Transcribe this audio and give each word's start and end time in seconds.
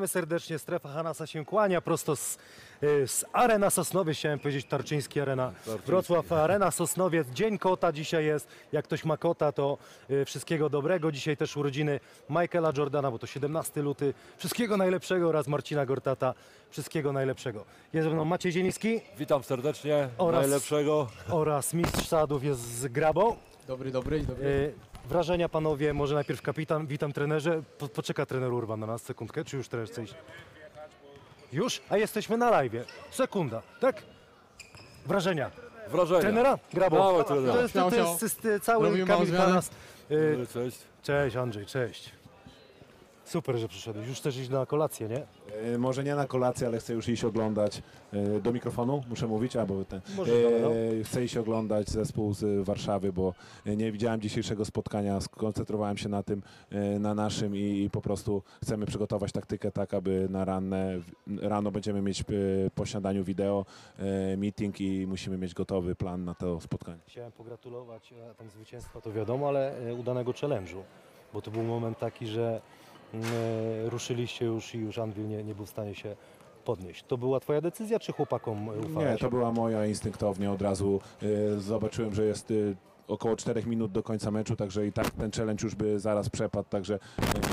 Witamy 0.00 0.08
serdecznie. 0.08 0.58
Strefa 0.58 0.88
Hanasa 0.88 1.26
się 1.26 1.44
kłania 1.44 1.80
prosto 1.80 2.16
z, 2.16 2.38
y, 2.82 3.08
z 3.08 3.24
Arena 3.32 3.70
Sosnowiec. 3.70 4.16
Chciałem 4.18 4.38
powiedzieć 4.38 4.66
Tarczyński 4.66 5.20
Arena. 5.20 5.52
Wrocław 5.86 6.32
Arena 6.32 6.70
Sosnowiec. 6.70 7.28
Dzień 7.28 7.58
kota 7.58 7.92
dzisiaj 7.92 8.24
jest. 8.24 8.48
Jak 8.72 8.84
ktoś 8.84 9.04
ma 9.04 9.16
kota, 9.16 9.52
to 9.52 9.78
y, 10.10 10.24
wszystkiego 10.24 10.70
dobrego. 10.70 11.12
Dzisiaj 11.12 11.36
też 11.36 11.56
urodziny 11.56 12.00
Michaela 12.30 12.72
Jordana, 12.76 13.10
bo 13.10 13.18
to 13.18 13.26
17 13.26 13.82
luty. 13.82 14.14
Wszystkiego 14.38 14.76
najlepszego 14.76 15.28
oraz 15.28 15.48
Marcina 15.48 15.86
Gortata. 15.86 16.34
Wszystkiego 16.70 17.12
najlepszego. 17.12 17.64
Jest 17.92 18.08
ze 18.08 18.14
mną 18.14 18.24
Maciej 18.24 18.52
Zieliński 18.52 19.00
Witam 19.18 19.42
serdecznie, 19.42 20.08
Oraz- 20.18 20.40
najlepszego. 20.42 21.06
oraz 21.30 21.74
mistrz 21.74 22.08
sadów 22.08 22.44
jest 22.44 22.60
z 22.60 22.86
Grabą. 22.86 23.36
Dobry, 23.66 23.90
dobry, 23.90 24.20
dobry. 24.20 24.74
Wrażenia 25.04 25.48
panowie, 25.48 25.92
może 25.94 26.14
najpierw 26.14 26.42
kapitan, 26.42 26.86
witam 26.86 27.12
trenerze. 27.12 27.62
Po, 27.78 27.88
poczeka 27.88 28.26
trener 28.26 28.52
Urban 28.52 28.80
na 28.80 28.86
nas 28.86 29.02
sekundkę, 29.02 29.44
czy 29.44 29.56
już 29.56 29.68
trener 29.68 29.88
chce 29.88 30.02
iść? 30.02 30.14
Już? 31.52 31.82
A 31.90 31.96
jesteśmy 31.96 32.36
na 32.36 32.50
live. 32.50 32.72
Sekunda, 33.10 33.62
tak? 33.80 34.02
Wrażenia. 35.06 35.50
Wrażenia. 35.88 36.20
Trenera? 36.20 36.58
Grabo. 36.72 36.96
Dawaj, 36.96 37.24
trenera. 37.24 37.52
To 37.52 37.62
jest, 37.62 37.74
to, 37.74 37.84
to 37.84 37.90
Śmiało, 37.90 38.10
jest, 38.10 38.22
jest, 38.22 38.44
jest 38.44 38.64
cały 38.64 38.84
Robimy 38.88 39.06
małą 39.06 39.20
Kamil 39.20 39.34
zmianę. 39.34 39.60
Y, 40.10 40.46
Cześć. 40.52 40.78
Cześć 41.02 41.36
Andrzej, 41.36 41.66
cześć. 41.66 42.12
Super, 43.30 43.56
że 43.58 43.68
przyszedłeś. 43.68 44.08
Już 44.08 44.18
chcesz 44.18 44.36
iść 44.36 44.50
na 44.50 44.66
kolację, 44.66 45.08
nie? 45.08 45.26
E, 45.74 45.78
Może 45.78 46.04
nie 46.04 46.14
na 46.14 46.26
kolację, 46.26 46.66
ale 46.66 46.78
chcę 46.78 46.92
już 46.92 47.08
iść 47.08 47.24
oglądać 47.24 47.82
e, 48.12 48.40
do 48.40 48.52
mikrofonu, 48.52 49.02
muszę 49.08 49.26
mówić, 49.26 49.56
albo 49.56 49.84
ten. 49.84 50.00
Możesz. 50.16 50.34
E, 50.34 51.04
Chcę 51.04 51.24
iść 51.24 51.36
oglądać 51.36 51.88
zespół 51.88 52.34
z 52.34 52.64
Warszawy, 52.64 53.12
bo 53.12 53.34
nie 53.66 53.92
widziałem 53.92 54.20
dzisiejszego 54.20 54.64
spotkania, 54.64 55.20
skoncentrowałem 55.20 55.96
się 55.96 56.08
na 56.08 56.22
tym, 56.22 56.42
na 57.00 57.14
naszym 57.14 57.56
i 57.56 57.88
po 57.92 58.00
prostu 58.00 58.42
chcemy 58.62 58.86
przygotować 58.86 59.32
taktykę 59.32 59.72
tak, 59.72 59.94
aby 59.94 60.26
na 60.30 60.44
ranne, 60.44 61.00
rano 61.42 61.70
będziemy 61.70 62.02
mieć 62.02 62.24
po 62.74 62.86
śniadaniu 62.86 63.24
wideo, 63.24 63.64
meeting 64.36 64.80
i 64.80 65.06
musimy 65.06 65.38
mieć 65.38 65.54
gotowy 65.54 65.94
plan 65.94 66.24
na 66.24 66.34
to 66.34 66.60
spotkanie. 66.60 67.00
Chciałem 67.06 67.32
pogratulować 67.32 68.14
tam 68.38 68.50
zwycięstwa, 68.50 69.00
to 69.00 69.12
wiadomo, 69.12 69.48
ale 69.48 69.74
udanego 69.98 70.32
challenge'u. 70.32 70.82
Bo 71.32 71.42
to 71.42 71.50
był 71.50 71.62
moment 71.62 71.98
taki, 71.98 72.26
że 72.26 72.60
ruszyliście 73.84 74.44
już 74.44 74.74
i 74.74 74.78
już 74.78 74.98
Anvil 74.98 75.28
nie, 75.28 75.44
nie 75.44 75.54
był 75.54 75.66
w 75.66 75.70
stanie 75.70 75.94
się 75.94 76.16
podnieść. 76.64 77.04
To 77.08 77.18
była 77.18 77.40
twoja 77.40 77.60
decyzja, 77.60 77.98
czy 77.98 78.12
chłopakom 78.12 78.68
e, 78.70 78.72
ufałeś? 78.72 79.10
Nie, 79.12 79.18
to 79.18 79.30
była 79.30 79.52
moja 79.52 79.86
instynktownie 79.86 80.50
od 80.50 80.62
razu. 80.62 81.00
e, 81.56 81.60
Zobaczyłem, 81.60 82.14
że 82.14 82.24
jest 82.24 82.50
e, 82.50 82.54
około 83.10 83.36
4 83.36 83.62
minut 83.66 83.92
do 83.92 84.02
końca 84.02 84.30
meczu, 84.30 84.56
także 84.56 84.86
i 84.86 84.92
tak 84.92 85.10
ten 85.10 85.30
challenge 85.30 85.64
już 85.64 85.74
by 85.74 86.00
zaraz 86.00 86.28
przepadł, 86.28 86.68
także 86.68 86.98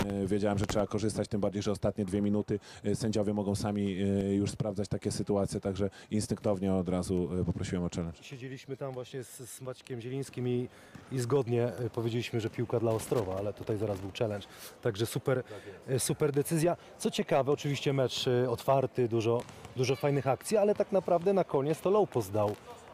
e, 0.05 0.27
wiedziałem, 0.27 0.57
że 0.57 0.65
trzeba 0.65 0.87
korzystać, 0.87 1.27
tym 1.27 1.41
bardziej, 1.41 1.61
że 1.61 1.71
ostatnie 1.71 2.05
dwie 2.05 2.21
minuty 2.21 2.59
e, 2.83 2.95
sędziowie 2.95 3.33
mogą 3.33 3.55
sami 3.55 3.97
e, 4.01 4.35
już 4.35 4.51
sprawdzać 4.51 4.87
takie 4.87 5.11
sytuacje, 5.11 5.59
także 5.59 5.89
instynktownie 6.11 6.73
od 6.73 6.89
razu 6.89 7.29
poprosiłem 7.45 7.83
o 7.83 7.89
challenge. 7.95 8.23
Siedzieliśmy 8.23 8.77
tam 8.77 8.93
właśnie 8.93 9.23
z, 9.23 9.37
z 9.37 9.61
Maćkiem 9.61 10.01
Zielińskim 10.01 10.47
i, 10.47 10.67
i 11.11 11.19
zgodnie 11.19 11.71
powiedzieliśmy, 11.93 12.39
że 12.39 12.49
piłka 12.49 12.79
dla 12.79 12.91
Ostrowa, 12.91 13.35
ale 13.37 13.53
tutaj 13.53 13.77
zaraz 13.77 13.99
był 13.99 14.11
challenge. 14.19 14.47
Także 14.81 15.05
super, 15.05 15.43
e, 15.87 15.99
super 15.99 16.31
decyzja. 16.31 16.77
Co 16.97 17.11
ciekawe, 17.11 17.51
oczywiście 17.51 17.93
mecz 17.93 18.25
otwarty, 18.49 19.07
dużo, 19.07 19.41
dużo 19.75 19.95
fajnych 19.95 20.27
akcji, 20.27 20.57
ale 20.57 20.75
tak 20.75 20.91
naprawdę 20.91 21.33
na 21.33 21.43
koniec 21.43 21.81
to 21.81 21.89
Lopos 21.89 22.29
dał 22.29 22.49
e, 22.49 22.51
e, 22.51 22.86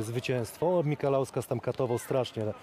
zwycięstwo. 0.00 0.82
Mikalauskas 0.82 1.46
tam 1.46 1.60
katował 1.60 1.98
strasznie 1.98 2.42
e, 2.42 2.54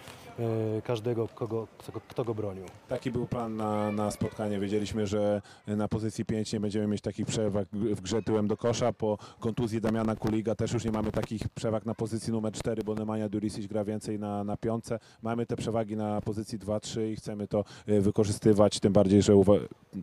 każdego, 0.83 1.27
kogo, 1.27 1.67
kto, 2.07 2.23
go 2.23 2.35
bronił. 2.35 2.63
Taki 2.87 3.11
był 3.11 3.27
plan 3.27 3.55
na, 3.55 3.91
na 3.91 4.11
spotkanie. 4.11 4.59
Wiedzieliśmy, 4.59 5.07
że 5.07 5.41
na 5.67 5.87
pozycji 5.87 6.25
5 6.25 6.53
nie 6.53 6.59
będziemy 6.59 6.87
mieć 6.87 7.01
takich 7.01 7.25
przewag 7.25 7.67
w 7.73 8.01
grze 8.01 8.21
tyłem 8.21 8.47
do 8.47 8.57
kosza. 8.57 8.93
Po 8.93 9.17
kontuzji 9.39 9.81
Damiana 9.81 10.15
Kuliga 10.15 10.55
też 10.55 10.73
już 10.73 10.85
nie 10.85 10.91
mamy 10.91 11.11
takich 11.11 11.49
przewag 11.49 11.85
na 11.85 11.95
pozycji 11.95 12.33
numer 12.33 12.53
4, 12.53 12.83
bo 12.83 12.95
Nemanja 12.95 13.29
Durisic 13.29 13.67
gra 13.67 13.83
więcej 13.83 14.19
na, 14.19 14.43
na 14.43 14.57
piątce. 14.57 14.99
Mamy 15.21 15.45
te 15.45 15.55
przewagi 15.55 15.95
na 15.95 16.21
pozycji 16.21 16.59
2-3 16.59 17.11
i 17.11 17.15
chcemy 17.15 17.47
to 17.47 17.63
e, 17.87 18.01
wykorzystywać, 18.01 18.79
tym 18.79 18.93
bardziej, 18.93 19.21
że 19.21 19.33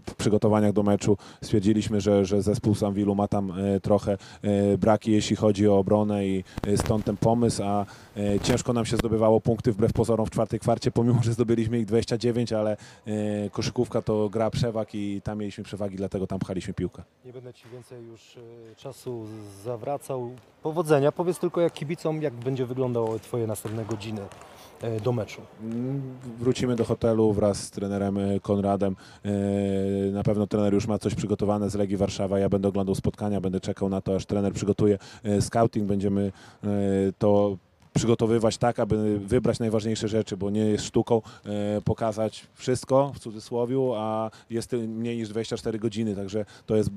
w 0.06 0.14
przygotowaniach 0.14 0.72
do 0.72 0.82
meczu 0.82 1.16
stwierdziliśmy, 1.42 2.00
że, 2.00 2.24
że 2.24 2.42
zespół 2.42 2.74
Sanwilu 2.74 3.14
ma 3.14 3.28
tam 3.28 3.50
e, 3.50 3.80
trochę 3.80 4.18
e, 4.42 4.78
braki, 4.78 5.12
jeśli 5.12 5.36
chodzi 5.36 5.68
o 5.68 5.78
obronę 5.78 6.26
i 6.26 6.44
e, 6.66 6.76
stąd 6.76 7.04
ten 7.04 7.16
pomysł, 7.16 7.62
a 7.62 7.86
e, 8.16 8.40
ciężko 8.40 8.72
nam 8.72 8.86
się 8.86 8.96
zdobywało 8.96 9.40
punkty 9.40 9.72
wbrew 9.72 9.92
pozorom 9.92 10.17
w 10.26 10.30
czwartej 10.30 10.60
kwarcie, 10.60 10.90
pomimo, 10.90 11.22
że 11.22 11.32
zdobyliśmy 11.32 11.78
ich 11.78 11.86
29, 11.86 12.52
ale 12.52 12.76
e, 13.06 13.50
koszykówka 13.50 14.02
to 14.02 14.28
gra 14.28 14.50
przewag 14.50 14.94
i 14.94 15.20
tam 15.24 15.38
mieliśmy 15.38 15.64
przewagi, 15.64 15.96
dlatego 15.96 16.26
tam 16.26 16.38
pchaliśmy 16.38 16.74
piłkę. 16.74 17.02
Nie 17.24 17.32
będę 17.32 17.54
Ci 17.54 17.68
więcej 17.72 18.04
już 18.04 18.36
e, 18.36 18.40
czasu 18.76 19.26
zawracał. 19.64 20.30
Powodzenia. 20.62 21.12
Powiedz 21.12 21.38
tylko 21.38 21.60
jak 21.60 21.72
kibicom, 21.72 22.22
jak 22.22 22.34
będzie 22.34 22.66
wyglądało 22.66 23.18
Twoje 23.18 23.46
następne 23.46 23.84
godziny 23.84 24.20
e, 24.82 25.00
do 25.00 25.12
meczu. 25.12 25.42
Mm, 25.62 26.02
Wrócimy 26.38 26.76
do 26.76 26.84
hotelu 26.84 27.32
wraz 27.32 27.62
z 27.62 27.70
trenerem 27.70 28.18
Konradem. 28.42 28.96
Na 30.12 30.22
pewno 30.22 30.46
trener 30.46 30.74
już 30.74 30.86
ma 30.86 30.98
coś 30.98 31.14
przygotowane 31.14 31.70
z 31.70 31.74
Legii 31.74 31.96
Warszawa. 31.96 32.38
Ja 32.38 32.48
będę 32.48 32.68
oglądał 32.68 32.94
spotkania, 32.94 33.40
będę 33.40 33.60
czekał 33.60 33.88
na 33.88 34.00
to, 34.00 34.14
aż 34.14 34.26
trener 34.26 34.52
przygotuje 34.52 34.98
scouting. 35.40 35.86
Będziemy 35.88 36.32
to 37.18 37.56
przygotowywać 37.94 38.58
tak, 38.58 38.78
aby 38.78 39.18
wybrać 39.18 39.58
najważniejsze 39.58 40.08
rzeczy, 40.08 40.36
bo 40.36 40.50
nie 40.50 40.60
jest 40.60 40.84
sztuką 40.84 41.22
e, 41.46 41.80
pokazać 41.80 42.46
wszystko 42.54 43.12
w 43.14 43.18
cudzysłowie, 43.18 43.76
a 43.96 44.30
jest 44.50 44.72
mniej 44.72 45.16
niż 45.16 45.28
24 45.28 45.78
godziny, 45.78 46.16
także 46.16 46.44
to 46.66 46.76
jest 46.76 46.90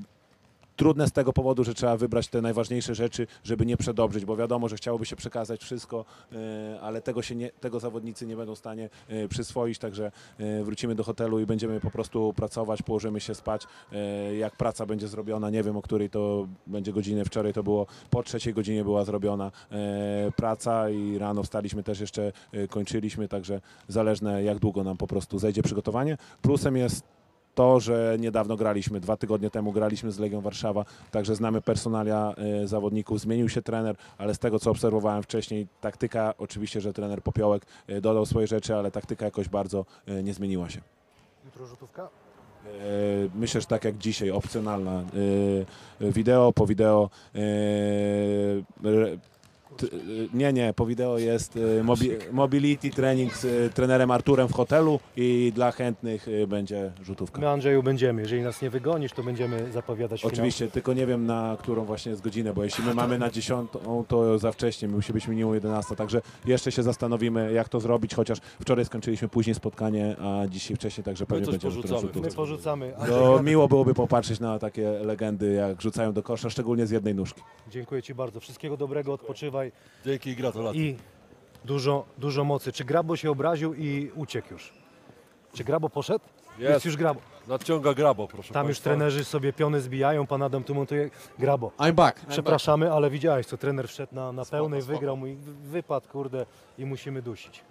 trudne 0.76 1.08
z 1.08 1.12
tego 1.12 1.32
powodu, 1.32 1.64
że 1.64 1.74
trzeba 1.74 1.96
wybrać 1.96 2.28
te 2.28 2.40
najważniejsze 2.40 2.94
rzeczy, 2.94 3.26
żeby 3.44 3.66
nie 3.66 3.76
przedobrzyć, 3.76 4.24
bo 4.24 4.36
wiadomo, 4.36 4.68
że 4.68 4.76
chciałoby 4.76 5.06
się 5.06 5.16
przekazać 5.16 5.60
wszystko, 5.60 6.04
e, 6.32 6.80
ale 6.80 7.02
tego, 7.02 7.22
się 7.22 7.34
nie, 7.34 7.50
tego 7.50 7.80
zawodnicy 7.80 8.26
nie 8.26 8.36
będą 8.36 8.54
w 8.54 8.58
stanie 8.58 8.90
e, 9.08 9.28
przyswoić, 9.28 9.78
także 9.78 10.12
e, 10.38 10.64
wrócimy 10.64 10.94
do 10.94 11.04
hotelu 11.04 11.40
i 11.40 11.46
będziemy 11.46 11.80
po 11.80 11.90
prostu 11.90 12.32
pracować, 12.36 12.82
położymy 12.82 13.20
się 13.20 13.34
spać, 13.34 13.66
jak 14.38 14.56
praca 14.56 14.86
będzie 14.86 15.08
zrobiona, 15.08 15.50
nie 15.50 15.62
wiem 15.62 15.76
o 15.76 15.82
której 15.82 16.10
to 16.10 16.48
będzie 16.66 16.92
godziny, 16.92 17.24
wczoraj 17.24 17.52
to 17.52 17.62
było 17.62 17.86
po 18.10 18.22
trzeciej 18.22 18.54
godzinie 18.54 18.84
była 18.84 19.04
zrobiona 19.04 19.50
praca 20.36 20.90
i 20.90 21.18
rano 21.18 21.42
wstaliśmy 21.42 21.82
też 21.82 22.00
jeszcze, 22.00 22.32
kończyliśmy, 22.70 23.28
także 23.28 23.60
zależne 23.88 24.42
jak 24.42 24.58
długo 24.58 24.84
nam 24.84 24.96
po 24.96 25.06
prostu 25.06 25.38
zejdzie 25.38 25.62
przygotowanie. 25.62 26.16
Plusem 26.42 26.76
jest 26.76 27.04
to, 27.54 27.80
że 27.80 28.16
niedawno 28.20 28.56
graliśmy, 28.56 29.00
dwa 29.00 29.16
tygodnie 29.16 29.50
temu 29.50 29.72
graliśmy 29.72 30.12
z 30.12 30.18
Legią 30.18 30.40
Warszawa, 30.40 30.84
także 31.10 31.34
znamy 31.34 31.60
personalia 31.60 32.34
e, 32.62 32.66
zawodników, 32.66 33.20
zmienił 33.20 33.48
się 33.48 33.62
trener, 33.62 33.96
ale 34.18 34.34
z 34.34 34.38
tego 34.38 34.58
co 34.58 34.70
obserwowałem 34.70 35.22
wcześniej, 35.22 35.66
taktyka, 35.80 36.34
oczywiście, 36.38 36.80
że 36.80 36.92
trener 36.92 37.22
Popiołek 37.22 37.66
e, 37.86 38.00
dodał 38.00 38.26
swoje 38.26 38.46
rzeczy, 38.46 38.74
ale 38.76 38.90
taktyka 38.90 39.24
jakoś 39.24 39.48
bardzo 39.48 39.84
e, 40.06 40.22
nie 40.22 40.34
zmieniła 40.34 40.70
się. 40.70 40.80
Jutro 41.44 41.66
rzutówka? 41.66 42.08
Myślę, 43.34 43.60
że 43.60 43.66
tak 43.66 43.84
jak 43.84 43.98
dzisiaj, 43.98 44.30
opcjonalna. 44.30 45.04
Wideo 46.00 46.52
po 46.52 46.66
wideo. 46.66 47.10
E, 49.82 49.86
Nie, 50.34 50.52
nie, 50.52 50.74
po 50.74 50.86
wideo 50.86 51.18
jest 51.18 51.58
e, 51.80 51.82
mobi 51.82 52.10
mobility 52.32 52.90
trening 52.90 53.36
z 53.36 53.44
e, 53.44 53.70
trenerem 53.74 54.10
Arturem 54.10 54.48
w 54.48 54.52
hotelu 54.52 55.00
i 55.16 55.52
dla 55.54 55.72
chętnych 55.72 56.26
będzie 56.48 56.92
rzutówka. 57.02 57.40
My 57.40 57.48
Andrzeju 57.48 57.82
będziemy. 57.82 58.22
Jeżeli 58.22 58.42
nas 58.42 58.62
nie 58.62 58.70
wygonisz, 58.70 59.12
to 59.12 59.22
będziemy 59.22 59.72
zapowiadać 59.72 60.20
finał. 60.20 60.32
Oczywiście, 60.32 60.68
tylko 60.68 60.92
nie 60.92 61.06
wiem 61.06 61.26
na 61.26 61.56
którą 61.60 61.84
właśnie 61.84 62.10
jest 62.10 62.22
godzinę, 62.22 62.54
bo 62.54 62.64
jeśli 62.64 62.84
my 62.84 62.94
mamy 62.94 63.18
na 63.18 63.30
10, 63.30 63.70
to 64.08 64.38
za 64.38 64.52
wcześnie, 64.52 64.88
musi 64.88 65.12
być 65.12 65.28
minimum 65.28 65.54
11, 65.54 65.96
także 65.96 66.22
jeszcze 66.44 66.72
się 66.72 66.82
zastanowimy 66.82 67.52
jak 67.52 67.68
to 67.68 67.80
zrobić, 67.80 68.14
chociaż 68.14 68.38
wczoraj 68.60 68.84
skończyliśmy 68.84 69.28
później 69.28 69.54
spotkanie, 69.54 70.16
a 70.20 70.46
dzisiaj 70.48 70.76
wcześniej, 70.76 71.04
także 71.04 71.26
pewnie 71.26 71.46
będzie 71.46 71.66
porzucamy. 71.66 72.00
rzutówka. 72.00 72.28
My 72.28 72.34
porzucamy. 72.34 72.94
To 73.08 73.42
miło 73.42 73.68
byłoby 73.68 73.94
popatrzeć 73.94 74.40
na 74.40 74.58
takie 74.58 74.90
legendy, 74.90 75.52
jak 75.52 75.82
rzucają 75.82 76.12
do 76.12 76.22
kosza, 76.22 76.50
szczególnie 76.50 76.86
z 76.86 76.90
jednej 76.90 77.14
nóżki. 77.14 77.42
Dziękuję 77.70 78.02
Ci 78.02 78.14
bardzo. 78.14 78.40
Wszystkiego 78.40 78.76
dobrego, 78.76 79.12
odpoczywaj 79.12 79.61
Dzięki 80.04 80.30
i 80.30 80.36
gratulacje. 80.36 80.82
i 80.82 80.96
dużo, 81.64 82.04
dużo 82.18 82.44
mocy. 82.44 82.72
Czy 82.72 82.84
Grabo 82.84 83.16
się 83.16 83.30
obraził 83.30 83.74
i 83.74 84.10
uciekł 84.14 84.52
już? 84.52 84.72
Czy 85.54 85.64
Grabo 85.64 85.88
poszedł? 85.90 86.24
Jest. 86.58 86.84
już 86.84 86.96
Grabo. 86.96 87.20
Nadciąga 87.48 87.94
grabo, 87.94 88.28
proszę 88.28 88.54
Tam 88.54 88.66
już 88.68 88.76
państwa. 88.76 88.90
trenerzy 88.90 89.24
sobie 89.24 89.52
piony 89.52 89.80
zbijają, 89.80 90.26
pan 90.26 90.42
Adam 90.42 90.64
tu 90.64 90.74
montuje. 90.74 91.10
Grabo. 91.38 91.72
I'm 91.78 91.92
back. 91.92 92.20
I'm 92.20 92.26
Przepraszamy, 92.28 92.92
ale 92.92 93.10
widziałeś 93.10 93.46
co, 93.46 93.56
trener 93.56 93.88
wszedł 93.88 94.14
na, 94.14 94.32
na 94.32 94.44
pełnej, 94.44 94.82
spoko. 94.82 94.94
wygrał 94.98 95.16
mój 95.16 95.36
wypad, 95.62 96.08
kurde, 96.08 96.46
i 96.78 96.84
musimy 96.86 97.22
dusić. 97.22 97.64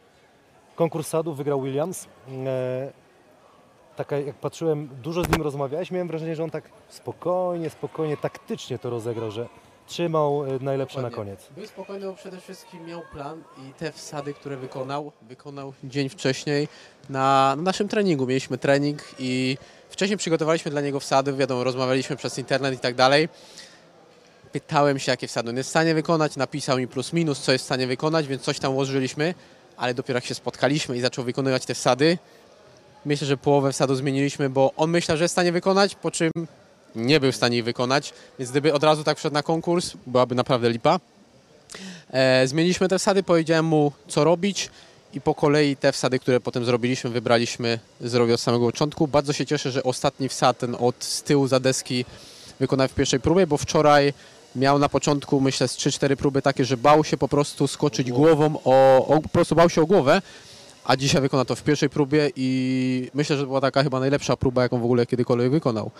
Konkurs 0.76 1.08
sadów 1.08 1.38
wygrał 1.38 1.62
Williams. 1.62 2.08
E, 2.46 2.92
taka, 3.96 4.18
jak 4.18 4.36
patrzyłem, 4.36 4.90
dużo 5.04 5.24
z 5.24 5.30
nim 5.30 5.42
rozmawiałeś, 5.42 5.92
miałem 5.92 6.08
wrażenie, 6.08 6.36
że 6.36 6.44
on 6.44 6.50
tak 6.50 6.70
spokojnie, 6.90 7.70
spokojnie, 7.70 8.18
taktycznie 8.18 8.80
to 8.80 8.90
rozegrał, 8.90 9.32
że 9.32 9.48
trzymał 9.92 10.46
e, 10.46 10.60
najlepsze 10.60 11.02
na 11.02 11.10
Dokładnie. 11.10 11.36
koniec. 11.36 11.50
Był 11.58 11.68
spokojny, 11.68 12.06
bo 12.06 12.14
przede 12.14 12.42
wszystkim 12.42 12.86
miał 12.86 13.02
plan 13.12 13.44
i 13.58 13.74
te 13.74 13.92
wsady, 13.92 14.34
które 14.34 14.58
wykonał, 14.58 15.12
wykonał 15.22 15.74
dzień 15.84 16.10
wcześniej 16.10 16.68
na, 17.10 17.54
na 17.56 17.62
naszym 17.62 17.88
treningu. 17.88 18.28
Mieliśmy 18.28 18.58
trening 18.58 19.04
i 19.20 19.58
wcześniej 19.90 20.18
przygotowaliśmy 20.18 20.72
dla 20.72 20.82
niego 20.82 21.00
wsady, 21.00 21.34
wiadomo, 21.34 21.64
rozmawialiśmy 21.64 22.16
przez 22.16 22.38
internet 22.38 22.74
i 22.74 22.80
tak 22.80 22.96
dalej. 22.96 23.30
Pytałem 24.52 25.00
się, 25.00 25.12
jakie 25.12 25.28
wsady 25.28 25.50
on 25.50 25.58
jest 25.58 25.70
w 25.70 25.70
stanie 25.70 25.94
wykonać, 25.96 26.36
napisał 26.36 26.78
mi 26.78 26.88
plus 26.88 27.14
minus, 27.14 27.40
co 27.40 27.52
jest 27.52 27.64
w 27.64 27.66
stanie 27.66 27.88
wykonać, 27.88 28.28
więc 28.28 28.42
coś 28.42 28.60
tam 28.60 28.74
ułożyliśmy, 28.74 29.34
ale 29.78 29.94
dopiero 29.94 30.18
jak 30.18 30.26
się 30.26 30.36
spotkaliśmy 30.36 30.98
i 30.98 31.02
zaczął 31.02 31.26
wykonywać 31.26 31.66
te 31.66 31.74
wsady, 31.74 32.18
myślę, 33.06 33.28
że 33.28 33.38
połowę 33.38 33.72
wsadu 33.72 33.96
zmieniliśmy, 33.96 34.50
bo 34.50 34.72
on 34.78 34.90
myślał, 34.90 35.18
że 35.18 35.24
jest 35.24 35.32
w 35.32 35.38
stanie 35.38 35.52
wykonać, 35.52 35.96
po 35.96 36.12
czym 36.12 36.32
nie 36.96 37.20
był 37.20 37.32
w 37.32 37.36
stanie 37.36 37.58
ich 37.58 37.64
wykonać, 37.64 38.14
więc 38.40 38.52
gdyby 38.52 38.74
od 38.74 38.84
razu 38.84 39.04
tak 39.04 39.18
wszedł 39.18 39.34
na 39.34 39.44
konkurs, 39.44 39.94
byłaby 40.08 40.36
naprawdę 40.36 40.70
lipa. 40.70 41.00
E, 42.10 42.48
zmieniliśmy 42.48 42.88
te 42.88 43.00
wsady, 43.00 43.24
powiedziałem 43.24 43.66
mu 43.66 43.92
co 44.08 44.24
robić 44.24 44.70
i 45.14 45.22
po 45.22 45.36
kolei 45.36 45.76
te 45.76 45.92
wsady, 45.92 46.20
które 46.20 46.40
potem 46.40 46.66
zrobiliśmy, 46.66 47.10
wybraliśmy, 47.10 47.80
zrobił 48.02 48.36
od 48.36 48.42
samego 48.42 48.66
początku. 48.66 49.08
Bardzo 49.08 49.34
się 49.34 49.46
cieszę, 49.46 49.72
że 49.72 49.84
ostatni 49.84 50.30
wsad 50.30 50.58
ten 50.58 50.76
od 50.80 51.04
z 51.04 51.24
tyłu 51.24 51.48
za 51.48 51.60
deski 51.60 52.06
wykonał 52.60 52.88
w 52.88 52.94
pierwszej 52.94 53.20
próbie, 53.20 53.48
bo 53.48 53.58
wczoraj 53.58 54.14
miał 54.56 54.80
na 54.80 54.90
początku 54.90 55.42
myślę 55.42 55.68
z 55.68 55.78
3-4 55.78 56.16
próby 56.16 56.42
takie, 56.42 56.66
że 56.66 56.78
bał 56.78 57.04
się 57.04 57.18
po 57.18 57.28
prostu 57.28 57.68
skoczyć 57.68 58.12
głową 58.12 58.56
o, 58.64 59.08
o 59.08 59.22
po 59.22 59.30
prostu 59.30 59.56
bał 59.56 59.70
się 59.70 59.82
o 59.82 59.86
głowę, 59.86 60.22
a 60.86 60.96
dzisiaj 60.96 61.22
wykonał 61.22 61.46
to 61.46 61.56
w 61.56 61.64
pierwszej 61.64 61.90
próbie 61.90 62.32
i 62.36 63.10
myślę, 63.14 63.36
że 63.36 63.44
to 63.44 63.48
była 63.48 63.62
taka 63.62 63.84
chyba 63.84 64.00
najlepsza 64.00 64.38
próba, 64.38 64.64
jaką 64.64 64.80
w 64.80 64.84
ogóle 64.84 65.06
kiedykolwiek 65.06 65.52
wykonał. 65.52 65.92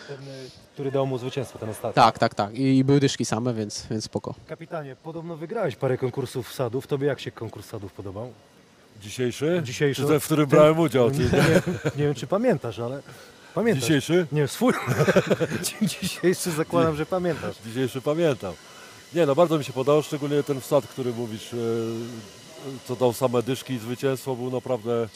Który 0.74 0.92
dał 0.92 1.08
mu 1.08 1.18
zwycięstwo, 1.18 1.60
ten 1.60 1.70
ostatni. 1.70 1.96
Tak, 1.96 2.20
tak, 2.20 2.36
tak. 2.36 2.56
I 2.56 2.84
były 2.84 3.00
dyszki 3.00 3.26
same, 3.26 3.54
więc, 3.54 3.88
więc 3.92 4.04
spoko. 4.04 4.36
Kapitanie, 4.48 4.96
podobno 5.04 5.38
wygrałeś 5.38 5.76
parę 5.76 5.98
konkursów 5.98 6.50
wsadów. 6.50 6.88
Tobie 6.88 7.08
jak 7.08 7.20
się 7.20 7.32
konkurs 7.32 7.66
wsadów 7.68 7.94
podobał? 7.94 8.32
Dzisiejszy? 9.02 9.62
Dzisiejszy? 9.64 10.02
Czy 10.02 10.08
ten, 10.08 10.20
w 10.20 10.26
którym 10.26 10.50
Ten- 10.50 10.60
brałem 10.60 10.80
udział? 10.80 11.12
Ty, 11.12 11.18
nie, 11.18 11.28
nie 11.98 12.04
wiem, 12.06 12.14
czy 12.14 12.28
pamiętasz, 12.28 12.80
ale 12.80 13.02
pamiętasz. 13.56 13.84
Dzisiejszy? 13.84 14.28
Nie, 14.32 14.48
swój. 14.48 14.74
Dzisiejszy 16.02 16.52
zakładam, 16.52 16.96
że 16.96 17.06
pamiętasz. 17.06 17.56
Dzisiejszy 17.66 18.02
pamiętam. 18.02 18.54
Nie 19.14 19.26
no, 19.26 19.36
bardzo 19.36 19.58
mi 19.58 19.64
się 19.64 19.74
podobał, 19.74 20.04
szczególnie 20.04 20.44
ten 20.44 20.62
wsad, 20.62 20.88
który 20.88 21.14
mówisz, 21.14 21.54
e, 21.54 21.58
co 22.88 22.96
dał 22.96 23.14
same 23.14 23.44
dyszki 23.44 23.74
i 23.74 23.80
zwycięstwo, 23.80 24.36
był 24.36 24.52
naprawdę 24.52 25.08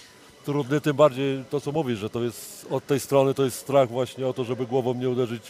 trudny, 0.45 0.81
tym 0.81 0.95
bardziej 0.95 1.43
to, 1.49 1.61
co 1.61 1.71
mówisz, 1.71 1.99
że 1.99 2.09
to 2.09 2.23
jest 2.23 2.65
od 2.69 2.85
tej 2.87 2.99
strony, 2.99 3.33
to 3.33 3.43
jest 3.45 3.57
strach 3.57 3.89
właśnie 3.89 4.27
o 4.27 4.33
to, 4.33 4.43
żeby 4.43 4.65
głową 4.67 4.93
nie 4.93 5.09
uderzyć 5.09 5.41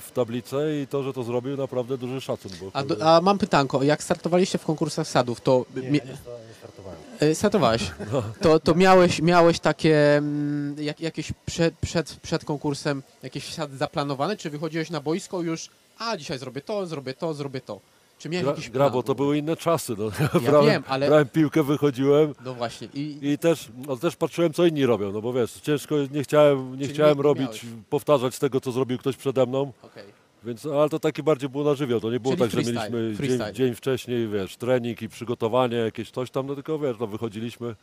w 0.00 0.10
tablicę 0.10 0.80
i 0.82 0.86
to, 0.86 1.02
że 1.02 1.12
to 1.12 1.22
zrobił, 1.22 1.56
naprawdę 1.56 1.98
duży 1.98 2.20
szacun. 2.20 2.52
Bo 2.60 2.70
A, 2.72 2.82
do, 2.84 3.14
a 3.16 3.20
mam 3.20 3.38
pytanko, 3.38 3.82
jak 3.82 4.02
startowaliście 4.02 4.58
w 4.58 4.64
konkursach 4.64 5.08
sadów, 5.08 5.40
to 5.40 5.64
Nie, 5.76 5.82
mi- 5.90 5.98
ja 5.98 6.04
nie, 6.04 6.16
sta- 6.16 6.30
nie 6.48 6.54
startowałem. 6.58 6.98
e, 7.20 7.34
startowałeś, 7.34 7.90
to, 8.42 8.60
to 8.60 8.74
miałeś, 8.74 9.22
miałeś 9.22 9.58
takie 9.60 10.16
mm, 10.16 10.76
jak, 10.78 11.00
jakieś 11.00 11.32
przed, 11.46 11.74
przed, 11.78 12.16
przed 12.22 12.44
konkursem 12.44 13.02
jakieś 13.22 13.44
wsady 13.44 13.76
zaplanowane, 13.76 14.36
czy 14.36 14.50
wychodziłeś 14.50 14.90
na 14.90 15.00
boisko 15.00 15.42
już, 15.42 15.68
a 15.98 16.16
dzisiaj 16.16 16.38
zrobię 16.38 16.60
to, 16.60 16.86
zrobię 16.86 17.14
to, 17.14 17.34
zrobię 17.34 17.60
to. 17.60 17.80
Czy 18.22 18.28
miałeś 18.28 18.44
gra, 18.44 18.50
jakiś 18.52 18.70
gra, 18.70 18.84
plan? 18.84 18.92
bo 18.92 19.02
to 19.02 19.14
były 19.14 19.38
inne 19.38 19.56
czasy. 19.56 19.94
No. 19.98 20.04
Ja 20.34 20.40
brałem, 20.50 20.70
wiem, 20.70 20.82
ale 20.88 21.06
brałem 21.06 21.28
piłkę, 21.28 21.62
wychodziłem 21.62 22.34
no 22.44 22.54
właśnie 22.54 22.88
i, 22.94 23.18
i 23.22 23.38
też, 23.38 23.68
no, 23.86 23.96
też 23.96 24.16
patrzyłem, 24.16 24.52
co 24.52 24.66
inni 24.66 24.86
robią, 24.86 25.12
no 25.12 25.20
bo 25.22 25.32
wiesz, 25.32 25.52
ciężko, 25.52 25.94
nie 26.10 26.22
chciałem, 26.22 26.72
nie 26.72 26.78
Czyli 26.82 26.94
chciałem 26.94 27.12
nie- 27.12 27.16
nie 27.16 27.22
robić, 27.22 27.44
miałeś. 27.44 27.62
powtarzać 27.90 28.38
tego, 28.38 28.60
co 28.60 28.72
zrobił 28.72 28.98
ktoś 28.98 29.16
przede 29.16 29.46
mną. 29.46 29.72
okej. 29.82 30.04
Więc, 30.44 30.66
ale 30.66 30.88
to 30.88 30.98
taki 30.98 31.22
bardziej 31.22 31.48
było 31.48 31.64
na 31.64 31.74
żywioł. 31.74 32.00
To 32.00 32.10
nie 32.10 32.20
było 32.20 32.36
Czyli 32.36 32.50
tak, 32.50 32.64
że 32.64 32.72
mieliśmy 32.72 33.06
dzień, 33.08 33.16
freestyle. 33.16 33.52
dzień 33.52 33.74
wcześniej, 33.74 34.28
wiesz, 34.28 34.56
trening 34.56 35.02
i 35.02 35.08
przygotowanie, 35.08 35.76
jakieś 35.76 36.10
coś 36.10 36.30
tam, 36.30 36.46
no 36.46 36.54
tylko 36.54 36.78
wiesz, 36.78 36.96
no 37.00 37.06
wychodziliśmy 37.06 37.74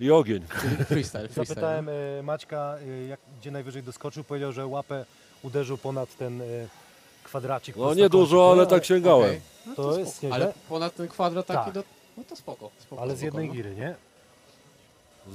i 0.00 0.10
ogień. 0.10 0.42
czyli 0.60 0.76
freestyle, 0.76 1.28
freestyle. 1.28 1.44
Zapytałem 1.44 1.88
e, 1.88 2.22
Maćka, 2.22 2.74
e, 2.88 3.06
jak, 3.06 3.20
gdzie 3.40 3.50
najwyżej 3.50 3.82
doskoczył. 3.82 4.24
Powiedział, 4.24 4.52
że 4.52 4.66
łapę 4.66 5.04
uderzył 5.42 5.78
ponad 5.78 6.16
ten 6.16 6.40
e, 6.42 6.44
kwadracik. 7.24 7.76
No 7.76 7.94
nie 7.94 8.08
dużo, 8.08 8.52
ale 8.52 8.66
tak 8.66 8.84
sięgałem. 8.84 9.28
Okej. 9.30 9.40
No 9.66 9.74
To 9.74 9.98
jest 9.98 10.12
spoko. 10.12 10.26
nieźle. 10.26 10.44
Ale 10.44 10.54
ponad 10.68 10.94
ten 10.94 11.08
kwadrat 11.08 11.46
taki, 11.46 11.64
Tak. 11.64 11.74
do, 11.74 11.82
no 12.16 12.24
to 12.28 12.36
spoko. 12.36 12.70
spoko 12.78 13.02
Ale 13.02 13.12
z 13.16 13.18
spoko, 13.18 13.24
jednej 13.26 13.48
no. 13.48 13.54
giry, 13.54 13.74
nie? 13.74 13.94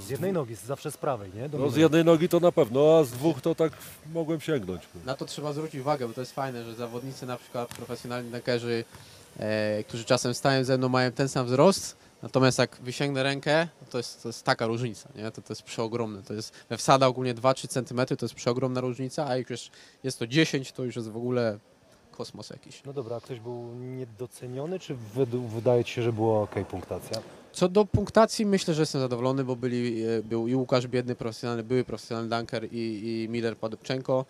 Z 0.05 0.09
jednej 0.09 0.33
nogi, 0.33 0.55
z- 0.55 0.63
zawsze 0.65 0.91
z 0.91 0.97
prawej, 0.97 1.31
nie? 1.35 1.41
No 1.41 1.47
z 1.47 1.51
Dominuj. 1.51 1.79
jednej 1.81 2.05
nogi 2.05 2.29
to 2.29 2.39
na 2.39 2.51
pewno, 2.51 2.97
a 2.99 3.03
z 3.03 3.11
dwóch 3.11 3.41
to 3.41 3.55
tak 3.55 3.73
mogłem 4.13 4.41
sięgnąć. 4.41 4.81
Na 5.05 5.15
to 5.15 5.25
trzeba 5.25 5.53
zwrócić 5.53 5.81
uwagę, 5.81 6.07
bo 6.07 6.13
to 6.13 6.21
jest 6.21 6.33
fajne, 6.33 6.63
że 6.63 6.75
zawodnicy 6.75 7.25
na 7.25 7.37
przykład 7.37 7.69
profesjonalni 7.69 8.31
tankerzy, 8.31 8.83
e, 9.39 9.83
którzy 9.83 10.05
czasem 10.05 10.33
stają 10.33 10.63
ze 10.63 10.77
mną, 10.77 10.89
mają 10.89 11.11
ten 11.11 11.29
sam 11.29 11.45
wzrost, 11.45 11.95
natomiast 12.23 12.59
jak 12.59 12.75
wysięgnę 12.81 13.23
rękę, 13.23 13.67
to 13.89 13.97
jest, 13.97 14.23
to 14.23 14.29
jest 14.29 14.43
taka 14.43 14.67
różnica, 14.67 15.09
nie? 15.15 15.31
To, 15.31 15.41
to 15.41 15.53
jest 15.53 15.63
przeogromne. 15.63 16.23
To 16.23 16.33
jest 16.33 16.53
we 16.69 16.77
wsada 16.77 17.07
ogólnie 17.07 17.35
2-3 17.35 17.67
cm 17.67 18.17
to 18.17 18.25
jest 18.25 18.35
przeogromna 18.35 18.81
różnica, 18.81 19.27
a 19.27 19.37
jak 19.37 19.49
już 19.49 19.69
jest 20.03 20.19
to 20.19 20.27
10, 20.27 20.71
to 20.71 20.83
już 20.83 20.95
jest 20.95 21.09
w 21.09 21.17
ogóle 21.17 21.59
kosmos 22.19 22.49
jakiś. 22.49 22.83
No 22.85 22.93
dobra, 22.93 23.15
a 23.15 23.19
ktoś 23.21 23.39
był 23.39 23.75
niedoceniony, 23.75 24.79
czy 24.79 24.95
wydaje 25.55 25.83
Ci 25.83 25.93
się, 25.93 26.01
że 26.01 26.13
była 26.13 26.41
ok 26.41 26.55
punktacja? 26.69 27.21
Co 27.51 27.69
do 27.69 27.85
punktacji, 27.85 28.45
myślę, 28.45 28.73
że 28.73 28.81
jestem 28.81 29.01
zadowolony, 29.01 29.43
bo 29.43 29.55
byli, 29.55 30.03
e, 30.03 30.23
był 30.23 30.47
i 30.47 30.55
Łukasz 30.55 30.87
Biedny, 30.87 31.15
profesjonalny, 31.15 31.63
były 31.63 31.83
profesjonalny 31.83 32.29
dunker 32.29 32.67
i, 32.71 32.77
i 33.25 33.29
Miller 33.29 33.57
Padubczenko. 33.57 34.25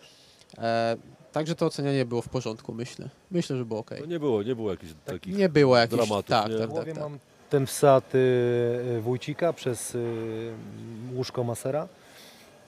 E, 0.58 0.96
także 1.32 1.54
to 1.54 1.66
ocenianie 1.66 2.04
było 2.04 2.22
w 2.22 2.28
porządku, 2.28 2.74
myślę. 2.74 3.08
Myślę, 3.30 3.56
że 3.56 3.64
było 3.64 3.80
ok. 3.80 3.90
No 4.00 4.06
nie 4.06 4.20
było, 4.20 4.42
nie 4.42 4.56
było 4.56 4.70
jakichś 4.70 4.92
takich... 5.04 5.36
Nie 5.36 5.48
było 5.48 5.76
jakichś... 5.76 5.96
dramatów, 5.96 6.28
tak, 6.28 6.50
nie? 6.50 6.56
W 6.56 6.60
tak, 6.60 6.70
głowie 6.70 6.92
tak, 6.92 7.02
tak. 7.02 7.10
mam 7.10 7.18
ten 7.50 7.66
wsad 7.66 8.14
y, 8.14 9.00
Wójcika 9.00 9.52
przez 9.52 9.94
y, 9.94 10.52
łóżko 11.14 11.44
Masera. 11.44 11.88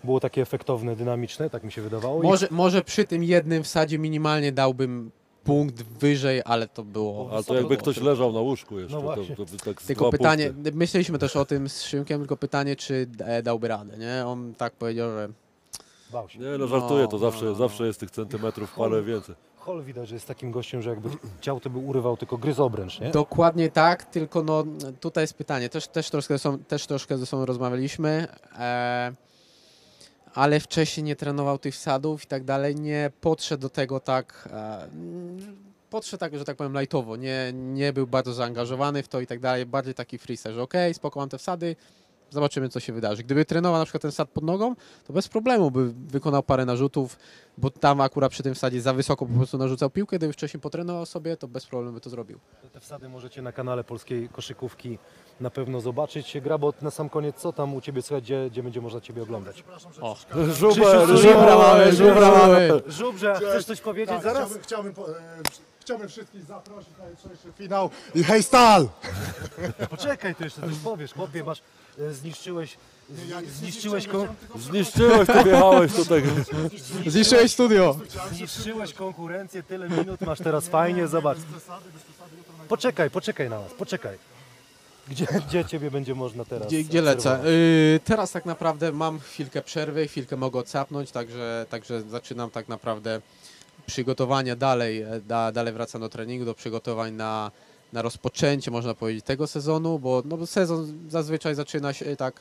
Było 0.04 0.20
takie 0.20 0.42
efektowne, 0.42 0.96
dynamiczne, 0.96 1.50
tak 1.50 1.64
mi 1.64 1.72
się 1.72 1.82
wydawało. 1.82 2.22
I 2.22 2.26
Może, 2.26 2.48
może 2.50 2.82
przy 2.82 3.04
tym 3.04 3.24
jednym 3.24 3.62
wsadzie 3.62 3.98
minimalnie 3.98 4.52
dałbym 4.52 5.10
punkt 5.44 5.82
wyżej, 5.82 6.42
ale 6.44 6.68
to 6.68 6.84
było... 6.84 7.28
Ale 7.32 7.44
to 7.44 7.54
jakby 7.54 7.76
ktoś 7.76 8.00
leżał 8.00 8.32
na 8.32 8.40
łóżku 8.40 8.78
jeszcze, 8.78 8.94
No 8.96 9.02
to, 9.02 9.14
właśnie. 9.14 9.36
to 9.36 9.44
by 9.44 9.56
tak 9.58 9.82
z 9.82 9.86
Tylko 9.86 10.04
dwa 10.08 10.18
pytanie, 10.18 10.50
punkty. 10.50 10.72
myśleliśmy 10.72 11.18
też 11.18 11.36
o 11.36 11.44
tym 11.44 11.68
z 11.68 11.82
Szymkiem, 11.82 12.20
tylko 12.20 12.36
pytanie, 12.36 12.76
czy 12.76 13.06
e, 13.18 13.42
dałby 13.42 13.68
radę, 13.68 13.98
nie? 13.98 14.26
On 14.26 14.54
tak 14.54 14.72
powiedział, 14.72 15.10
że 15.10 15.28
Bał 16.12 16.28
się. 16.28 16.38
Nie 16.38 16.58
no, 16.58 16.66
żartuję, 16.66 17.06
to 17.08 17.12
No, 17.12 17.18
zawsze, 17.18 17.44
no, 17.44 17.50
no. 17.50 17.56
zawsze 17.56 17.86
jest 17.86 18.00
tych 18.00 18.10
centymetrów 18.10 18.74
parę 18.74 19.02
więcej. 19.02 19.34
Hol 19.56 19.82
widać, 19.82 20.08
że 20.08 20.14
jest 20.14 20.26
takim 20.28 20.50
gościem, 20.50 20.82
że 20.82 20.90
jakby 20.90 21.08
chciał, 21.40 21.60
to 21.60 21.70
by 21.70 21.78
urywał, 21.78 22.16
tylko 22.16 22.38
gryz 22.38 22.60
obręcz, 22.60 23.00
nie? 23.00 23.10
Dokładnie 23.10 23.70
tak, 23.70 24.04
tylko 24.04 24.42
no 24.42 24.64
tutaj 25.00 25.22
jest 25.22 25.34
pytanie, 25.34 25.68
też, 25.68 25.88
też, 25.88 26.10
troszkę, 26.10 26.38
są, 26.38 26.58
też 26.58 26.86
troszkę 26.86 27.18
ze 27.18 27.26
sobą 27.26 27.46
rozmawialiśmy, 27.46 28.26
e, 28.58 29.12
ale 30.34 30.60
wcześniej 30.60 31.04
nie 31.04 31.16
trenował 31.16 31.58
tych 31.58 31.74
wsadów 31.74 32.24
i 32.24 32.26
tak 32.26 32.44
dalej, 32.44 32.76
nie 32.76 33.10
podszedł 33.20 33.62
do 33.62 33.70
tego 33.70 34.00
tak, 34.00 34.48
e, 34.52 34.88
podszedł 35.90 36.20
tak, 36.20 36.38
że 36.38 36.44
tak 36.44 36.56
powiem 36.56 36.80
lightowo, 36.80 37.16
nie, 37.16 37.52
nie 37.54 37.92
był 37.92 38.06
bardzo 38.06 38.34
zaangażowany 38.34 39.02
w 39.02 39.08
to 39.08 39.20
i 39.20 39.26
tak 39.26 39.40
dalej, 39.40 39.66
bardziej 39.66 39.94
taki 39.94 40.18
freestyle, 40.18 40.54
że 40.54 40.62
okej, 40.62 40.94
spoko 40.94 41.20
mam 41.20 41.28
te 41.28 41.38
wsady, 41.38 41.76
zobaczymy 42.32 42.68
co 42.68 42.80
się 42.80 42.92
wydarzy. 42.92 43.22
Gdyby 43.22 43.44
trenował 43.44 43.78
na 43.78 43.84
przykład 43.84 44.02
ten 44.02 44.10
wsad 44.10 44.28
pod 44.30 44.44
nogą, 44.44 44.74
to 45.06 45.12
bez 45.12 45.28
problemu 45.28 45.70
by 45.70 45.92
wykonał 45.92 46.42
parę 46.42 46.64
narzutów, 46.64 47.16
bo 47.58 47.70
tam 47.70 48.00
akurat 48.00 48.32
przy 48.32 48.42
tym 48.42 48.54
wsadzie 48.54 48.80
za 48.80 48.92
wysoko 48.94 49.26
po 49.26 49.34
prostu 49.34 49.58
narzucał 49.58 49.90
piłkę, 49.90 50.16
gdyby 50.18 50.32
wcześniej 50.32 50.60
potrenował 50.60 51.06
sobie, 51.06 51.36
to 51.36 51.48
bez 51.48 51.66
problemu 51.66 51.94
by 51.94 52.00
to 52.00 52.10
zrobił. 52.10 52.38
Te 52.72 52.80
wsady 52.80 53.08
możecie 53.08 53.42
na 53.42 53.52
kanale 53.52 53.84
polskiej 53.84 54.28
koszykówki 54.28 54.98
na 55.40 55.50
pewno 55.50 55.80
zobaczyć. 55.80 56.36
Grabo, 56.40 56.72
na 56.82 56.90
sam 56.90 57.08
koniec, 57.08 57.36
co 57.36 57.52
tam 57.52 57.74
u 57.74 57.80
Ciebie 57.80 58.02
słychać, 58.02 58.24
gdzie, 58.24 58.48
gdzie 58.50 58.62
będzie 58.62 58.80
można 58.80 59.00
Ciebie 59.00 59.22
oglądać? 59.22 59.64
O. 60.00 60.16
Żubra 61.16 61.58
mamy, 61.58 61.92
żubra 61.92 62.30
mamy. 62.30 62.70
Żubrze, 62.86 63.34
chcesz 63.34 63.64
coś 63.64 63.80
powiedzieć 63.80 64.08
Tak, 64.14 64.22
zaraz? 64.22 64.38
Chciałbym, 64.44 64.62
chciałbym, 64.62 64.94
po- 64.94 65.10
e, 65.18 65.42
chciałbym 65.82 66.08
wszystkich 66.08 66.44
zaprosić 66.44 66.90
na 66.98 67.06
jutrzejszy 67.08 67.52
finał 67.58 67.90
i 68.14 68.24
hej 68.24 68.42
Stal! 68.42 68.88
Poczekaj, 69.90 70.34
to 70.34 70.44
jeszcze 70.44 70.60
coś 70.60 70.74
powiesz, 70.84 71.12
chłopie, 71.12 71.44
masz, 71.44 71.62
e, 71.98 72.12
zniszczyłeś, 72.12 72.76
z, 73.10 73.28
Ja 73.28 73.40
nic 73.40 73.48
nie 73.50 73.54
zniszczyłeś, 73.56 74.02
zniszczyłem, 74.04 74.26
kon, 74.26 74.36
chciałem 74.36 74.36
tylko 74.36 74.58
Zniszczyłeś, 74.58 75.26
to 75.26 75.44
wjechałeś 75.44 75.92
tutaj. 75.92 76.22
Zniszczyłeś 77.06 77.52
studio. 77.52 77.98
zniszczyłeś 78.32 78.94
konkurencję, 78.94 79.62
tyle 79.62 79.88
minut 79.88 80.20
masz 80.20 80.38
teraz 80.38 80.68
fajnie, 80.68 81.08
zobacz. 81.08 81.38
Poczekaj, 82.68 83.10
poczekaj 83.10 83.50
na 83.50 83.60
nas, 83.60 83.72
poczekaj. 83.72 84.18
Gdzie, 85.08 85.26
gdzie 85.48 85.64
Ciebie 85.64 85.90
będzie 85.90 86.14
można 86.14 86.44
teraz 86.44 86.68
Gdzie, 86.68 86.84
gdzie 86.84 87.02
lecę? 87.02 87.18
obserwować? 87.18 87.52
Yy, 87.92 88.00
teraz 88.04 88.32
tak 88.32 88.46
naprawdę 88.46 88.92
mam 88.92 89.20
chwilkę 89.20 89.62
przerwy, 89.62 90.08
chwilkę 90.08 90.36
mogę 90.36 90.58
odsapnąć, 90.58 91.10
także, 91.10 91.66
także 91.70 92.02
zaczynam 92.02 92.50
tak 92.50 92.68
naprawdę 92.68 93.20
przygotowania 93.86 94.56
dalej, 94.56 95.02
e, 95.02 95.20
da, 95.20 95.52
dalej 95.52 95.72
wracam 95.72 96.00
do 96.00 96.08
treningu, 96.08 96.44
do 96.44 96.54
przygotowań 96.54 97.12
na, 97.12 97.50
na 97.92 98.02
rozpoczęcie, 98.02 98.70
można 98.70 98.94
powiedzieć, 98.94 99.24
tego 99.24 99.46
sezonu, 99.46 99.98
bo, 99.98 100.22
no, 100.24 100.46
sezon 100.46 101.08
zazwyczaj 101.08 101.54
zaczyna 101.54 101.92
się 101.92 102.16
tak 102.16 102.40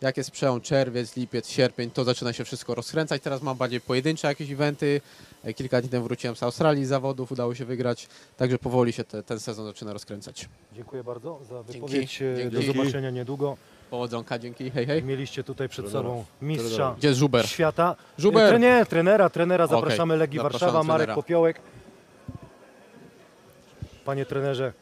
jak 0.00 0.16
jest 0.16 0.30
przełom 0.30 0.60
czerwiec, 0.60 1.16
lipiec, 1.16 1.48
sierpień, 1.48 1.90
to 1.90 2.04
zaczyna 2.04 2.32
się 2.32 2.44
wszystko 2.44 2.74
rozkręcać. 2.74 3.22
Teraz 3.22 3.42
mam 3.42 3.56
bardziej 3.56 3.80
pojedyncze 3.80 4.28
jakieś 4.28 4.50
eventy. 4.50 5.00
E, 5.44 5.54
Kilka 5.54 5.80
dni 5.80 5.90
temu 5.90 6.04
wróciłem 6.04 6.36
z 6.36 6.42
Australii 6.42 6.84
z 6.84 6.88
zawodów, 6.88 7.32
udało 7.32 7.54
się 7.54 7.64
wygrać, 7.64 8.08
także 8.36 8.58
powoli 8.58 8.92
się 8.92 9.04
te, 9.04 9.22
ten 9.22 9.40
sezon 9.40 9.66
zaczyna 9.66 9.92
rozkręcać. 9.92 10.48
Dziękuję 10.72 11.04
bardzo 11.04 11.40
za 11.48 11.54
Dzięki. 11.54 11.72
wypowiedź. 11.72 12.22
e, 12.22 12.50
Do 12.50 12.60
Dzięki. 12.60 12.66
zobaczenia 12.78 13.10
niedługo. 13.10 13.56
Powodzonka, 13.96 14.38
dzięki, 14.38 14.70
hej 14.70 14.86
hej. 14.86 15.02
Mieliście 15.02 15.44
tutaj 15.44 15.68
przed 15.68 15.84
Trenera. 15.86 16.08
sobą 16.08 16.24
mistrza. 16.42 16.94
Gdzie 16.98 17.08
jest 17.08 17.20
Żuber? 17.20 17.48
świata. 17.48 17.96
Żuber! 18.18 18.44
E, 18.44 18.48
Trener, 18.48 18.86
trenera, 18.86 19.30
trenera. 19.30 19.64
Okej, 19.64 19.76
Zapraszamy 19.80 20.16
Legii 20.16 20.38
zapraszamy 20.38 20.72
Warszawa, 20.72 20.84
Marek 20.92 20.98
trenera. 21.06 21.14
Popiołek. 21.14 21.60
Panie 24.04 24.26
trenerze, 24.26 24.72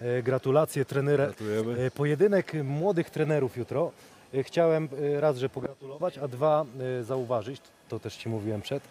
e, 0.00 0.22
gratulacje. 0.22 0.84
Trenera, 0.84 1.24
Gratulujemy. 1.26 1.86
E, 1.86 1.90
Pojedynek 1.90 2.52
młodych 2.64 3.10
trenerów 3.10 3.56
jutro. 3.56 3.92
E, 4.34 4.42
Chciałem 4.42 4.88
e, 5.16 5.20
raz, 5.20 5.36
że 5.36 5.48
pogratulować, 5.48 6.18
a 6.18 6.28
dwa 6.28 6.64
e, 7.00 7.04
zauważyć, 7.04 7.60
to 7.88 8.00
też 8.00 8.16
Ci 8.16 8.28
mówiłem 8.28 8.62
przed, 8.62 8.82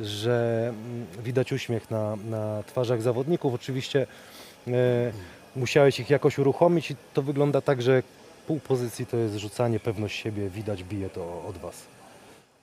że 0.00 0.66
mm, 0.68 1.06
widać 1.24 1.52
uśmiech 1.52 1.90
na, 1.90 2.16
na 2.16 2.62
twarzach 2.66 3.02
zawodników. 3.02 3.54
Oczywiście 3.54 4.06
e, 4.68 4.72
musiałeś 5.56 6.00
ich 6.00 6.10
jakoś 6.10 6.38
uruchomić 6.38 6.90
i 6.90 6.96
to 7.14 7.22
wygląda 7.22 7.60
tak, 7.60 7.82
że 7.82 8.02
pół 8.46 8.60
pozycji 8.60 9.06
to 9.06 9.16
jest 9.16 9.36
rzucanie, 9.36 9.80
pewność 9.80 10.16
siebie, 10.22 10.50
widać, 10.50 10.84
bije 10.84 11.10
to 11.10 11.44
od 11.48 11.58
Was. 11.58 11.82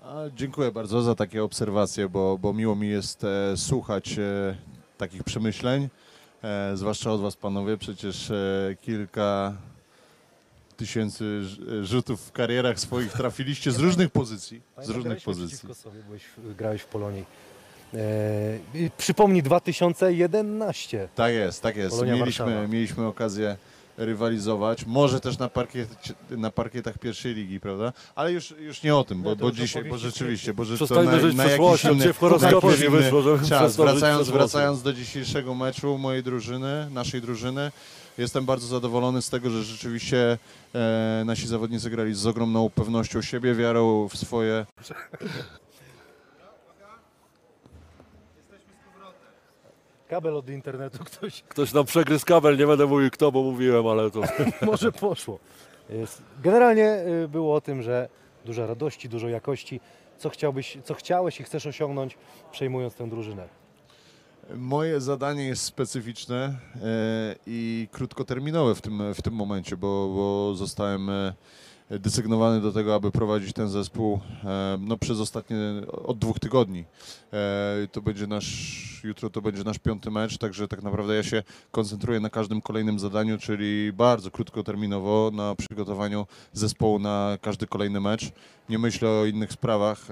A, 0.03 0.15
dziękuję 0.35 0.71
bardzo 0.71 1.01
za 1.01 1.15
takie 1.15 1.43
obserwacje, 1.43 2.09
bo, 2.09 2.37
bo 2.37 2.53
miło 2.53 2.75
mi 2.75 2.89
jest 2.89 3.23
e, 3.23 3.57
słuchać 3.57 4.17
e, 4.19 4.55
takich 4.97 5.23
przemyśleń, 5.23 5.89
e, 6.43 6.71
zwłaszcza 6.77 7.11
od 7.11 7.21
Was 7.21 7.35
panowie, 7.35 7.77
przecież 7.77 8.31
e, 8.31 8.75
kilka 8.81 9.53
tysięcy 10.77 11.43
ż- 11.43 11.85
rzutów 11.85 12.21
w 12.21 12.31
karierach 12.31 12.79
swoich 12.79 13.11
trafiliście 13.13 13.71
z 13.71 13.79
różnych 13.79 14.09
pozycji, 14.09 14.61
z 14.81 14.89
różnych 14.89 15.23
pozycji. 15.23 15.73
sobie, 15.73 15.99
byłeś, 16.07 16.23
grałeś 16.57 16.81
w 16.81 16.85
Polonii. 16.85 17.25
E, 17.93 17.97
i 18.75 18.89
przypomnij 18.97 19.43
2011. 19.43 21.07
Tak 21.15 21.33
jest, 21.33 21.61
tak 21.61 21.75
jest. 21.77 21.95
Polonia 21.95 22.15
Mieliśmy, 22.15 22.45
Warszawa. 22.45 22.67
mieliśmy 22.67 23.05
okazję 23.05 23.57
rywalizować, 23.97 24.85
może 24.85 25.19
też 25.19 25.37
na, 25.37 25.49
parkiet, 25.49 25.89
na 26.29 26.51
parkietach 26.51 26.97
pierwszej 26.97 27.33
ligi, 27.33 27.59
prawda? 27.59 27.93
Ale 28.15 28.31
już, 28.31 28.53
już 28.59 28.83
nie 28.83 28.95
o 28.95 29.03
tym, 29.03 29.21
bo, 29.21 29.29
No 29.29 29.35
bo 29.35 29.51
dzisiaj, 29.51 29.85
bo 29.85 29.97
rzeczywiście, 29.97 30.53
bo 30.53 30.65
że 30.65 30.77
to 30.77 30.85
Przestańmy 30.85 31.33
na, 31.33 31.43
na 31.43 31.51
jakiś 31.51 31.83
inny, 31.83 32.13
w 32.13 32.17
horoskopie 32.17 32.67
nie 32.81 32.89
wyszło, 32.89 33.23
czas. 33.37 33.41
przestał 33.41 33.87
żyć 33.87 33.99
Wracając, 33.99 34.29
wracając 34.29 34.81
do 34.81 34.93
dzisiejszego 34.93 35.55
meczu 35.55 35.97
mojej 35.97 36.23
drużyny, 36.23 36.87
naszej 36.91 37.21
drużyny, 37.21 37.71
jestem 38.17 38.45
bardzo 38.45 38.67
zadowolony 38.67 39.21
z 39.21 39.29
tego, 39.29 39.49
że 39.49 39.63
rzeczywiście 39.63 40.37
e, 40.75 41.23
nasi 41.25 41.47
zawodnicy 41.47 41.89
grali 41.89 42.13
z 42.13 42.27
ogromną 42.27 42.69
pewnością 42.69 43.21
siebie, 43.21 43.55
wiarą 43.55 44.07
w 44.07 44.17
swoje 44.17 44.65
Kabel 50.13 50.37
od 50.37 50.49
internetu 50.49 51.03
ktoś 51.09 51.41
Ktoś 51.41 51.73
nam 51.73 51.85
przegryzł 51.85 52.25
kabel, 52.25 52.57
nie 52.57 52.67
będę 52.67 52.85
mówił 52.85 53.09
kto, 53.11 53.31
bo 53.31 53.43
mówiłem, 53.43 53.87
ale 53.87 54.11
to 54.11 54.21
może 54.71 54.91
poszło. 54.91 55.39
Generalnie 56.43 57.05
y, 57.23 57.27
było 57.27 57.55
o 57.55 57.61
tym, 57.61 57.81
że 57.81 58.09
dużo 58.45 58.67
radości, 58.67 59.09
dużo 59.09 59.29
jakości. 59.29 59.79
Co, 60.17 60.29
chciałbyś, 60.29 60.77
co 60.83 60.93
chciałeś 60.93 61.39
i 61.39 61.43
chcesz 61.43 61.65
osiągnąć, 61.65 62.17
przejmując 62.51 62.95
tę 62.95 63.09
drużynę? 63.09 63.47
Moje 64.55 65.01
zadanie 65.01 65.47
jest 65.47 65.63
specyficzne 65.63 66.35
e, 66.45 67.35
i 67.47 67.87
krótkoterminowe 67.91 68.75
w 68.75 68.81
tym, 68.81 69.13
w 69.13 69.21
tym 69.21 69.33
momencie, 69.33 69.77
bo, 69.77 70.13
bo 70.15 70.55
zostałem 70.55 71.09
e, 71.09 71.33
desygnowany 71.89 72.61
do 72.61 72.71
tego, 72.71 72.95
aby 72.95 73.11
prowadzić 73.11 73.53
ten 73.53 73.69
zespół 73.69 74.19
e, 74.43 74.77
no, 74.81 74.97
przez 74.97 75.19
ostatnie 75.19 75.57
od 75.91 76.19
dwóch 76.19 76.39
tygodni. 76.39 76.85
E, 77.33 77.87
to 77.91 78.01
będzie 78.01 78.27
nasz, 78.27 79.01
jutro 79.03 79.29
to 79.29 79.41
będzie 79.41 79.63
nasz 79.63 79.79
piąty 79.79 80.11
mecz, 80.11 80.37
także 80.37 80.67
tak 80.67 80.83
naprawdę 80.83 81.15
ja 81.15 81.23
się 81.23 81.43
koncentruję 81.71 82.19
na 82.19 82.29
każdym 82.29 82.61
kolejnym 82.61 82.99
zadaniu, 82.99 83.37
czyli 83.37 83.93
bardzo 83.93 84.31
krótkoterminowo 84.31 85.31
na 85.33 85.55
przygotowaniu 85.55 86.27
zespołu 86.53 86.99
na 86.99 87.37
każdy 87.41 87.67
kolejny 87.67 87.99
mecz. 87.99 88.31
Nie 88.69 88.79
myślę 88.79 89.09
o 89.09 89.25
innych 89.25 89.53
sprawach. 89.53 90.07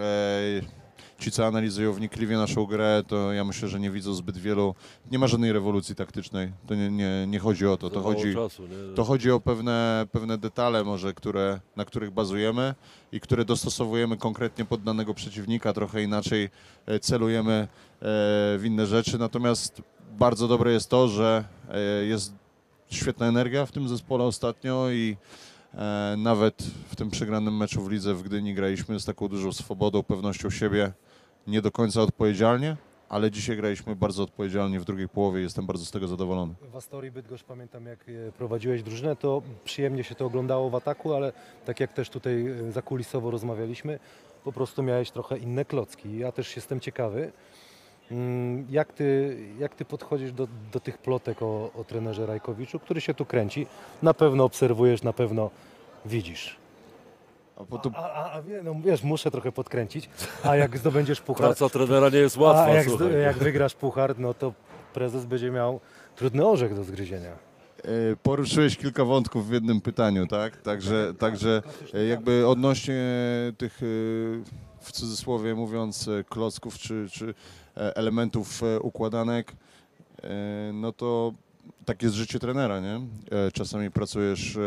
Ci, 1.20 1.32
co 1.32 1.46
analizują 1.46 1.94
wnikliwie 1.94 2.38
naszą 2.38 2.66
grę, 2.66 3.04
to 3.08 3.34
ja 3.34 3.46
myślę, 3.46 3.68
że 3.68 3.80
nie 3.80 3.92
widzą 3.92 4.14
zbyt 4.14 4.38
wielu. 4.38 4.76
Nie 5.12 5.20
ma 5.20 5.28
żadnej 5.28 5.54
rewolucji 5.54 5.96
taktycznej. 5.96 6.52
To 6.68 6.76
nie, 6.76 6.92
nie, 6.92 7.28
nie 7.28 7.40
chodzi 7.40 7.68
o 7.68 7.78
to. 7.78 7.90
To 7.90 8.02
chodzi, 8.02 8.34
czasu, 8.34 8.64
to 8.96 9.04
chodzi 9.04 9.32
o 9.32 9.40
pewne, 9.40 10.08
pewne 10.12 10.38
detale, 10.38 10.84
może, 10.84 11.14
które, 11.14 11.60
na 11.76 11.86
których 11.86 12.12
bazujemy 12.12 12.76
i 13.12 13.20
które 13.20 13.46
dostosowujemy 13.46 14.18
konkretnie 14.18 14.66
pod 14.66 14.84
danego 14.84 15.14
przeciwnika. 15.14 15.74
Trochę 15.74 16.04
inaczej 16.04 16.50
e, 16.86 17.00
celujemy 17.00 17.54
e, 17.54 17.68
w 18.58 18.62
inne 18.66 18.86
rzeczy. 18.86 19.18
Natomiast 19.18 19.82
bardzo 20.18 20.48
dobre 20.48 20.72
jest 20.72 20.90
to, 20.90 21.08
że 21.08 21.44
e, 21.70 22.06
jest 22.06 22.34
świetna 22.90 23.28
energia 23.28 23.66
w 23.66 23.72
tym 23.72 23.90
zespole 23.90 24.24
ostatnio 24.24 24.92
i 24.92 25.18
nawet 26.18 26.64
w 26.88 26.96
tym 26.96 27.10
przegranym 27.10 27.58
meczu 27.58 27.82
w 27.82 27.92
lidze 27.92 28.14
w 28.14 28.24
Gdyni 28.24 28.54
graliśmy 28.54 29.00
z 29.00 29.06
taką 29.06 29.28
dużą 29.28 29.54
swobodą, 29.54 30.04
pewnością 30.04 30.50
siebie, 30.50 30.92
nie 31.48 31.62
do 31.62 31.72
końca 31.72 32.02
odpowiedzialnie, 32.02 32.78
ale 33.10 33.32
dzisiaj 33.32 33.58
graliśmy 33.58 33.96
bardzo 33.96 34.24
odpowiedzialnie 34.24 34.80
w 34.80 34.86
drugiej 34.86 35.10
połowie 35.10 35.40
i 35.40 35.44
jestem 35.44 35.66
bardzo 35.66 35.86
z 35.86 35.92
tego 35.92 36.08
zadowolony. 36.08 36.54
W 36.72 36.76
Astorii 36.76 37.12
Bydgoszcz 37.12 37.44
pamiętam 37.44 37.86
jak 37.86 38.00
e, 38.10 38.32
prowadziłeś 38.32 38.84
drużynę, 38.84 39.16
to 39.16 39.42
przyjemnie 39.64 40.04
się 40.04 40.16
to 40.16 40.26
oglądało 40.26 40.70
w 40.70 40.76
ataku, 40.76 41.14
ale 41.14 41.34
tak 41.66 41.80
jak 41.80 41.94
też 41.94 42.10
tutaj 42.10 42.48
e, 42.48 42.72
zakulisowo 42.72 43.32
rozmawialiśmy, 43.32 44.00
po 44.44 44.52
prostu 44.52 44.84
miałeś 44.84 45.12
trochę 45.12 45.38
inne 45.38 45.66
klocki. 45.66 46.18
Ja 46.18 46.32
też 46.32 46.56
jestem 46.56 46.80
ciekawy, 46.80 47.32
jak 48.70 48.94
ty, 48.94 49.38
jak 49.60 49.76
ty 49.76 49.86
podchodzisz 49.86 50.32
do, 50.32 50.48
do 50.74 50.80
tych 50.80 50.98
plotek 50.98 51.42
o, 51.42 51.72
o 51.76 51.84
trenerze 51.84 52.26
Rajkowiczu, 52.26 52.80
który 52.80 53.02
się 53.02 53.14
tu 53.14 53.26
kręci. 53.26 53.68
Na 54.04 54.14
pewno 54.14 54.44
obserwujesz, 54.44 55.04
na 55.04 55.14
pewno 55.14 55.50
widzisz. 56.06 56.56
A 57.58 57.64
po 57.64 57.78
to 57.78 57.92
A, 57.96 58.14
a, 58.14 58.32
a 58.32 58.42
wie- 58.42 58.64
no, 58.64 58.76
wiesz, 58.86 59.04
muszę 59.04 59.32
trochę 59.32 59.52
podkręcić, 59.52 60.10
a 60.44 60.56
jak 60.56 60.78
zdobędziesz 60.78 61.22
puchar, 61.32 61.46
Praca 61.48 61.70
trenera 61.70 62.10
nie 62.10 62.18
jest 62.18 62.38
łatwa, 62.38 62.64
a 62.66 62.70
jak, 62.70 62.88
zdo- 62.88 62.98
słuchaj. 62.98 63.22
jak 63.22 63.38
wygrasz 63.38 63.74
puchar, 63.76 64.20
no 64.20 64.34
to 64.34 64.54
prezes 64.94 65.26
będzie 65.26 65.52
miał 65.52 65.80
trudny 66.16 66.48
orzech 66.48 66.76
do 66.76 66.84
zgryzienia. 66.84 67.32
E, 67.84 68.16
Poruszyłeś 68.24 68.78
kilka 68.78 69.06
wątków 69.06 69.48
w 69.48 69.52
jednym 69.54 69.82
pytaniu, 69.82 70.28
tak? 70.28 70.58
Także, 70.62 71.14
także 71.20 71.62
e, 71.94 72.06
jakby 72.06 72.48
odnośnie 72.48 73.04
tych, 73.58 73.74
e, 73.84 73.86
w 74.82 74.92
cudzysłowie 74.92 75.56
mówiąc, 75.56 76.08
e, 76.08 76.24
klocków 76.24 76.78
czy, 76.78 77.08
czy 77.12 77.34
elementów 77.76 78.64
e, 78.64 78.80
układanek, 78.80 79.52
e, 80.24 80.72
no 80.74 80.92
to 80.92 81.34
tak 81.86 82.04
jest 82.04 82.16
życie 82.16 82.40
trenera, 82.40 82.80
nie? 82.80 82.96
E, 83.32 83.52
Czasami 83.54 83.92
pracujesz 83.92 84.56
e, 84.56 84.60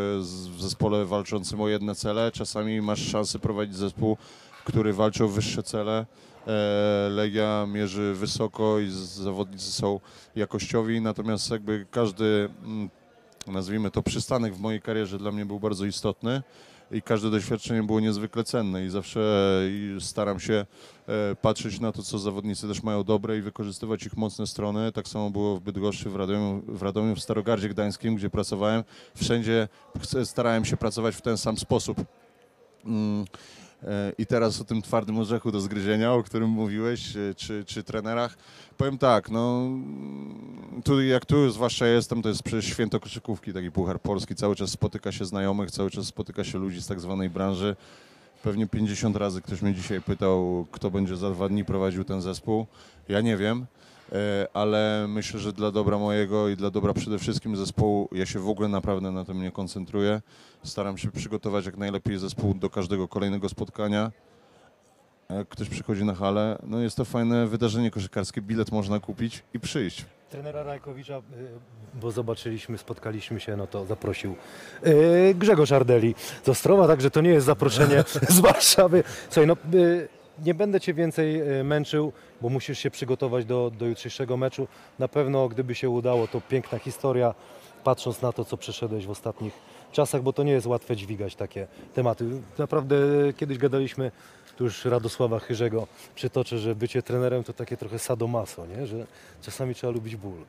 w 0.51 0.57
zespole 0.63 1.05
walczącym 1.05 1.61
o 1.61 1.69
jedne 1.69 1.95
cele, 1.95 2.33
czasami 2.33 2.81
masz 2.81 3.01
szansę 3.01 3.39
prowadzić 3.39 3.77
zespół, 3.77 4.17
który 4.65 4.93
walczy 4.93 5.25
o 5.25 5.29
wyższe 5.29 5.63
cele. 5.63 6.07
E, 6.47 7.09
Legia 7.11 7.67
mierzy 7.69 8.15
wysoko 8.15 8.79
i 8.81 8.91
zawodnicy 8.91 9.73
są 9.73 10.01
jakościowi, 10.37 11.01
natomiast 11.01 11.51
jakby 11.51 11.87
każdy, 11.91 12.49
mm, 12.65 12.91
nazwijmy 13.47 13.91
to 13.91 14.03
przystanek 14.03 14.55
w 14.55 14.61
mojej 14.61 14.81
karierze 14.81 15.19
dla 15.19 15.33
mnie 15.33 15.47
był 15.47 15.61
bardzo 15.61 15.87
istotny 15.87 16.43
i 16.91 17.03
każde 17.03 17.31
doświadczenie 17.31 17.83
było 17.83 18.01
niezwykle 18.01 18.45
cenne 18.45 18.85
i 18.85 18.91
zawsze 18.91 19.21
staram 20.01 20.41
się 20.41 20.67
e, 21.09 21.35
patrzeć 21.43 21.81
na 21.81 21.93
to, 21.93 22.03
co 22.03 22.19
zawodnicy 22.19 22.69
też 22.69 22.83
mają 22.83 23.05
dobre 23.05 23.39
i 23.39 23.43
wykorzystywać 23.43 24.07
ich 24.07 24.17
mocne 24.17 24.47
strony. 24.47 24.93
Tak 24.93 25.09
samo 25.09 25.31
było 25.31 25.57
w 25.57 25.61
Bydgoszczy, 25.61 26.11
w 26.11 26.17
Radomiu, 26.17 26.63
w, 26.69 26.83
Radomiu, 26.83 27.15
w 27.15 27.21
Starogardzie 27.21 27.69
Gdańskim, 27.69 28.17
gdzie 28.17 28.31
pracowałem. 28.31 28.85
Wszędzie 29.15 29.69
starałem 30.25 30.65
się 30.65 30.77
pracować 30.77 31.15
w 31.17 31.23
ten 31.23 31.39
sam 31.39 31.59
sposób. 31.59 31.99
E, 33.85 34.13
I 34.19 34.27
teraz 34.27 34.61
o 34.61 34.65
tym 34.65 34.83
twardym 34.83 35.19
orzechu 35.19 35.53
do 35.53 35.61
zgryzienia, 35.61 36.13
o 36.13 36.23
którym 36.23 36.51
mówiłeś, 36.51 37.17
e, 37.17 37.35
czy, 37.35 37.65
czy 37.65 37.83
trenerach. 37.83 38.37
Powiem 38.77 38.99
tak, 38.99 39.31
no 39.31 39.69
tu 40.85 41.03
jak 41.03 41.27
tu 41.27 41.51
zwłaszcza 41.51 41.87
jestem, 41.87 42.23
to 42.23 42.29
jest 42.29 42.43
przecież 42.43 42.65
święto 42.65 43.01
koszykówki, 43.01 43.53
taki 43.53 43.71
Puchar 43.71 44.01
Polski, 44.01 44.35
cały 44.35 44.57
czas 44.57 44.71
spotyka 44.71 45.13
się 45.13 45.25
znajomych, 45.25 45.71
cały 45.71 45.91
czas 45.91 46.07
spotyka 46.07 46.45
się 46.45 46.59
ludzi 46.59 46.83
z 46.83 46.87
tak 46.87 47.01
zwanej 47.01 47.31
branży. 47.31 47.77
Pewnie 48.43 48.67
50 48.67 49.17
razy 49.17 49.43
ktoś 49.43 49.63
mnie 49.63 49.75
dzisiaj 49.75 50.01
pytał, 50.01 50.67
kto 50.73 50.91
będzie 50.91 51.17
za 51.17 51.31
dwa 51.31 51.49
dni 51.49 51.65
prowadził 51.65 52.05
ten 52.05 52.23
zespół. 52.23 52.67
Ja 53.09 53.21
nie 53.21 53.37
wiem, 53.37 53.67
ale 54.55 55.07
myślę, 55.09 55.41
że 55.41 55.53
dla 55.53 55.71
dobra 55.71 55.99
mojego 55.99 56.49
i 56.49 56.57
dla 56.57 56.71
dobra 56.71 56.95
przede 56.95 57.19
wszystkim 57.19 57.57
zespołu, 57.57 58.09
ja 58.13 58.27
się 58.27 58.39
w 58.39 58.49
ogóle 58.49 58.69
naprawdę 58.69 59.11
na 59.11 59.25
tym 59.25 59.43
nie 59.43 59.51
koncentruję. 59.51 60.23
Staram 60.63 60.99
się 60.99 61.11
przygotować 61.11 61.67
jak 61.67 61.77
najlepiej 61.77 62.19
zespół 62.19 62.55
do 62.55 62.71
każdego 62.71 63.09
kolejnego 63.09 63.49
spotkania. 63.49 64.13
Jak 65.31 65.49
ktoś 65.49 65.69
przychodzi 65.69 66.05
na 66.05 66.15
halę, 66.15 66.59
no 66.63 66.81
jest 66.81 66.97
to 66.97 67.05
fajne 67.05 67.47
wydarzenie 67.47 67.91
koszykarskie, 67.91 68.43
bilet 68.43 68.73
można 68.73 69.01
kupić 69.01 69.43
i 69.55 69.61
przyjść. 69.61 70.05
trenera 70.31 70.63
Rajkowicza, 70.63 71.19
y, 71.19 71.23
bo 72.01 72.11
zobaczyliśmy, 72.11 72.79
spotkaliśmy 72.79 73.41
się, 73.41 73.57
no 73.57 73.67
to 73.67 73.85
zaprosił 73.85 74.37
y, 74.87 75.35
Grzegorz 75.39 75.73
Ardeli 75.73 76.15
z 76.43 76.49
Ostrowa, 76.49 76.87
także 76.87 77.11
to 77.11 77.21
nie 77.21 77.31
jest 77.31 77.47
zaproszenie 77.47 78.05
z 78.29 78.41
Warszawy. 78.41 79.05
Słuchaj, 79.31 79.47
no 79.47 79.79
y, 79.79 80.09
nie 80.45 80.55
będę 80.55 80.81
Cię 80.81 80.95
więcej 80.95 81.43
męczył, 81.65 82.13
bo 82.45 82.51
musisz 82.51 82.79
się 82.79 82.91
przygotować 82.91 83.45
do, 83.45 83.73
do 83.79 83.87
jutrzejszego 83.87 84.37
meczu. 84.37 84.69
Na 84.99 85.09
pewno, 85.09 85.49
gdyby 85.49 85.75
się 85.75 85.91
udało, 85.91 86.29
to 86.29 86.41
piękna 86.41 86.79
historia, 86.79 87.35
patrząc 87.85 88.23
na 88.23 88.33
to, 88.33 88.45
co 88.45 88.57
przeszedłeś 88.57 89.07
w 89.07 89.11
ostatnich 89.11 89.53
czasach, 89.93 90.23
bo 90.23 90.33
to 90.33 90.43
nie 90.43 90.53
jest 90.53 90.67
łatwe 90.67 90.97
dźwigać 90.97 91.35
takie 91.35 91.67
tematy. 91.95 92.25
Naprawdę 92.59 92.97
kiedyś 93.37 93.59
gadaliśmy, 93.59 94.11
tu 94.57 94.65
już 94.65 94.85
Radosława 94.85 95.39
Chyrzego 95.39 95.87
przytoczę, 96.15 96.59
że 96.59 96.75
bycie 96.75 97.03
trenerem 97.03 97.45
to 97.45 97.53
takie 97.53 97.77
trochę 97.77 97.99
sadomaso, 97.99 98.67
nie? 98.67 98.87
że 98.87 99.07
czasami 99.43 99.75
trzeba 99.75 99.93
lubić 99.93 100.17
ból. 100.17 100.45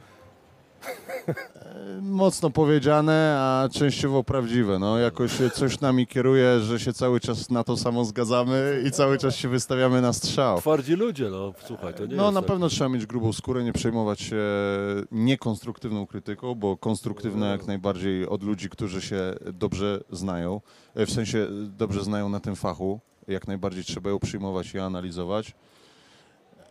Mocno 2.02 2.50
powiedziane, 2.50 3.36
a 3.40 3.70
częściowo 3.72 4.24
prawdziwe. 4.24 4.80
No, 4.80 4.98
jakoś 4.98 5.32
coś 5.54 5.80
nami 5.80 6.08
kieruje, 6.08 6.60
że 6.60 6.80
się 6.80 6.94
cały 6.94 7.20
czas 7.20 7.50
na 7.50 7.64
to 7.64 7.78
samo 7.78 8.06
zgadzamy 8.06 8.84
i 8.88 8.92
cały 8.92 9.18
czas 9.18 9.36
się 9.36 9.48
wystawiamy 9.50 10.02
na 10.02 10.14
strzał. 10.14 10.58
Twardzi 10.60 10.94
ludzie, 10.94 11.30
no 11.30 11.54
słuchaj, 11.68 11.94
to 11.94 12.06
nie 12.06 12.16
No 12.16 12.24
jest 12.24 12.34
na 12.34 12.42
tak. 12.42 12.48
pewno 12.48 12.70
trzeba 12.70 12.90
mieć 12.90 13.06
grubą 13.06 13.34
skórę, 13.34 13.64
nie 13.64 13.74
przejmować 13.74 14.22
się 14.22 14.42
niekonstruktywną 15.12 16.08
krytyką, 16.08 16.56
bo 16.56 16.78
konstruktywna 16.78 17.48
jak 17.52 17.68
najbardziej 17.68 18.28
od 18.28 18.44
ludzi, 18.44 18.70
którzy 18.70 19.02
się 19.02 19.34
dobrze 19.54 20.02
znają, 20.12 20.62
e, 20.96 21.06
w 21.06 21.12
sensie 21.12 21.48
dobrze 21.78 22.04
znają 22.04 22.30
na 22.30 22.40
tym 22.40 22.56
fachu, 22.56 23.00
jak 23.28 23.48
najbardziej 23.48 23.84
trzeba 23.84 24.10
ją 24.10 24.20
przyjmować 24.20 24.74
i 24.74 24.80
analizować. 24.80 25.54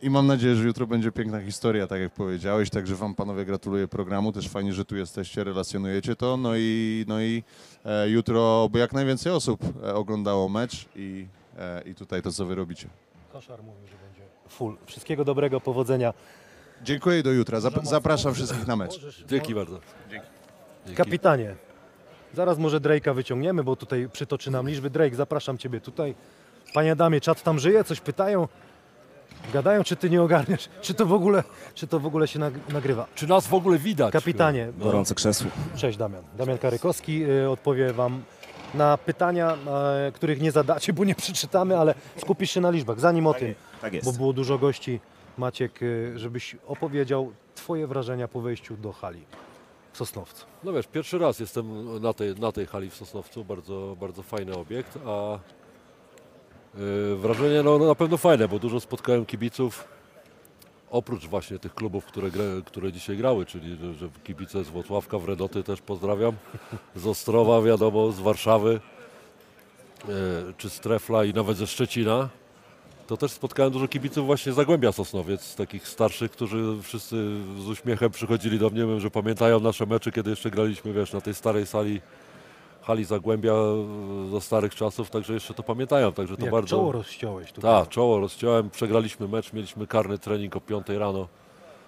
I 0.05 0.11
mam 0.11 0.27
nadzieję, 0.27 0.55
że 0.57 0.65
jutro 0.65 0.87
będzie 0.87 1.13
piękna 1.13 1.41
historia, 1.41 1.87
tak 1.87 2.01
jak 2.01 2.13
powiedziałeś, 2.13 2.71
także 2.71 2.97
Wam 2.97 3.15
panowie 3.15 3.45
gratuluję 3.45 3.89
programu, 3.89 4.33
też 4.33 4.49
fajnie, 4.49 4.73
że 4.73 4.85
tu 4.85 4.97
jesteście, 4.97 5.45
relacjonujecie 5.45 6.17
to, 6.17 6.37
no 6.37 6.57
i, 6.57 7.05
no 7.09 7.21
i 7.21 7.43
e, 7.85 8.09
jutro, 8.09 8.69
by 8.73 8.79
jak 8.79 8.93
najwięcej 8.93 9.33
osób 9.33 9.61
e, 9.85 9.95
oglądało 9.95 10.49
mecz 10.49 10.87
i, 10.97 11.27
e, 11.59 11.83
i 11.87 11.95
tutaj 11.95 12.23
to, 12.23 12.33
co 12.33 12.47
Wy 12.47 12.55
robicie. 12.55 12.89
Koszar 13.33 13.63
mówił, 13.63 13.87
że 13.87 13.97
będzie 14.07 14.23
full. 14.49 14.77
Wszystkiego 14.87 15.25
dobrego, 15.25 15.61
powodzenia. 15.61 16.15
Dziękuję 16.83 17.19
i 17.19 17.23
do 17.23 17.33
jutra. 17.33 17.59
Zap- 17.59 17.87
zapraszam 17.87 18.35
wszystkich 18.35 18.67
na 18.67 18.77
mecz. 18.77 19.01
Dzięki 19.27 19.55
bardzo. 19.55 19.81
Dzięki. 20.11 20.27
Kapitanie, 20.97 21.57
zaraz 22.35 22.59
może 22.59 22.81
Drake'a 22.81 23.15
wyciągniemy, 23.15 23.65
bo 23.65 23.77
tutaj 23.77 24.09
przytoczy 24.13 24.51
nam 24.51 24.69
liczby. 24.69 24.91
Drake, 24.91 25.17
zapraszam 25.17 25.59
Ciebie 25.59 25.81
tutaj. 25.81 26.15
Panie 26.75 26.93
Adamie, 26.93 27.21
czat 27.21 27.43
tam 27.43 27.59
żyje? 27.59 27.85
Coś 27.85 28.01
pytają? 28.01 28.49
Gadają, 29.53 29.85
czy 29.85 29.97
Ty 29.97 30.11
nie 30.11 30.23
ogarniesz? 30.23 30.69
Czy 30.83 30.95
to 30.95 31.07
w 31.07 31.13
ogóle, 31.13 31.45
czy 31.75 31.87
to 31.87 32.01
w 32.01 32.07
ogóle 32.07 32.29
się 32.29 32.39
nag- 32.39 32.73
nagrywa? 32.73 33.07
Czy 33.15 33.27
nas 33.27 33.47
w 33.47 33.55
ogóle 33.55 33.79
widać? 33.79 34.13
Kapitanie, 34.13 34.73
No. 34.79 34.85
Gorące 34.85 35.15
krzesło. 35.15 35.51
Cześć 35.77 35.99
Damian. 35.99 36.23
Damian 36.39 36.59
Karykowski 36.59 37.25
y, 37.25 37.51
odpowie 37.51 37.93
Wam 37.93 38.23
na 38.75 38.99
pytania, 38.99 39.57
e, 40.07 40.13
których 40.13 40.41
nie 40.41 40.53
zadacie, 40.53 40.93
bo 40.93 41.05
nie 41.05 41.15
przeczytamy, 41.15 41.79
ale 41.79 41.95
skupisz 42.19 42.51
się 42.51 42.61
na 42.61 42.71
liczbach. 42.71 43.01
Zanim 43.01 43.27
o 43.27 43.35
tym, 43.35 43.55
Tak 43.81 43.93
jest. 43.93 44.07
bo 44.07 44.13
było 44.13 44.33
dużo 44.33 44.59
gości, 44.59 45.01
Maciek, 45.39 45.83
y, 45.83 46.13
żebyś 46.19 46.57
opowiedział 46.67 47.33
Twoje 47.55 47.87
wrażenia 47.87 48.29
po 48.29 48.41
wejściu 48.41 48.77
do 48.77 48.93
hali 48.93 49.25
w 49.93 49.99
Sosnowcu. 49.99 50.47
No 50.65 50.73
wiesz, 50.73 50.87
pierwszy 50.87 51.19
raz 51.19 51.41
jestem 51.41 52.01
na 52.03 52.13
tej, 52.13 52.35
na 52.35 52.53
tej 52.53 52.67
hali 52.67 52.91
w 52.91 52.95
Sosnowcu, 52.95 53.45
bardzo, 53.45 53.97
bardzo 54.01 54.23
fajny 54.23 54.55
obiekt, 54.57 54.99
a 55.07 55.39
wrażenie 57.17 57.63
no, 57.63 57.79
no 57.79 57.87
na 57.87 57.95
pewno 57.95 58.17
fajne, 58.17 58.49
bo 58.49 58.59
dużo 58.59 58.81
spotkałem 58.81 59.27
kibiców, 59.27 59.85
oprócz 60.91 61.27
właśnie 61.27 61.59
tych 61.59 61.75
klubów, 61.75 62.05
które, 62.05 62.31
które 62.65 62.93
dzisiaj 62.93 63.17
grały, 63.17 63.47
czyli 63.47 63.77
że, 63.77 63.95
że 63.95 64.09
kibice 64.25 64.65
z 64.65 64.69
Włocławka, 64.69 65.19
Wredoty 65.19 65.63
też 65.63 65.81
pozdrawiam, 65.81 66.35
z 66.97 67.07
Ostrowa 67.07 67.63
wiadomo, 67.63 68.13
z 68.13 68.21
Warszawy, 68.21 68.81
yy, 70.09 70.15
czy 70.59 70.71
z 70.71 70.81
Trefla 70.81 71.25
i 71.25 71.33
nawet 71.33 71.57
ze 71.57 71.67
Szczecina. 71.67 72.29
To 73.07 73.17
też 73.17 73.31
spotkałem 73.31 73.73
dużo 73.73 73.89
kibiców 73.89 74.27
właśnie 74.27 74.53
z 74.53 74.55
Zagłębia 74.55 74.93
Sosnowiec, 74.93 75.55
takich 75.55 75.89
starszych, 75.89 76.31
którzy 76.31 76.77
wszyscy 76.83 77.17
z 77.59 77.69
uśmiechem 77.69 78.11
przychodzili 78.11 78.59
do 78.59 78.71
mnie, 78.71 79.01
że 79.01 79.11
pamiętają 79.11 79.61
nasze 79.61 79.87
mecze, 79.87 80.13
kiedy 80.13 80.31
jeszcze 80.31 80.51
graliśmy, 80.51 80.93
wiesz, 80.93 81.13
na 81.13 81.21
tej 81.21 81.35
starej 81.35 81.67
sali 81.67 82.01
hali 82.85 83.05
Zagłębia 83.05 83.53
e, 83.53 84.31
za 84.31 84.41
starych 84.41 84.75
czasów, 84.75 85.11
także 85.11 85.35
jeszcze 85.35 85.55
to 85.55 85.63
pamiętają, 85.63 86.13
także 86.13 86.37
to 86.37 86.43
Jak 86.43 86.53
bardzo... 86.53 86.77
czoło 86.77 86.93
rozciąłeś 86.93 87.53
tutaj 87.53 87.71
Tak, 87.81 87.89
czoło 87.89 88.21
rozciąłem, 88.21 88.71
przegraliśmy 88.71 89.29
mecz, 89.29 89.53
mieliśmy 89.53 89.87
karny 89.87 90.19
trening 90.19 90.57
o 90.57 90.61
5 90.61 90.89
rano. 90.89 91.29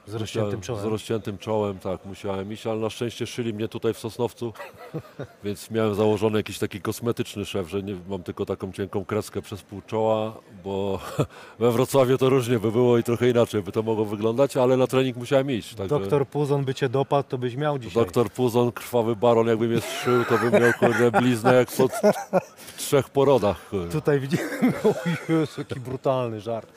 Z 0.06 0.14
rozciętym 0.14 0.62
Z 0.62 0.66
czołem. 0.66 0.88
rozciętym 0.88 1.38
czołem, 1.38 1.78
tak, 1.78 2.04
musiałem 2.04 2.52
iść, 2.52 2.66
ale 2.66 2.80
na 2.80 2.90
szczęście 2.90 3.26
szyli 3.26 3.54
mnie 3.54 3.68
tutaj 3.68 3.94
w 3.94 3.98
Sosnowcu, 3.98 4.52
więc 5.44 5.70
miałem 5.70 5.94
założony 5.94 6.38
jakiś 6.38 6.58
taki 6.58 6.80
kosmetyczny 6.80 7.44
szef, 7.44 7.68
że 7.68 7.82
nie, 7.82 7.96
mam 8.08 8.22
tylko 8.22 8.46
taką 8.46 8.72
cienką 8.72 9.04
kreskę 9.04 9.42
przez 9.42 9.62
pół 9.62 9.82
czoła, 9.82 10.32
bo 10.64 10.98
we 11.58 11.70
Wrocławiu 11.72 12.18
to 12.18 12.28
różnie 12.28 12.58
by 12.58 12.72
było 12.72 12.98
i 12.98 13.02
trochę 13.02 13.30
inaczej 13.30 13.62
by 13.62 13.72
to 13.72 13.82
mogło 13.82 14.04
wyglądać, 14.04 14.56
ale 14.56 14.76
na 14.76 14.86
trening 14.86 15.16
musiałem 15.16 15.50
iść. 15.50 15.74
Także 15.74 15.98
Doktor 15.98 16.26
Puzon 16.28 16.64
by 16.64 16.74
Cię 16.74 16.88
dopadł, 16.88 17.28
to 17.28 17.38
byś 17.38 17.56
miał 17.56 17.78
dzisiaj. 17.78 18.04
doktor 18.04 18.30
Puzon, 18.30 18.72
krwawy 18.72 19.16
baron, 19.16 19.46
jakby 19.46 19.68
mnie 19.68 19.80
strzył, 19.80 20.24
to 20.24 20.38
bym 20.38 20.62
miał 20.62 20.72
kurde 20.78 21.10
bliznę 21.10 21.54
jak 21.54 21.68
po 21.72 21.88
trzech 22.78 23.08
porodach. 23.10 23.68
Kurde. 23.70 23.92
Tutaj 23.92 24.20
widzimy, 24.20 24.72
o 24.84 24.94
Jezu, 25.32 25.52
jaki 25.68 25.80
brutalny 25.80 26.40
żart. 26.40 26.72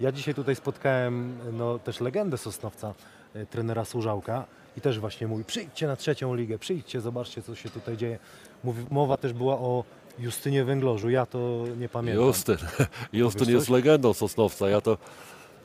Ja 0.00 0.12
dzisiaj 0.12 0.34
tutaj 0.34 0.56
spotkałem 0.56 1.38
no, 1.52 1.78
też 1.78 2.00
legendę 2.00 2.38
Sosnowca, 2.38 2.55
e, 2.64 3.46
trenera 3.46 3.84
Służałka 3.84 4.44
i 4.76 4.80
też 4.80 5.00
właśnie 5.00 5.26
mówi, 5.26 5.44
przyjdźcie 5.44 5.86
na 5.86 5.96
trzecią 5.96 6.34
ligę, 6.34 6.58
przyjdźcie, 6.58 7.00
zobaczcie 7.00 7.42
co 7.42 7.54
się 7.54 7.70
tutaj 7.70 7.96
dzieje. 7.96 8.18
Mówi, 8.64 8.84
mowa 8.90 9.16
też 9.16 9.32
była 9.32 9.54
o 9.54 9.84
Justynie 10.18 10.64
Węglorzu, 10.64 11.10
ja 11.10 11.26
to 11.26 11.64
nie 11.78 11.88
pamiętam. 11.88 12.24
Justyn. 12.24 12.56
Justyn 13.12 13.50
jest 13.50 13.68
legendą 13.68 14.14
Sosnowca. 14.14 14.68
Ja 14.68 14.80
to, 14.80 14.98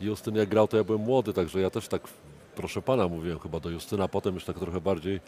Justyn 0.01 0.36
jak 0.36 0.49
grał, 0.49 0.67
to 0.67 0.77
ja 0.77 0.84
byłem 0.84 1.01
młody, 1.01 1.34
także 1.34 1.62
ja 1.62 1.69
też 1.69 1.88
tak, 1.88 2.01
proszę 2.56 2.82
pana, 2.82 3.08
mówiłem 3.08 3.39
chyba 3.39 3.60
do 3.60 3.69
Justyna, 3.69 4.08
potem 4.08 4.34
już 4.34 4.45
tak 4.45 4.60
trochę 4.60 4.82
bardziej 4.82 5.19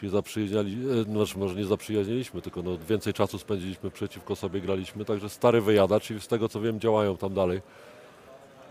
się 0.00 0.10
zaprzyjaźniali, 0.10 0.76
e, 1.00 1.02
znaczy 1.02 1.38
może 1.38 1.54
nie 1.54 1.64
zaprzyjaźniliśmy, 1.64 2.42
tylko 2.42 2.62
no, 2.62 2.78
więcej 2.88 3.12
czasu 3.12 3.38
spędziliśmy 3.38 3.90
przeciwko 3.90 4.36
sobie, 4.36 4.60
graliśmy, 4.60 5.04
także 5.04 5.28
stary 5.28 5.60
wyjadacz 5.60 6.10
i 6.10 6.20
z 6.20 6.28
tego 6.28 6.48
co 6.48 6.60
wiem 6.60 6.80
działają 6.80 7.16
tam 7.16 7.34
dalej. 7.34 7.60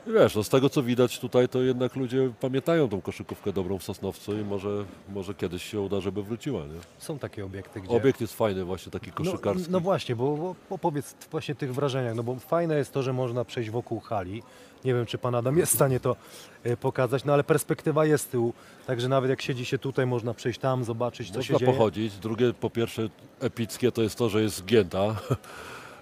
Wiesz, 0.07 0.35
no 0.35 0.43
z 0.43 0.49
tego 0.49 0.69
co 0.69 0.83
widać 0.83 1.19
tutaj, 1.19 1.49
to 1.49 1.61
jednak 1.61 1.95
ludzie 1.95 2.31
pamiętają 2.39 2.89
tą 2.89 3.01
koszykówkę 3.01 3.53
dobrą 3.53 3.77
w 3.77 3.83
Sosnowcu 3.83 4.39
i 4.39 4.43
może, 4.43 4.85
może 5.09 5.33
kiedyś 5.33 5.63
się 5.63 5.81
uda, 5.81 6.01
żeby 6.01 6.23
wróciła. 6.23 6.61
Nie? 6.61 6.79
Są 6.97 7.19
takie 7.19 7.45
obiekty, 7.45 7.81
gdzie... 7.81 7.95
Obiekt 7.95 8.21
jest 8.21 8.33
fajny, 8.33 8.65
właśnie 8.65 8.91
taki 8.91 9.07
no, 9.07 9.13
koszykarski. 9.15 9.71
no 9.71 9.79
właśnie, 9.79 10.15
bo, 10.15 10.37
bo 10.37 10.55
opowiedz 10.69 11.15
właśnie 11.31 11.55
tych 11.55 11.73
wrażeniach, 11.73 12.15
no 12.15 12.23
bo 12.23 12.35
fajne 12.35 12.77
jest 12.77 12.93
to, 12.93 13.03
że 13.03 13.13
można 13.13 13.45
przejść 13.45 13.69
wokół 13.69 13.99
hali. 13.99 14.43
Nie 14.85 14.93
wiem, 14.93 15.05
czy 15.05 15.17
pan 15.17 15.35
Adam 15.35 15.57
jest 15.57 15.71
w 15.71 15.75
stanie 15.75 15.99
to 15.99 16.15
e, 16.63 16.77
pokazać, 16.77 17.25
no 17.25 17.33
ale 17.33 17.43
perspektywa 17.43 18.05
jest 18.05 18.23
z 18.23 18.27
tyłu, 18.27 18.53
także 18.87 19.09
nawet 19.09 19.29
jak 19.29 19.41
siedzi 19.41 19.65
się 19.65 19.77
tutaj, 19.77 20.05
można 20.05 20.33
przejść 20.33 20.59
tam, 20.59 20.83
zobaczyć, 20.83 21.27
co 21.31 21.37
Można 21.37 21.53
się 21.53 21.59
dzieje. 21.59 21.71
pochodzić. 21.71 22.17
Drugie, 22.17 22.53
po 22.53 22.69
pierwsze, 22.69 23.09
epickie 23.39 23.91
to 23.91 24.01
jest 24.01 24.17
to, 24.17 24.29
że 24.29 24.41
jest 24.41 24.65
Gięta. 24.65 25.15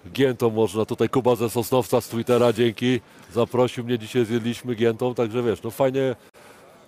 Giętą 0.09 0.49
można, 0.49 0.85
tutaj 0.85 1.09
Kuba 1.09 1.35
ze 1.35 1.49
Sosnowca 1.49 2.01
z 2.01 2.07
Twittera, 2.07 2.53
dzięki, 2.53 2.99
zaprosił 3.33 3.83
mnie, 3.83 3.99
dzisiaj 3.99 4.25
zjedliśmy 4.25 4.75
Giętą, 4.75 5.13
także 5.15 5.43
wiesz, 5.43 5.63
no 5.63 5.71
fajnie, 5.71 6.15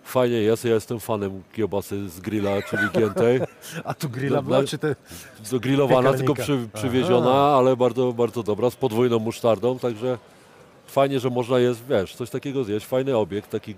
fajnie 0.04 0.38
jest, 0.38 0.66
ja 0.66 0.74
jestem 0.74 1.00
fanem 1.00 1.44
kiełbasy 1.54 2.10
z 2.10 2.20
grilla, 2.20 2.62
czyli 2.62 2.84
Giętej, 2.94 3.40
A 3.86 3.94
tu 3.94 4.10
grilla 4.10 4.42
była, 4.42 4.62
no, 4.62 4.68
czy 4.68 4.78
te... 4.78 4.96
to 5.50 5.60
grillowana, 5.60 6.14
tylko 6.14 6.34
przy, 6.36 6.68
przywieziona, 6.74 7.34
ale 7.34 7.78
bardzo, 7.78 8.14
bardzo 8.14 8.44
dobra, 8.44 8.70
z 8.70 8.76
podwójną 8.76 9.20
musztardą, 9.20 9.80
także 9.80 10.18
fajnie, 10.88 11.20
że 11.20 11.30
można 11.30 11.60
jest, 11.60 11.86
wiesz, 11.86 12.16
coś 12.16 12.30
takiego 12.30 12.64
zjeść, 12.64 12.86
fajny 12.86 13.18
obiekt, 13.18 13.50
taki, 13.50 13.76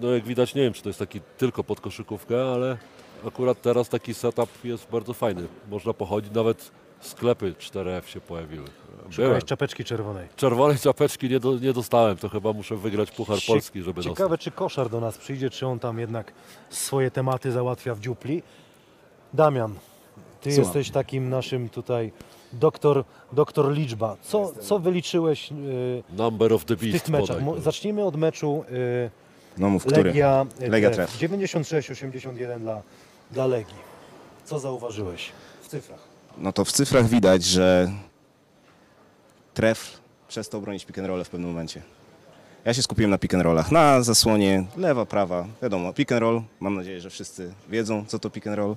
no 0.00 0.10
jak 0.10 0.24
widać, 0.24 0.54
nie 0.54 0.62
wiem, 0.62 0.72
czy 0.72 0.82
to 0.82 0.88
jest 0.88 0.98
taki 0.98 1.20
tylko 1.38 1.64
pod 1.64 1.80
koszykówkę, 1.80 2.52
ale 2.52 2.76
akurat 3.26 3.62
teraz 3.62 3.88
taki 3.88 4.14
setup 4.14 4.64
jest 4.64 4.90
bardzo 4.90 5.14
fajny, 5.14 5.46
można 5.70 5.92
pochodzić, 5.92 6.32
nawet 6.34 6.70
sklepy 7.00 7.52
4F 7.58 8.04
się 8.06 8.20
pojawiły. 8.20 8.64
Byłem. 8.96 9.12
Szukałeś 9.12 9.44
czapeczki 9.44 9.84
czerwonej. 9.84 10.28
Czerwonej 10.36 10.78
czapeczki 10.78 11.28
nie, 11.30 11.40
do, 11.40 11.58
nie 11.58 11.72
dostałem, 11.72 12.16
to 12.16 12.28
chyba 12.28 12.52
muszę 12.52 12.76
wygrać 12.76 13.10
Puchar 13.10 13.38
Cie- 13.38 13.52
Polski, 13.52 13.82
żeby 13.82 13.94
dostać. 14.02 14.12
Ciekawe, 14.16 14.38
czy 14.38 14.50
koszar 14.50 14.90
do 14.90 15.00
nas 15.00 15.18
przyjdzie, 15.18 15.50
czy 15.50 15.66
on 15.66 15.78
tam 15.78 15.98
jednak 15.98 16.32
swoje 16.70 17.10
tematy 17.10 17.52
załatwia 17.52 17.94
w 17.94 18.00
dziupli. 18.00 18.42
Damian, 19.34 19.74
ty 20.40 20.52
Słucham. 20.52 20.64
jesteś 20.64 20.90
takim 20.90 21.28
naszym 21.30 21.68
tutaj 21.68 22.12
doktor, 22.52 23.04
doktor 23.32 23.72
liczba. 23.72 24.16
Co, 24.22 24.52
co 24.60 24.78
wyliczyłeś 24.78 25.50
yy, 25.50 25.56
Number 26.10 26.52
of 26.52 26.64
the 26.64 26.76
w 26.76 26.80
Beast 26.80 27.04
tych 27.04 27.12
meczach? 27.12 27.28
podaj. 27.28 27.44
Mo- 27.44 27.60
Zacznijmy 27.60 28.04
od 28.04 28.16
meczu 28.16 28.64
yy, 28.70 29.10
No 29.58 29.68
mów, 29.70 29.84
który? 29.84 30.02
Legia, 30.04 30.46
yy, 30.60 30.68
Legia 30.68 30.90
Tref. 30.90 31.18
Tref. 31.18 31.30
96-81 31.30 32.60
dla, 32.60 32.82
dla 33.30 33.46
Legii. 33.46 33.74
Co 34.44 34.58
zauważyłeś 34.58 35.32
w 35.62 35.68
cyfrach? 35.68 36.15
No 36.38 36.52
to 36.52 36.64
w 36.64 36.72
cyfrach 36.72 37.08
widać, 37.08 37.44
że 37.44 37.92
tref 39.54 40.00
przestał 40.28 40.60
bronić 40.60 40.84
pick 40.84 40.98
and 40.98 41.26
w 41.26 41.30
pewnym 41.30 41.50
momencie. 41.50 41.82
Ja 42.64 42.74
się 42.74 42.82
skupiłem 42.82 43.10
na 43.10 43.18
pick 43.18 43.34
and 43.34 43.42
rollach, 43.42 43.72
na 43.72 44.02
zasłonie 44.02 44.64
lewa, 44.76 45.06
prawa, 45.06 45.46
wiadomo, 45.62 45.92
pick 45.92 46.12
and 46.12 46.20
roll, 46.20 46.42
mam 46.60 46.74
nadzieję, 46.74 47.00
że 47.00 47.10
wszyscy 47.10 47.52
wiedzą, 47.68 48.04
co 48.06 48.18
to 48.18 48.30
pick 48.30 48.46
and 48.46 48.56
roll, 48.56 48.76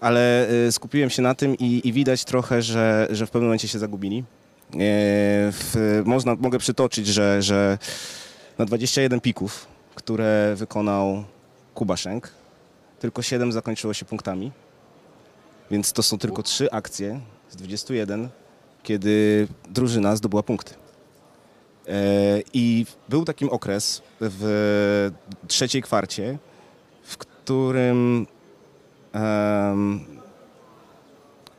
ale 0.00 0.50
y, 0.66 0.72
skupiłem 0.72 1.10
się 1.10 1.22
na 1.22 1.34
tym 1.34 1.58
i, 1.58 1.80
i 1.84 1.92
widać 1.92 2.24
trochę, 2.24 2.62
że, 2.62 3.08
że 3.10 3.26
w 3.26 3.30
pewnym 3.30 3.48
momencie 3.48 3.68
się 3.68 3.78
zagubili. 3.78 4.18
E, 4.18 4.24
w, 5.52 6.02
można, 6.04 6.34
mogę 6.34 6.58
przytoczyć, 6.58 7.06
że, 7.06 7.42
że 7.42 7.78
na 8.58 8.64
21 8.64 9.20
pików, 9.20 9.66
które 9.94 10.54
wykonał 10.56 11.24
Kuba 11.74 11.96
Szenk, 11.96 12.30
tylko 13.00 13.22
7 13.22 13.52
zakończyło 13.52 13.94
się 13.94 14.04
punktami, 14.04 14.52
więc 15.70 15.92
to 15.92 16.02
są 16.02 16.18
tylko 16.18 16.42
3 16.42 16.70
akcje 16.70 17.20
z 17.50 17.56
21, 17.56 18.28
kiedy 18.82 19.48
drużyna 19.70 20.16
zdobyła 20.16 20.42
punkty. 20.42 20.74
E, 21.88 22.42
I 22.52 22.86
był 23.08 23.24
taki 23.24 23.50
okres 23.50 24.02
w 24.20 25.10
trzeciej 25.48 25.82
kwarcie, 25.82 26.38
w 27.02 27.16
którym 27.16 28.26
em, 29.12 30.04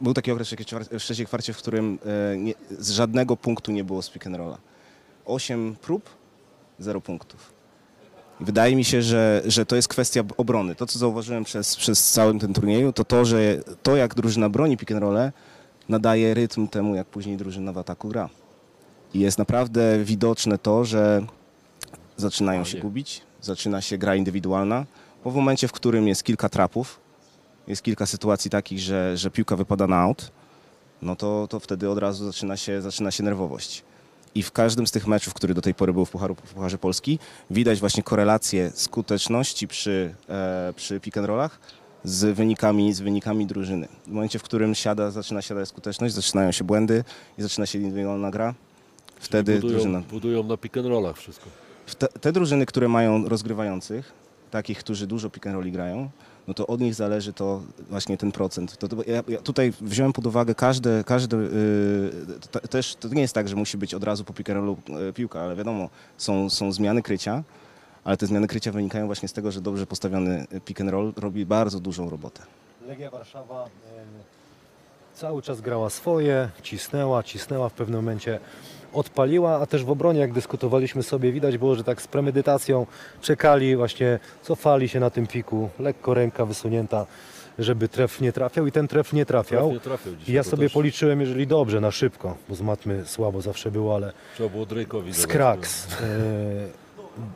był 0.02 0.14
taki 0.14 0.32
okres 0.32 0.48
w 0.48 0.56
trzeciej 0.56 0.66
kwar- 0.66 1.00
w 1.00 1.04
trzeciej 1.04 1.26
kwarcie, 1.26 1.54
w 1.54 1.58
którym 1.58 2.00
e, 2.34 2.38
nie, 2.38 2.54
z 2.80 2.90
żadnego 2.90 3.38
punktu 3.38 3.72
nie 3.72 3.84
było 3.84 4.02
z 4.02 4.10
pick 4.10 4.28
and 4.28 4.36
rolla. 4.36 4.58
8 5.26 5.76
prób, 5.82 6.10
0 6.80 7.02
punktów. 7.02 7.55
Wydaje 8.40 8.76
mi 8.76 8.84
się, 8.84 9.02
że, 9.02 9.42
że 9.46 9.66
to 9.66 9.76
jest 9.76 9.88
kwestia 9.88 10.24
obrony. 10.38 10.76
To, 10.76 10.86
co 10.86 11.00
zauważyłem 11.00 11.44
przez, 11.44 11.76
przez 11.76 12.12
cały 12.12 12.40
ten 12.40 12.54
turnieju, 12.54 12.94
to 12.94 13.06
to, 13.06 13.26
że 13.26 13.38
to, 13.84 13.96
jak 13.96 14.16
drużyna 14.16 14.50
broni 14.50 14.78
pick 14.78 14.92
and 14.92 15.02
rolle, 15.02 15.32
nadaje 15.90 16.34
rytm 16.34 16.68
temu, 16.68 16.96
jak 16.96 17.08
później 17.08 17.38
drużyna 17.38 17.74
w 17.74 17.78
ataku 17.78 18.10
gra. 18.10 18.30
I 19.14 19.20
jest 19.20 19.38
naprawdę 19.38 20.04
widoczne 20.04 20.58
to, 20.58 20.86
że 20.86 21.26
zaczynają 22.18 22.64
się 22.64 22.80
gubić, 22.80 23.22
zaczyna 23.42 23.82
się 23.82 23.98
gra 23.98 24.16
indywidualna, 24.16 24.86
bo 25.24 25.32
w 25.32 25.36
momencie, 25.36 25.68
w 25.68 25.72
którym 25.72 26.08
jest 26.08 26.24
kilka 26.24 26.50
trapów, 26.50 27.00
jest 27.68 27.82
kilka 27.82 28.06
sytuacji 28.06 28.52
takich, 28.52 28.80
że, 28.80 29.18
że 29.18 29.32
piłka 29.32 29.56
wypada 29.56 29.88
na 29.88 30.02
out, 30.02 30.32
no 31.02 31.16
to, 31.16 31.48
to 31.50 31.60
wtedy 31.60 31.90
od 31.90 31.98
razu 31.98 32.26
zaczyna 32.26 32.58
się, 32.58 32.82
zaczyna 32.82 33.12
się 33.12 33.24
nerwowość. 33.24 33.84
I 34.36 34.44
w 34.44 34.52
każdym 34.52 34.88
z 34.88 34.92
tych 34.92 35.08
meczów, 35.08 35.34
który 35.34 35.54
do 35.54 35.62
tej 35.62 35.74
pory 35.74 35.94
był 35.94 36.06
w, 36.06 36.10
Pucharu, 36.10 36.36
w 36.36 36.54
Pucharze 36.54 36.78
Polski, 36.78 37.20
widać 37.50 37.80
właśnie 37.80 38.04
korelację 38.04 38.72
skuteczności 38.74 39.68
przy, 39.68 40.16
e, 40.30 40.74
przy 40.76 41.00
pick 41.00 41.18
and 41.18 41.28
rollach 41.28 41.60
z 42.04 42.36
wynikami, 42.36 42.94
z 42.94 43.00
wynikami 43.00 43.46
drużyny. 43.46 43.88
W 44.08 44.12
momencie, 44.12 44.40
w 44.40 44.44
którym 44.44 44.76
siada, 44.76 45.12
zaczyna 45.12 45.42
siadać 45.42 45.70
skuteczność, 45.70 46.14
zaczynają 46.14 46.52
się 46.52 46.64
błędy 46.64 47.04
i 47.38 47.42
zaczyna 47.42 47.66
się 47.66 47.80
indywidualna 47.80 48.32
gra, 48.32 48.54
wtedy 49.20 49.56
budują, 49.56 49.74
drużyna... 49.74 50.02
budują 50.02 50.44
na 50.44 50.58
pick 50.58 50.78
and 50.78 50.88
rollach 50.88 51.18
wszystko. 51.18 51.50
Te, 51.98 52.08
te 52.08 52.32
drużyny, 52.32 52.66
które 52.66 52.88
mają 52.88 53.30
rozgrywających, 53.30 54.14
takich, 54.52 54.80
którzy 54.80 55.08
dużo 55.08 55.30
pick 55.30 55.48
and 55.48 55.56
rolli 55.56 55.72
grają, 55.72 56.10
no 56.48 56.54
to 56.54 56.68
od 56.68 56.82
nich 56.82 56.96
zależy 56.96 57.34
to 57.34 57.62
właśnie 57.90 58.18
ten 58.18 58.32
procent. 58.32 58.78
To, 58.78 58.88
to, 58.88 58.96
ja, 59.08 59.24
ja 59.28 59.42
tutaj 59.42 59.74
wziąłem 59.82 60.14
pod 60.14 60.26
uwagę 60.26 60.56
każde, 60.56 61.04
każde 61.04 61.38
yy, 61.38 62.68
też 62.70 62.96
to 62.96 63.08
nie 63.08 63.22
jest 63.22 63.34
tak, 63.34 63.48
że 63.48 63.56
musi 63.56 63.78
być 63.78 63.94
od 63.94 64.04
razu 64.04 64.24
po 64.24 64.34
pick 64.34 64.50
yy, 64.50 65.14
piłka, 65.14 65.42
ale 65.42 65.56
wiadomo, 65.56 65.90
są, 66.18 66.50
są 66.50 66.72
zmiany 66.72 67.02
krycia, 67.02 67.44
ale 68.04 68.18
te 68.18 68.28
zmiany 68.28 68.48
krycia 68.48 68.72
wynikają 68.72 69.06
właśnie 69.06 69.28
z 69.28 69.34
tego, 69.34 69.52
że 69.52 69.62
dobrze 69.62 69.88
postawiony 69.88 70.48
pick 70.66 70.82
and 70.82 70.90
roll 70.90 71.14
robi 71.18 71.46
bardzo 71.46 71.80
dużą 71.80 72.10
robotę. 72.10 72.42
Legia 72.88 73.10
Warszawa 73.10 73.66
e, 73.66 73.70
cały 75.14 75.42
czas 75.42 75.62
grała 75.62 75.90
swoje, 75.90 76.50
cisnęła, 76.64 77.24
cisnęła, 77.24 77.70
w 77.70 77.74
pewnym 77.74 78.00
momencie 78.00 78.40
odpaliła, 78.96 79.60
a 79.60 79.66
też 79.66 79.84
w 79.84 79.90
obronie, 79.90 80.20
jak 80.20 80.34
dyskutowaliśmy 80.34 81.04
sobie, 81.04 81.32
widać 81.32 81.58
było, 81.58 81.76
że 81.76 81.84
tak 81.84 82.02
z 82.02 82.08
premedytacją 82.08 82.86
czekali, 83.22 83.76
właśnie 83.76 84.20
cofali 84.42 84.90
się 84.90 85.00
na 85.00 85.10
tym 85.10 85.28
piku, 85.28 85.70
lekko 85.80 86.14
ręka 86.14 86.46
wysunięta, 86.46 87.06
żeby 87.60 87.88
tref 87.88 88.22
nie 88.22 88.32
trafiał 88.32 88.68
i 88.68 88.72
ten 88.72 88.88
tref 88.88 89.14
nie 89.14 89.26
trafiał. 89.26 89.72
Nie 89.72 89.80
trafił 89.80 90.16
dzisiaj. 90.16 90.32
I 90.34 90.36
ja 90.36 90.44
to 90.44 90.50
sobie 90.50 90.66
też 90.66 90.74
policzyłem, 90.74 91.22
jeżeli 91.22 91.48
dobrze, 91.48 91.82
na 91.82 91.92
szybko, 91.92 92.38
bo 92.50 92.56
z 92.56 92.62
matmy 92.62 93.06
słabo 93.06 93.42
zawsze 93.42 93.72
było, 93.72 93.96
ale 93.96 94.14
Trzeba 94.36 94.50
było 94.50 94.66
Drake'owi 94.66 95.14
z 95.14 95.28
Kraks, 95.28 95.88
e, 96.02 96.06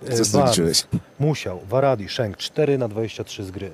e, 0.08 0.12
Co 0.12 0.18
Bar, 0.18 0.26
zaliczyłeś? 0.26 0.84
Musiał, 1.20 1.60
Waradi, 1.70 2.10
Szenk, 2.10 2.38
4 2.38 2.78
na 2.78 2.88
23 2.88 3.44
z 3.44 3.52
gry. 3.52 3.72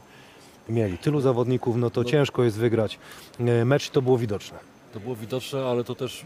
Mieli 0.70 0.98
tylu 0.98 1.22
zawodników, 1.22 1.76
no 1.76 1.90
to 1.90 2.04
ciężko 2.04 2.44
jest 2.44 2.58
wygrać 2.58 3.00
e, 3.40 3.66
mecz 3.66 3.90
to 3.90 4.02
było 4.02 4.18
widoczne. 4.18 4.60
To 4.94 5.00
było 5.00 5.16
widoczne, 5.16 5.66
ale 5.66 5.84
to 5.84 5.96
też 5.96 6.26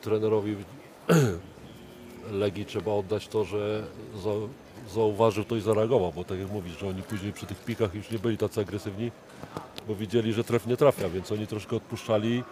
trenerowi 0.00 0.56
Legii 2.32 2.64
trzeba 2.66 2.92
oddać 2.92 3.28
to, 3.28 3.44
że 3.44 3.82
za, 4.22 4.30
zauważył 4.94 5.44
to 5.44 5.56
i 5.56 5.60
zareagował, 5.60 6.12
bo 6.12 6.24
tak 6.24 6.38
jak 6.38 6.50
mówisz, 6.50 6.78
że 6.78 6.88
oni 6.88 7.02
później 7.02 7.32
przy 7.32 7.46
tych 7.46 7.64
pikach 7.64 7.94
już 7.94 8.10
nie 8.10 8.18
byli 8.18 8.38
tacy 8.38 8.60
agresywni, 8.60 9.10
bo 9.88 9.94
widzieli, 9.94 10.32
że 10.32 10.44
tref 10.44 10.66
nie 10.66 10.76
trafia, 10.76 11.08
więc 11.08 11.32
oni 11.32 11.46
troszkę 11.46 11.76
odpuszczali 11.76 12.42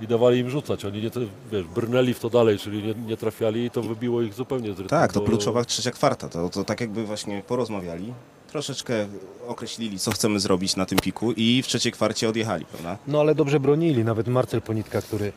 i 0.00 0.06
dawali 0.06 0.38
im 0.38 0.50
rzucać. 0.50 0.84
Oni 0.84 1.02
nie, 1.02 1.10
wiesz, 1.52 1.64
brnęli 1.66 2.14
w 2.14 2.20
to 2.20 2.30
dalej, 2.30 2.58
czyli 2.58 2.82
nie, 2.82 2.94
nie 2.94 3.16
trafiali 3.16 3.64
i 3.64 3.70
to 3.70 3.82
wybiło 3.82 4.22
ich 4.22 4.34
zupełnie 4.34 4.66
z 4.66 4.78
rytmu. 4.78 4.88
Tak, 4.88 5.12
to 5.12 5.20
bo- 5.20 5.26
kluczowa 5.26 5.64
trzecia 5.64 5.90
kwarta. 5.90 6.28
To, 6.28 6.48
to 6.48 6.64
tak 6.64 6.80
jakby 6.80 7.04
właśnie 7.04 7.42
porozmawiali, 7.46 8.14
troszeczkę 8.48 9.06
określili, 9.48 9.98
co 9.98 10.10
chcemy 10.10 10.40
zrobić 10.40 10.76
na 10.76 10.86
tym 10.86 10.98
piku 10.98 11.32
i 11.32 11.62
w 11.62 11.66
trzeciej 11.66 11.92
kwarcie 11.92 12.28
odjechali, 12.28 12.64
prawda? 12.64 12.98
No 13.06 13.20
ale 13.20 13.34
dobrze 13.34 13.60
bronili, 13.60 14.04
nawet 14.04 14.28
Marcel 14.28 14.62
Ponitka, 14.62 15.02
który 15.02 15.32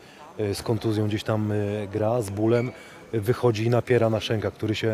z 0.54 0.62
kontuzją 0.62 1.08
gdzieś 1.08 1.22
tam 1.22 1.52
e, 1.52 1.56
gra, 1.92 2.22
z 2.22 2.30
bólem, 2.30 2.70
e, 3.12 3.20
wychodzi 3.20 3.64
i 3.64 3.70
napiera 3.70 4.10
na 4.10 4.20
Szenka, 4.20 4.50
który 4.50 4.74
się 4.74 4.88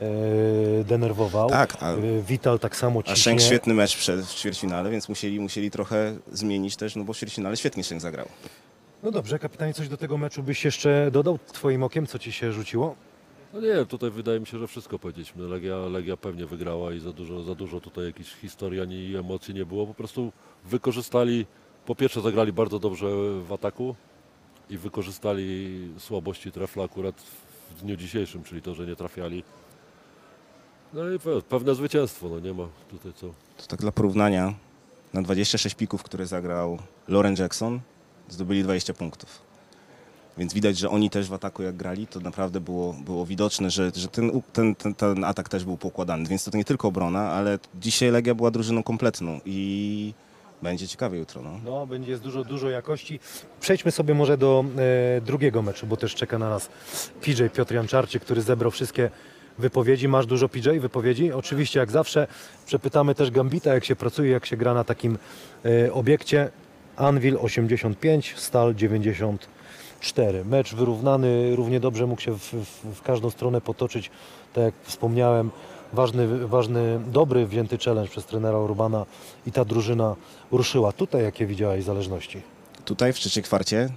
e, 0.00 0.84
denerwował. 0.84 1.48
Tak, 1.50 1.76
a- 1.80 1.92
E, 1.92 2.22
Wital 2.22 2.58
tak 2.58 2.76
samo 2.76 3.00
A 3.00 3.02
ciśnie. 3.02 3.16
Szenk 3.16 3.40
świetny 3.40 3.74
mecz 3.74 3.96
przed 3.96 4.20
w 4.20 4.34
ćwierćfinale, 4.34 4.90
więc 4.90 5.08
musieli, 5.08 5.40
musieli 5.40 5.70
trochę 5.70 6.16
zmienić 6.32 6.76
też, 6.76 6.96
no 6.96 7.04
bo 7.04 7.12
w 7.12 7.16
ćwierćfinale 7.16 7.56
świetnie 7.56 7.84
Szenk 7.84 8.00
zagrał. 8.00 8.26
No 9.02 9.10
dobrze, 9.10 9.38
kapitanie, 9.38 9.74
coś 9.74 9.88
do 9.88 9.96
tego 9.96 10.18
meczu 10.18 10.42
byś 10.42 10.64
jeszcze 10.64 11.10
dodał 11.12 11.38
twoim 11.52 11.82
okiem, 11.82 12.06
co 12.06 12.18
ci 12.18 12.32
się 12.32 12.52
rzuciło? 12.52 12.94
No 13.54 13.60
nie, 13.60 13.86
tutaj 13.86 14.10
wydaje 14.10 14.40
mi 14.40 14.46
się, 14.46 14.58
że 14.58 14.66
wszystko 14.66 14.98
powiedzieliśmy. 14.98 15.42
Legia, 15.42 15.76
Legia 15.76 16.16
pewnie 16.16 16.46
wygrała 16.46 16.92
i 16.92 16.98
za 17.00 17.12
dużo, 17.12 17.42
za 17.42 17.54
dużo 17.54 17.80
tutaj 17.80 18.04
jakichś 18.04 18.30
historii 18.34 18.80
ani 18.80 19.16
emocji 19.16 19.54
nie 19.54 19.66
było. 19.66 19.86
Po 19.86 19.94
prostu 19.94 20.32
wykorzystali, 20.64 21.46
po 21.86 21.94
pierwsze 21.94 22.20
zagrali 22.20 22.52
bardzo 22.52 22.78
dobrze 22.78 23.06
w 23.48 23.52
ataku 23.52 23.94
i 24.70 24.78
wykorzystali 24.78 25.78
słabości 25.98 26.52
trefla 26.52 26.84
akurat 26.84 27.14
w 27.70 27.82
dniu 27.82 27.96
dzisiejszym, 27.96 28.42
czyli 28.44 28.62
to, 28.62 28.74
że 28.74 28.86
nie 28.86 28.96
trafiali. 28.96 29.44
No 30.94 31.10
i 31.10 31.18
pe- 31.18 31.42
pewne 31.42 31.74
zwycięstwo, 31.74 32.28
no 32.28 32.40
nie 32.40 32.54
ma 32.54 32.68
tutaj 32.90 33.12
co. 33.14 33.26
To 33.56 33.66
tak 33.68 33.80
dla 33.80 33.92
porównania, 33.92 34.54
na 35.14 35.22
26 35.22 35.74
pików, 35.76 36.02
które 36.02 36.26
zagrał 36.26 36.78
Lauren 37.08 37.34
Jackson, 37.38 37.80
zdobyli 38.28 38.62
20 38.62 38.94
punktów. 38.94 39.50
Więc 40.38 40.54
widać, 40.54 40.78
że 40.78 40.90
oni 40.90 41.10
też 41.10 41.28
w 41.28 41.32
ataku 41.32 41.62
jak 41.62 41.76
grali, 41.76 42.06
to 42.06 42.20
naprawdę 42.20 42.60
było, 42.60 42.92
było 42.92 43.26
widoczne, 43.26 43.70
że, 43.70 43.90
że 43.94 44.08
ten, 44.08 44.42
ten, 44.52 44.74
ten, 44.74 44.94
ten 44.94 45.24
atak 45.24 45.48
też 45.48 45.64
był 45.64 45.76
poukładany. 45.76 46.28
Więc 46.28 46.44
to 46.44 46.56
nie 46.56 46.64
tylko 46.64 46.88
obrona, 46.88 47.30
ale 47.30 47.58
dzisiaj 47.74 48.10
Legia 48.10 48.34
była 48.34 48.50
drużyną 48.50 48.82
kompletną 48.82 49.40
i 49.44 50.14
będzie 50.62 50.88
ciekawie 50.88 51.18
jutro. 51.18 51.42
No. 51.42 51.60
No, 51.64 51.86
będzie 51.86 52.10
jest 52.10 52.22
dużo, 52.22 52.44
dużo 52.44 52.70
jakości. 52.70 53.20
Przejdźmy 53.60 53.90
sobie 53.90 54.14
może 54.14 54.38
do 54.38 54.64
e, 55.16 55.20
drugiego 55.20 55.62
meczu, 55.62 55.86
bo 55.86 55.96
też 55.96 56.14
czeka 56.14 56.38
na 56.38 56.50
nas 56.50 56.68
PJ 57.20 57.42
Piotr 57.54 57.74
Janczarczyk, 57.74 58.22
który 58.22 58.42
zebrał 58.42 58.70
wszystkie 58.70 59.10
wypowiedzi. 59.58 60.08
Masz 60.08 60.26
dużo 60.26 60.48
PJ 60.48 60.70
wypowiedzi? 60.80 61.32
Oczywiście, 61.32 61.80
jak 61.80 61.90
zawsze. 61.90 62.26
Przepytamy 62.66 63.14
też 63.14 63.30
Gambita, 63.30 63.74
jak 63.74 63.84
się 63.84 63.96
pracuje, 63.96 64.30
jak 64.30 64.46
się 64.46 64.56
gra 64.56 64.74
na 64.74 64.84
takim 64.84 65.18
e, 65.64 65.92
obiekcie. 65.92 66.50
Anvil 66.96 67.38
85, 67.40 68.34
Stal 68.36 68.74
94. 68.74 70.44
Mecz 70.44 70.74
wyrównany, 70.74 71.56
równie 71.56 71.80
dobrze 71.80 72.06
mógł 72.06 72.20
się 72.20 72.32
w, 72.32 72.52
w, 72.52 72.96
w 72.96 73.02
każdą 73.02 73.30
stronę 73.30 73.60
potoczyć. 73.60 74.10
Tak 74.52 74.64
jak 74.64 74.74
wspomniałem, 74.82 75.50
ważny, 75.92 76.46
ważny, 76.46 77.00
dobry 77.06 77.46
wzięty 77.46 77.78
challenge 77.78 78.10
przez 78.10 78.24
trenera 78.24 78.58
Urbana 78.58 79.06
i 79.46 79.52
ta 79.52 79.64
drużyna 79.64 80.16
ruszyła. 80.50 80.92
Tutaj 80.92 81.22
jakie 81.22 81.46
widziałeś 81.46 81.84
zależności? 81.84 82.42
Tutaj 82.84 83.12
w 83.12 83.16
trzeciej 83.16 83.42
kwarcie, 83.42 83.88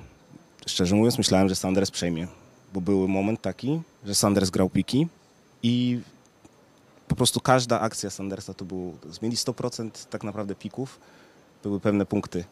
szczerze 0.68 0.96
mówiąc, 0.96 1.18
myślałem, 1.18 1.50
że 1.50 1.56
Sanders 1.56 1.92
przejmie, 1.92 2.28
bo 2.74 2.82
był 2.82 3.08
moment 3.08 3.42
taki, 3.42 3.82
że 4.06 4.16
Sanders 4.16 4.50
grał 4.50 4.70
piki 4.70 5.08
i 5.64 6.00
po 7.08 7.16
prostu 7.16 7.40
każda 7.40 7.80
akcja 7.80 8.10
Sandersa 8.10 8.54
to 8.54 8.66
był, 8.66 8.98
mieli 9.22 9.36
100% 9.36 9.90
tak 10.10 10.24
naprawdę 10.24 10.56
pików, 10.56 11.00
były 11.64 11.80
pewne 11.80 12.06
punkty. 12.06 12.44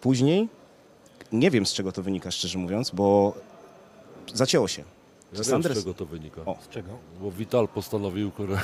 Później 0.00 0.48
nie 1.32 1.50
wiem 1.50 1.66
z 1.66 1.72
czego 1.72 1.92
to 1.92 2.02
wynika, 2.02 2.30
szczerze 2.30 2.58
mówiąc, 2.58 2.90
bo 2.90 3.34
zacięło 4.34 4.68
się. 4.68 4.84
Ja 5.32 5.42
wiem, 5.42 5.44
Sanders- 5.62 5.74
z 5.74 5.78
czego 5.78 5.94
to 5.94 6.06
wynika. 6.06 6.40
O. 6.46 6.58
Z 6.62 6.68
czego? 6.68 6.88
Bo 7.20 7.30
Vital 7.30 7.68
postanowił 7.68 8.30
kurwa, 8.30 8.60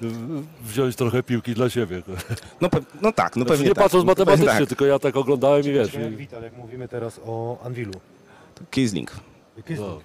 wziąć 0.62 0.96
trochę 0.96 1.22
piłki 1.22 1.54
dla 1.54 1.70
siebie. 1.70 2.02
kurwa. 2.02 2.20
No, 2.60 2.68
pe- 2.68 2.82
no 3.02 3.12
tak, 3.12 3.36
no 3.36 3.42
Znaczy, 3.42 3.48
pewnie 3.50 3.68
nie 3.68 3.74
tak. 3.74 3.84
patrząc 3.84 4.04
No 4.04 4.14
pewnie 4.14 4.32
matematycznie, 4.34 4.60
tak. 4.60 4.68
tylko 4.68 4.84
ja 4.86 4.98
tak 4.98 5.16
oglądałem 5.16 5.60
i 5.60 5.72
wiesz. 5.72 5.94
jak 5.94 6.12
I, 6.12 6.16
Wital, 6.16 6.42
jak 6.42 6.56
mówimy 6.56 6.88
teraz 6.88 7.20
o 7.26 7.58
Anwilu. 7.64 7.92
Kiesling. 8.70 9.10
Kisling. 9.56 9.80
no. 9.80 10.00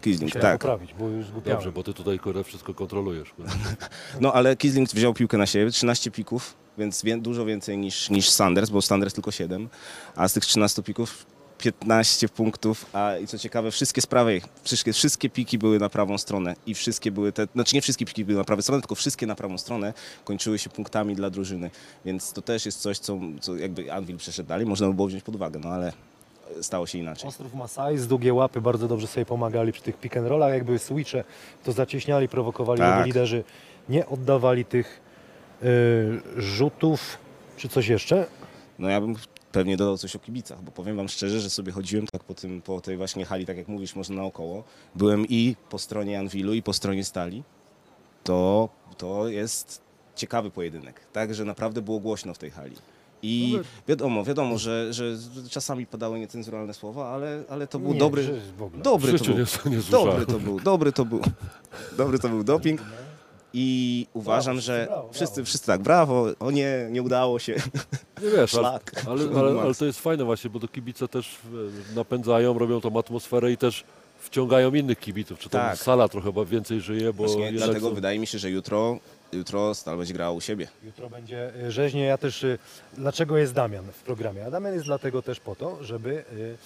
Kisling, 0.00 0.34
Musiałem 0.34 0.52
tak. 0.52 0.60
poprawić, 0.60 0.94
bo 0.94 1.08
już. 1.08 1.26
Dobrze, 1.44 1.72
bo 1.72 1.82
ty 1.82 1.94
tutaj 1.94 2.18
kurde, 2.18 2.44
wszystko 2.44 2.74
kontrolujesz. 2.74 3.30
Kurde. 3.32 3.52
No 4.20 4.32
ale 4.32 4.56
Kisling 4.56 4.88
wziął 4.90 5.14
piłkę 5.14 5.38
na 5.38 5.46
siebie, 5.46 5.70
13 5.70 6.10
pików, 6.10 6.54
więc 6.78 7.02
wie, 7.02 7.16
dużo 7.18 7.44
więcej 7.44 7.78
niż, 7.78 8.10
niż 8.10 8.30
Sanders, 8.30 8.70
bo 8.70 8.82
Sanders 8.82 9.14
tylko 9.14 9.30
7, 9.30 9.68
a 10.16 10.28
z 10.28 10.32
tych 10.32 10.44
13 10.46 10.82
pików 10.82 11.26
15 11.58 12.28
punktów, 12.28 12.86
a 12.92 13.16
i 13.16 13.26
co 13.26 13.38
ciekawe, 13.38 13.70
wszystkie 13.70 14.00
z 14.00 14.06
prawej, 14.06 14.42
wszystkie, 14.62 14.92
wszystkie 14.92 15.30
piki 15.30 15.58
były 15.58 15.78
na 15.78 15.88
prawą 15.88 16.18
stronę 16.18 16.54
i 16.66 16.74
wszystkie 16.74 17.10
były 17.10 17.32
te, 17.32 17.46
znaczy 17.54 17.74
nie 17.74 17.82
wszystkie 17.82 18.06
piki 18.06 18.24
były 18.24 18.38
na 18.38 18.44
prawą 18.44 18.62
stronę, 18.62 18.82
tylko 18.82 18.94
wszystkie 18.94 19.26
na 19.26 19.34
prawą 19.34 19.58
stronę 19.58 19.94
kończyły 20.24 20.58
się 20.58 20.70
punktami 20.70 21.14
dla 21.14 21.30
drużyny, 21.30 21.70
więc 22.04 22.32
to 22.32 22.42
też 22.42 22.66
jest 22.66 22.80
coś, 22.80 22.98
co, 22.98 23.18
co 23.40 23.56
jakby 23.56 23.92
Anvil 23.92 24.16
przeszedł 24.16 24.48
dalej, 24.48 24.66
można 24.66 24.86
by 24.86 24.94
było 24.94 25.08
wziąć 25.08 25.22
pod 25.22 25.34
uwagę, 25.34 25.60
no 25.64 25.70
ale 25.70 25.92
stało 26.62 26.86
się 26.86 26.98
inaczej. 26.98 27.28
Ostrów 27.28 27.54
Masai 27.54 27.98
z 27.98 28.06
długie 28.06 28.34
łapy 28.34 28.60
bardzo 28.60 28.88
dobrze 28.88 29.06
sobie 29.06 29.26
pomagali 29.26 29.72
przy 29.72 29.82
tych 29.82 29.96
pick 30.00 30.16
and 30.16 30.26
rollach. 30.28 30.52
Jak 30.52 30.64
były 30.64 30.78
switche, 30.78 31.24
to 31.64 31.72
zacieśniali, 31.72 32.28
prowokowali 32.28 32.78
Tak. 32.80 33.06
liderzy. 33.06 33.44
Nie 33.88 34.06
oddawali 34.06 34.64
tych 34.64 35.00
y, 35.62 36.20
rzutów, 36.36 37.18
czy 37.56 37.68
coś 37.68 37.88
jeszcze. 37.88 38.26
No 38.78 38.88
ja 38.88 39.00
bym 39.00 39.14
pewnie 39.52 39.76
dodał 39.76 39.98
coś 39.98 40.16
o 40.16 40.18
kibicach, 40.18 40.62
bo 40.62 40.72
powiem 40.72 40.96
wam 40.96 41.08
szczerze, 41.08 41.40
że 41.40 41.50
sobie 41.50 41.72
chodziłem 41.72 42.06
tak 42.06 42.24
po, 42.24 42.34
tym, 42.34 42.62
po 42.62 42.80
tej 42.80 42.96
właśnie 42.96 43.24
hali, 43.24 43.46
tak 43.46 43.56
jak 43.56 43.68
mówisz, 43.68 43.96
można 43.96 44.16
naokoło. 44.16 44.64
Byłem 44.94 45.26
i 45.28 45.56
po 45.70 45.78
stronie 45.78 46.18
Anwilu, 46.18 46.54
i 46.54 46.62
po 46.62 46.72
stronie 46.72 47.04
Stali. 47.04 47.42
To, 48.24 48.68
to 48.96 49.28
jest 49.28 49.82
ciekawy 50.14 50.50
pojedynek. 50.50 51.00
Tak, 51.12 51.34
że 51.34 51.44
naprawdę 51.44 51.82
było 51.82 52.00
głośno 52.00 52.34
w 52.34 52.38
tej 52.38 52.50
hali. 52.50 52.76
I 53.22 53.58
wiadomo, 53.88 54.24
wiadomo, 54.24 54.58
że, 54.58 54.92
że 54.92 55.16
czasami 55.50 55.86
padały 55.86 56.18
niecenzuralne 56.18 56.74
słowa, 56.74 57.08
ale, 57.08 57.44
ale 57.48 57.66
to 57.66 57.78
był 57.78 57.92
Nie, 57.92 57.98
dobry, 57.98 58.22
że 58.22 58.32
w 58.58 58.62
ogóle. 58.62 58.80
W 58.80 58.84
dobry 58.84 59.18
to 59.18 59.24
był, 59.24 59.38
nie, 59.66 59.78
dobry 59.90 60.26
to 60.26 60.38
był, 60.38 60.60
dobry 60.60 60.92
to 60.92 61.04
był, 61.04 61.20
dobry 61.96 62.18
to 62.18 62.28
był 62.28 62.44
doping. 62.44 62.80
I 63.52 64.06
uważam, 64.14 64.54
Brawo, 64.56 64.60
że 64.66 64.86
brawo, 64.88 65.08
wszyscy, 65.12 65.34
brawo. 65.34 65.46
wszyscy 65.46 65.66
tak, 65.66 65.82
brawo, 65.82 66.26
o 66.40 66.50
nie, 66.50 66.88
nie 66.90 67.02
udało 67.02 67.38
się, 67.38 67.54
Nie 68.22 68.30
wiesz, 68.30 68.36
ale, 68.36 68.46
szlak. 68.68 68.92
ale, 69.06 69.22
ale, 69.40 69.60
ale 69.60 69.74
to 69.74 69.84
jest 69.84 70.00
fajne 70.00 70.24
właśnie, 70.24 70.50
bo 70.50 70.60
to 70.60 70.68
kibice 70.68 71.08
też 71.08 71.36
napędzają, 71.94 72.58
robią 72.58 72.80
tą 72.80 72.98
atmosferę 72.98 73.52
i 73.52 73.56
też 73.56 73.84
wciągają 74.20 74.74
innych 74.74 74.98
kibiców. 74.98 75.38
Czy 75.38 75.48
tam 75.48 75.60
Tak. 75.60 75.78
sala 75.78 76.08
trochę 76.08 76.32
więcej 76.46 76.80
żyje, 76.80 77.12
bo 77.12 77.24
Właśnie 77.24 77.52
dlatego 77.52 77.88
są- 77.88 77.94
wydaje 77.94 78.18
mi 78.18 78.26
się, 78.26 78.38
że 78.38 78.50
jutro, 78.50 78.98
jutro 79.32 79.74
Stal 79.74 79.96
będzie 79.98 80.14
grała 80.14 80.30
u 80.32 80.40
siebie. 80.40 80.68
Jutro 80.84 81.10
będzie 81.10 81.52
y, 81.66 81.70
rzeźnie. 81.72 82.02
Ja 82.04 82.18
też. 82.18 82.44
y, 82.44 82.58
Dlaczego 82.96 83.38
jest 83.38 83.52
Damian 83.54 83.84
w 83.92 84.02
programie? 84.02 84.46
A 84.46 84.50
Damian 84.50 84.72
jest 84.74 84.86
dlatego 84.86 85.22
też 85.22 85.40
po 85.40 85.54
to, 85.56 85.84
żeby 85.84 86.10
y, 86.32 86.56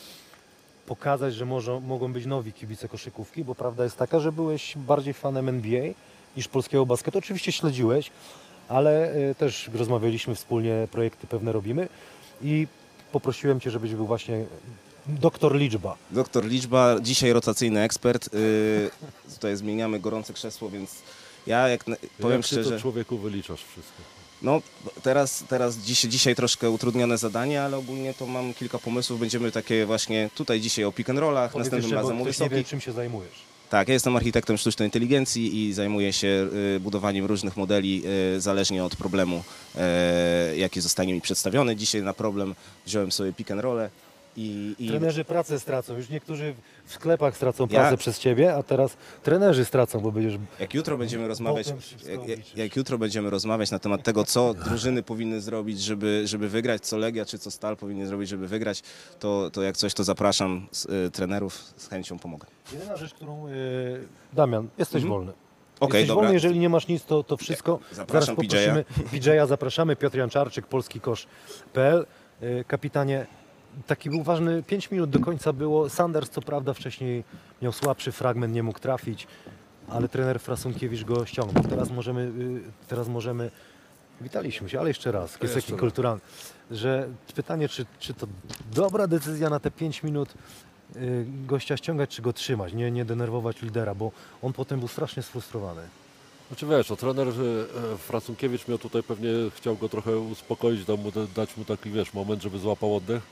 pokazać, 0.87 1.35
że 1.35 1.45
może, 1.47 1.81
mogą 1.81 2.13
być 2.13 2.27
nowi 2.27 2.53
kibice 2.53 2.89
koszykówki, 2.89 3.45
bo 3.45 3.55
prawda 3.55 3.85
jest 3.85 3.97
taka, 3.97 4.21
że 4.21 4.33
byłeś 4.33 4.73
bardziej 4.77 5.15
fanem 5.15 5.49
NBA 5.49 5.83
niż 6.37 6.49
polskiego 6.49 6.87
basketu. 6.87 7.19
Oczywiście 7.19 7.53
śledziłeś, 7.53 8.11
ale 8.69 9.15
y, 9.17 9.35
też 9.35 9.71
rozmawialiśmy 9.75 10.35
wspólnie, 10.35 10.89
projekty 10.93 11.27
pewne 11.27 11.53
robimy 11.53 11.89
i 12.43 12.67
poprosiłem 13.13 13.61
Cię, 13.61 13.71
żebyś 13.71 13.95
był 13.95 14.07
właśnie 14.07 14.45
doktor 15.07 15.57
liczba. 15.57 15.97
Doktor 16.11 16.45
Liczba, 16.45 16.97
dzisiaj 17.01 17.33
rotacyjny 17.33 17.81
ekspert. 17.81 18.35
Yy, 18.35 18.91
tutaj 19.35 19.57
zmieniamy 19.57 20.01
gorące 20.01 20.33
krzesło, 20.33 20.71
więc 20.71 20.91
ja 21.47 21.69
jak 21.69 21.87
na- 21.87 21.97
powiem 22.21 22.37
jak 22.37 22.43
ty 22.43 22.47
szczerze, 22.49 22.71
to 22.71 22.81
człowieku 22.81 23.19
wyliczasz 23.19 23.61
wszystko. 23.65 24.03
no 24.43 24.63
teraz, 25.03 25.45
teraz 25.49 25.77
dziś, 25.77 26.01
dzisiaj 26.01 26.35
troszkę 26.35 26.71
utrudnione 26.71 27.19
zadanie, 27.19 27.63
ale 27.63 27.77
ogólnie 27.77 28.15
to 28.15 28.27
mam 28.27 28.55
kilka 28.55 28.79
pomysłów. 28.79 29.21
Będziemy 29.21 29.53
takie 29.53 29.87
właśnie 29.87 30.31
tutaj 30.35 30.61
dzisiaj 30.61 30.85
o 30.85 30.93
pick 30.93 31.11
and 31.11 31.19
rollach, 31.19 31.53
Powiedz 31.53 31.65
następnym 31.67 31.91
jeszcze, 31.91 32.03
razem 32.03 32.17
o 32.17 32.25
wie, 32.25 32.31
wysokich. 32.31 32.69
czym 32.69 32.81
się 32.81 32.93
zajmujesz. 32.93 33.52
Tak, 33.73 33.89
ja 33.89 33.95
jestem 33.95 34.17
architektem 34.17 34.57
sztucznej 34.57 34.87
inteligencji 34.87 35.65
i 35.69 35.73
zajmuję 35.73 36.13
się 36.13 36.49
y, 36.77 36.81
budowaniem 36.81 37.25
różnych 37.27 37.57
modeli 37.57 38.03
y, 38.37 38.41
zależnie 38.41 38.85
od 38.85 38.97
problemu, 38.97 39.43
y, 40.53 40.57
jaki 40.57 40.81
zostanie 40.81 41.15
mi 41.15 41.21
przedstawiony. 41.21 41.77
Dzisiaj 41.77 42.03
na 42.03 42.15
problem 42.15 42.55
wziąłem 42.87 43.13
sobie 43.13 43.33
pick 43.33 43.51
and 43.51 43.61
roll 43.61 43.89
i, 44.37 44.75
i 44.79 44.89
Trenerzy 44.89 45.25
pracę 45.25 45.61
stracą. 45.61 45.97
Już 45.97 46.09
niektórzy 46.09 46.55
w 46.85 46.93
sklepach 46.93 47.37
stracą 47.37 47.67
Ja- 47.71 47.81
pracę 47.81 47.97
przez 47.97 48.19
ciebie, 48.19 48.55
a 48.55 48.63
teraz 48.63 48.97
trenerzy 49.23 49.65
stracą, 49.65 50.01
bo 50.01 50.13
będziesz 50.13 50.39
Jak 50.61 50.75
jutro 50.75 50.99
będziemy 50.99 51.29
rozmawiać, 51.29 51.69
jak, 52.29 52.57
jak, 52.57 52.77
jutro 52.77 52.99
będziemy 52.99 53.31
rozmawiać 53.31 53.71
na 53.71 53.79
temat 53.79 54.03
tego, 54.03 54.25
co 54.25 54.55
drużyny 54.55 55.03
powinny 55.03 55.41
zrobić, 55.41 55.81
żeby, 55.81 56.23
żeby 56.25 56.49
wygrać, 56.49 56.83
co 56.87 56.97
Legia 56.97 57.25
czy 57.25 57.39
co 57.39 57.51
Stal 57.51 57.77
powinien 57.77 58.07
zrobić, 58.07 58.29
żeby 58.29 58.49
wygrać, 58.49 58.83
to, 59.21 59.51
to 59.51 59.63
jak 59.63 59.77
coś, 59.77 59.95
to 59.95 60.05
zapraszam 60.05 60.67
z, 60.71 60.85
y, 60.85 61.11
trenerów, 61.11 61.55
z 61.77 61.89
chęcią 61.89 62.19
pomogę. 62.19 62.47
Jedyna 62.73 62.97
rzecz, 62.97 63.15
którą. 63.15 63.49
Yy, 63.49 63.55
Damian, 64.33 64.69
jesteś 64.79 65.03
Mhm. 65.03 65.11
wolny. 65.19 65.33
Okej, 65.81 65.99
jesteś 65.99 66.09
dobra. 66.09 66.23
wolny, 66.23 66.35
jeżeli 66.35 66.59
nie 66.59 66.69
masz 66.69 66.89
nic, 66.89 67.05
to, 67.05 67.23
to 67.25 67.37
wszystko. 67.37 67.79
Zapraszam 67.93 68.37
Zaraz 68.37 68.47
poprosimy 68.51 68.85
PJ'a, 69.13 69.47
zapraszamy. 69.49 69.97
Piotr 69.97 70.17
Janczarczyk, 70.19 70.67
polskikosz.pl. 70.67 72.07
Yy, 72.41 72.65
kapitanie, 72.69 73.27
taki 73.87 74.11
był 74.11 74.23
ważny, 74.23 74.63
5 74.63 74.91
minut 74.91 75.11
do 75.11 75.21
końca 75.21 75.53
było. 75.53 75.89
Sanders, 75.89 76.31
co 76.31 76.41
prawda, 76.41 76.75
wcześniej 76.75 77.25
miał 77.63 77.73
słabszy 77.73 78.13
fragment, 78.13 78.55
nie 78.55 78.63
mógł 78.63 78.79
trafić, 78.79 79.27
ale 79.89 80.09
trener 80.09 80.41
Frasunkiewicz 80.41 81.05
go 81.05 81.27
ściągnął. 81.27 81.65
Teraz 81.65 81.91
możemy. 81.91 82.33
Yy, 82.39 82.61
teraz 82.89 83.09
możemy 83.09 83.51
Witaliśmy 84.23 84.69
się, 84.69 84.81
ale 84.81 84.89
jeszcze 84.89 85.13
raz, 85.13 85.39
jest 85.43 85.55
taki 85.55 85.73
kulturalny, 85.73 86.21
że 86.71 87.09
pytanie, 87.35 87.69
czy, 87.69 87.87
czy 87.99 88.15
to 88.15 88.27
dobra 88.75 89.07
decyzja 89.07 89.51
na 89.51 89.61
te 89.61 89.71
5 89.71 90.03
minut 90.03 90.35
y, 90.97 91.27
gościa 91.47 91.77
ściągać, 91.77 92.11
czy 92.11 92.23
go 92.23 92.33
trzymać, 92.33 92.73
nie, 92.73 92.91
nie 92.91 93.05
denerwować 93.05 93.63
lidera, 93.63 93.95
bo 93.95 94.13
on 94.43 94.53
potem 94.53 94.79
był 94.79 94.89
strasznie 94.89 95.23
sfrustrowany. 95.23 95.83
Znaczy 96.49 96.67
wiesz, 96.67 96.91
o 96.91 96.97
trener 96.97 97.29
e, 97.29 97.33
Fracunkiewicz 97.99 98.69
miał 98.69 98.79
tutaj 98.79 99.03
pewnie, 99.03 99.29
chciał 99.57 99.77
go 99.77 99.89
trochę 99.89 100.19
uspokoić, 100.19 100.85
dał 100.85 100.99
mu, 100.99 101.13
dać 101.35 101.57
mu 101.57 101.65
taki 101.65 101.91
wiesz, 101.91 102.15
moment, 102.15 102.43
żeby 102.43 102.59
złapał 102.59 102.97
oddech, 102.97 103.23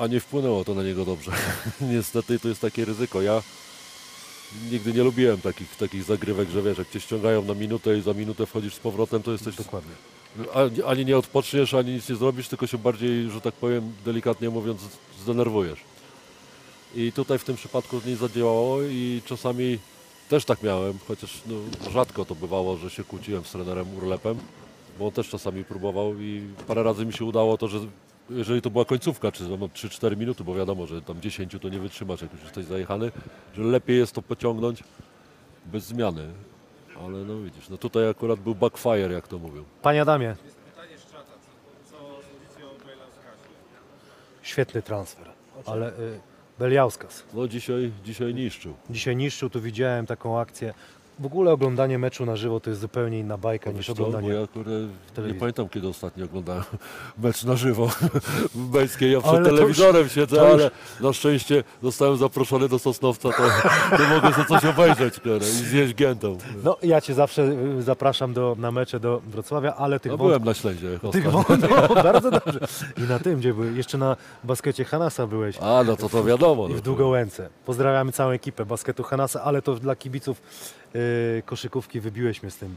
a 0.00 0.06
nie 0.06 0.20
wpłynęło 0.20 0.64
to 0.64 0.74
na 0.74 0.82
niego 0.82 1.04
dobrze. 1.04 1.32
Niestety 1.92 2.38
to 2.38 2.48
jest 2.48 2.60
takie 2.60 2.84
ryzyko. 2.84 3.22
Ja 3.22 3.42
nigdy 4.70 4.92
nie 4.92 5.02
lubiłem 5.02 5.40
takich, 5.40 5.76
takich 5.76 6.04
zagrywek, 6.04 6.50
że 6.50 6.62
wiesz, 6.62 6.78
jak 6.78 6.90
cię 6.90 7.00
ściągają 7.00 7.42
na 7.42 7.54
minutę 7.54 7.98
i 7.98 8.00
za 8.00 8.14
minutę 8.14 8.46
wchodzisz 8.46 8.74
z 8.74 8.78
powrotem, 8.78 9.22
to 9.22 9.32
jesteś 9.32 9.56
Dokładnie. 9.56 9.92
ani, 10.54 10.82
ani 10.82 11.04
nie 11.04 11.18
odpoczniesz, 11.18 11.74
ani 11.74 11.92
nic 11.92 12.08
nie 12.08 12.16
zrobisz, 12.16 12.48
tylko 12.48 12.66
się 12.66 12.78
bardziej, 12.78 13.30
że 13.30 13.40
tak 13.40 13.54
powiem, 13.54 13.92
delikatnie 14.04 14.50
mówiąc, 14.50 14.80
zdenerwujesz. 15.22 15.78
I 16.94 17.12
tutaj 17.12 17.38
w 17.38 17.44
tym 17.44 17.56
przypadku 17.56 18.00
nie 18.06 18.16
zadziałało 18.16 18.82
i 18.82 19.22
czasami 19.26 19.78
też 20.28 20.44
tak 20.44 20.62
miałem, 20.62 20.98
chociaż 21.08 21.40
no, 21.46 21.54
rzadko 21.90 22.24
to 22.24 22.34
bywało, 22.34 22.76
że 22.76 22.90
się 22.90 23.04
kłóciłem 23.04 23.44
z 23.44 23.50
trenerem 23.50 23.96
Urlepem, 23.96 24.38
bo 24.98 25.06
on 25.06 25.12
też 25.12 25.28
czasami 25.28 25.64
próbował 25.64 26.20
i 26.20 26.42
parę 26.66 26.82
razy 26.82 27.06
mi 27.06 27.12
się 27.12 27.24
udało 27.24 27.58
to, 27.58 27.68
że 27.68 27.80
jeżeli 28.30 28.62
to 28.62 28.70
była 28.70 28.84
końcówka, 28.84 29.32
czy 29.32 29.44
tam 29.48 29.58
3-4 29.58 30.16
minuty, 30.16 30.44
bo 30.44 30.54
wiadomo, 30.54 30.86
że 30.86 31.02
tam 31.02 31.20
10 31.20 31.56
to 31.62 31.68
nie 31.68 31.78
wytrzymasz, 31.78 32.22
jak 32.22 32.32
już 32.32 32.42
jesteś 32.42 32.64
zajechany, 32.64 33.12
że 33.54 33.62
lepiej 33.62 33.98
jest 33.98 34.12
to 34.14 34.22
pociągnąć 34.22 34.84
bez 35.66 35.84
zmiany. 35.84 36.26
Ale 37.04 37.18
no 37.18 37.40
widzisz, 37.42 37.68
no 37.68 37.76
tutaj 37.76 38.08
akurat 38.08 38.40
był 38.40 38.54
backfire, 38.54 39.12
jak 39.12 39.28
to 39.28 39.38
mówią. 39.38 39.64
Panie 39.82 40.02
Adamie. 40.02 40.36
Świetny 44.42 44.82
transfer, 44.82 45.28
ale 45.66 45.88
y, 45.98 46.20
Beliauskas 46.58 47.24
No 47.34 47.48
dzisiaj, 47.48 47.92
dzisiaj 48.04 48.34
niszczył. 48.34 48.74
dzisiaj 48.90 49.16
niszczył, 49.16 49.50
tu 49.50 49.60
widziałem 49.60 50.06
taką 50.06 50.40
akcję. 50.40 50.74
W 51.20 51.26
ogóle 51.26 51.52
oglądanie 51.52 51.98
meczu 51.98 52.26
na 52.26 52.36
żywo 52.36 52.60
to 52.60 52.70
jest 52.70 52.80
zupełnie 52.82 53.18
inna 53.18 53.38
bajka 53.38 53.70
niż 53.70 53.86
bo 53.86 53.92
oglądanie. 53.92 54.28
ja 54.28 54.46
kurde, 54.46 54.70
nie 55.28 55.34
pamiętam 55.34 55.68
kiedy 55.68 55.88
ostatnio 55.88 56.24
oglądałem 56.24 56.62
mecz 57.22 57.44
na 57.44 57.56
żywo 57.56 57.86
w 58.54 58.66
Beńskiej. 58.70 59.12
Ja 59.12 59.20
przed 59.20 59.32
Ale 59.34 59.44
to 59.44 59.50
już- 59.50 59.58
telewizorem 59.58 60.08
siedzę, 60.08 60.36
już- 60.36 60.44
ale 60.52 60.70
na 61.00 61.12
szczęście 61.12 61.64
zostałem 61.82 62.16
zaproszony 62.16 62.68
do 62.68 62.78
Sosnowca, 62.78 63.28
to, 63.32 63.42
to 63.96 64.08
mogę 64.08 64.32
sobie 64.34 64.46
coś 64.48 64.64
obejrzeć 64.64 65.14
kurde, 65.20 65.46
i 65.46 65.50
zjeść 65.50 65.94
giętą. 65.94 66.38
No 66.64 66.76
ja 66.82 67.00
Cię 67.00 67.14
zawsze 67.14 67.42
y, 67.78 67.82
zapraszam 67.82 68.32
do, 68.34 68.56
na 68.58 68.70
mecze 68.72 69.00
do 69.00 69.20
Wrocławia, 69.26 69.74
ale 69.76 70.00
tych 70.00 70.12
No 70.12 70.18
byłem 70.18 70.44
na 70.44 70.54
śledzie. 70.54 70.98
Tych 71.12 71.30
wątków, 71.30 71.56
no, 71.94 72.02
bardzo 72.02 72.30
dobrze. 72.30 72.60
I 72.98 73.02
na 73.02 73.18
tym, 73.18 73.38
gdzie 73.38 73.54
były, 73.54 73.72
jeszcze 73.72 73.98
na 73.98 74.16
baskecie 74.44 74.84
Hanasa 74.84 75.26
byłeś. 75.26 75.56
A, 75.60 75.84
no 75.84 75.96
to 75.96 76.08
to 76.08 76.24
wiadomo. 76.24 76.66
I 76.66 76.70
no 76.70 76.74
w 76.74 76.78
to- 76.78 76.84
Długołęce. 76.84 77.48
Pozdrawiamy 77.66 78.12
całą 78.12 78.30
ekipę 78.30 78.66
basketu 78.66 79.02
Hanasa, 79.02 79.42
ale 79.42 79.62
to 79.62 79.74
dla 79.74 79.96
kibiców 79.96 80.42
y, 80.96 81.42
koszykówki 81.46 82.00
wybiłeś 82.00 82.42
mnie 82.42 82.50
z 82.50 82.56
tym. 82.56 82.76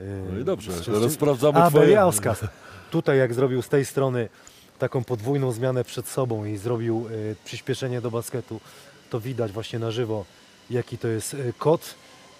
y, 0.00 0.04
No 0.32 0.38
i 0.40 0.44
dobrze, 0.44 0.72
z- 0.72 0.84
teraz 0.86 1.12
sprawdzamy 1.12 1.58
A, 1.62 1.70
twoje... 1.70 1.84
Beliauskas. 1.84 2.40
Tutaj 2.90 3.18
jak 3.18 3.34
zrobił 3.34 3.62
z 3.62 3.68
tej 3.68 3.84
strony 3.84 4.28
taką 4.78 5.04
podwójną 5.04 5.52
zmianę 5.52 5.84
przed 5.84 6.08
sobą 6.08 6.44
i 6.44 6.56
zrobił 6.56 7.06
y, 7.10 7.36
przyspieszenie 7.44 8.00
do 8.00 8.10
basketu, 8.10 8.60
to 9.10 9.20
widać 9.20 9.52
właśnie 9.52 9.78
na 9.78 9.90
żywo, 9.90 10.24
jaki 10.70 10.98
to 10.98 11.08
jest 11.08 11.34
y, 11.34 11.52
kot, 11.58 11.94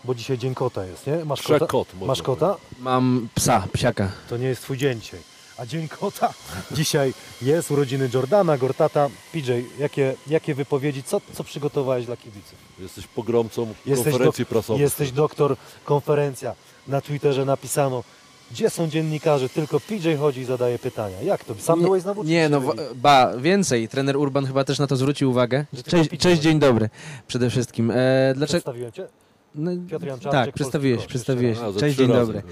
bo 0.04 0.14
dzisiaj 0.14 0.38
dzień 0.38 0.54
kota 0.54 0.84
jest, 0.84 1.06
nie? 1.06 1.24
Masz 1.24 1.42
kota? 1.42 1.56
Przekot, 1.58 1.88
można 1.94 2.06
Masz 2.06 2.22
kota? 2.22 2.56
Mam 2.78 3.28
psa, 3.34 3.66
psiaka. 3.72 4.10
To 4.28 4.36
nie 4.36 4.46
jest 4.46 4.62
twój 4.62 4.76
dzień 4.76 5.00
dzisiaj. 5.00 5.20
A 5.58 5.66
Dzień 5.66 5.88
Kota 5.88 6.34
dzisiaj 6.70 7.14
jest, 7.42 7.70
urodziny 7.70 8.10
Jordana, 8.14 8.58
Gortata. 8.58 9.10
PJ, 9.32 9.52
jakie, 9.78 10.14
jakie 10.26 10.54
wypowiedzi, 10.54 11.02
co, 11.02 11.20
co 11.32 11.44
przygotowałeś 11.44 12.06
dla 12.06 12.16
kibiców? 12.16 12.58
Jesteś 12.78 13.06
pogromcą 13.06 13.74
Jesteś 13.86 14.04
konferencji 14.12 14.46
prasowej. 14.46 14.82
Jesteś 14.82 15.12
doktor, 15.12 15.56
konferencja. 15.84 16.54
Na 16.88 17.00
Twitterze 17.00 17.44
napisano, 17.44 18.04
gdzie 18.50 18.70
są 18.70 18.88
dziennikarze, 18.88 19.48
tylko 19.48 19.80
PJ 19.80 20.14
chodzi 20.18 20.40
i 20.40 20.44
zadaje 20.44 20.78
pytania. 20.78 21.22
Jak 21.22 21.44
to? 21.44 21.54
Sam 21.58 21.78
Nie- 21.78 21.84
byłeś 21.84 22.02
znowu? 22.02 22.24
Nie, 22.24 22.48
no 22.48 22.60
ba, 22.94 23.36
więcej. 23.36 23.88
Trener 23.88 24.16
Urban 24.16 24.46
chyba 24.46 24.64
też 24.64 24.78
na 24.78 24.86
to 24.86 24.96
zwrócił 24.96 25.30
uwagę. 25.30 25.66
Cześć, 25.86 26.10
cześć 26.18 26.42
dzień 26.42 26.58
dobry 26.58 26.90
przede 27.26 27.50
wszystkim. 27.50 27.90
E, 27.90 27.94
dlaczego? 28.36 28.60
Przedstawiłem 28.60 28.92
cię? 28.92 29.06
No, 29.54 29.70
Piotr 29.90 30.06
Janczarczyk, 30.06 30.32
tak, 30.32 30.54
przedstawiłeś, 30.54 31.06
przedstawiłeś. 31.06 31.58
Cześć, 31.78 31.96
dzień 31.98 32.08
dobry. 32.08 32.42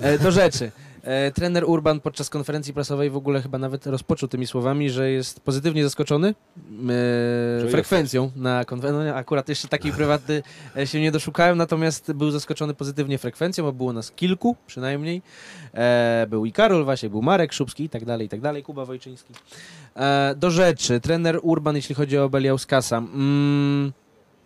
E, 0.00 0.18
do 0.18 0.30
rzeczy. 0.30 0.70
E, 1.02 1.32
trener 1.32 1.64
Urban 1.64 2.00
podczas 2.00 2.30
konferencji 2.30 2.74
prasowej 2.74 3.10
w 3.10 3.16
ogóle 3.16 3.42
chyba 3.42 3.58
nawet 3.58 3.86
rozpoczął 3.86 4.28
tymi 4.28 4.46
słowami, 4.46 4.90
że 4.90 5.10
jest 5.10 5.40
pozytywnie 5.40 5.84
zaskoczony 5.84 6.34
e, 7.64 7.68
frekwencją 7.68 8.30
na 8.36 8.64
konferencji. 8.64 9.04
No, 9.06 9.14
akurat 9.14 9.48
jeszcze 9.48 9.68
takiej 9.68 9.92
prywatny 9.92 10.42
e, 10.76 10.86
się 10.86 11.00
nie 11.00 11.12
doszukałem, 11.12 11.58
natomiast 11.58 12.12
był 12.12 12.30
zaskoczony 12.30 12.74
pozytywnie 12.74 13.18
frekwencją, 13.18 13.64
bo 13.64 13.72
było 13.72 13.92
nas 13.92 14.12
kilku 14.12 14.56
przynajmniej. 14.66 15.22
E, 15.74 16.26
był 16.30 16.46
i 16.46 16.52
Karol 16.52 16.84
Wasiek, 16.84 17.10
był 17.10 17.22
Marek 17.22 17.52
Szubski 17.52 17.84
i 17.84 17.88
tak 17.88 18.04
dalej, 18.04 18.26
i 18.26 18.30
tak 18.30 18.40
dalej, 18.40 18.62
Kuba 18.62 18.84
Wojczyński. 18.84 19.34
E, 19.96 20.34
do 20.36 20.50
rzeczy. 20.50 21.00
Trener 21.00 21.38
Urban, 21.42 21.76
jeśli 21.76 21.94
chodzi 21.94 22.18
o 22.18 22.28
Beliauskasa. 22.28 22.98
Mm, 22.98 23.92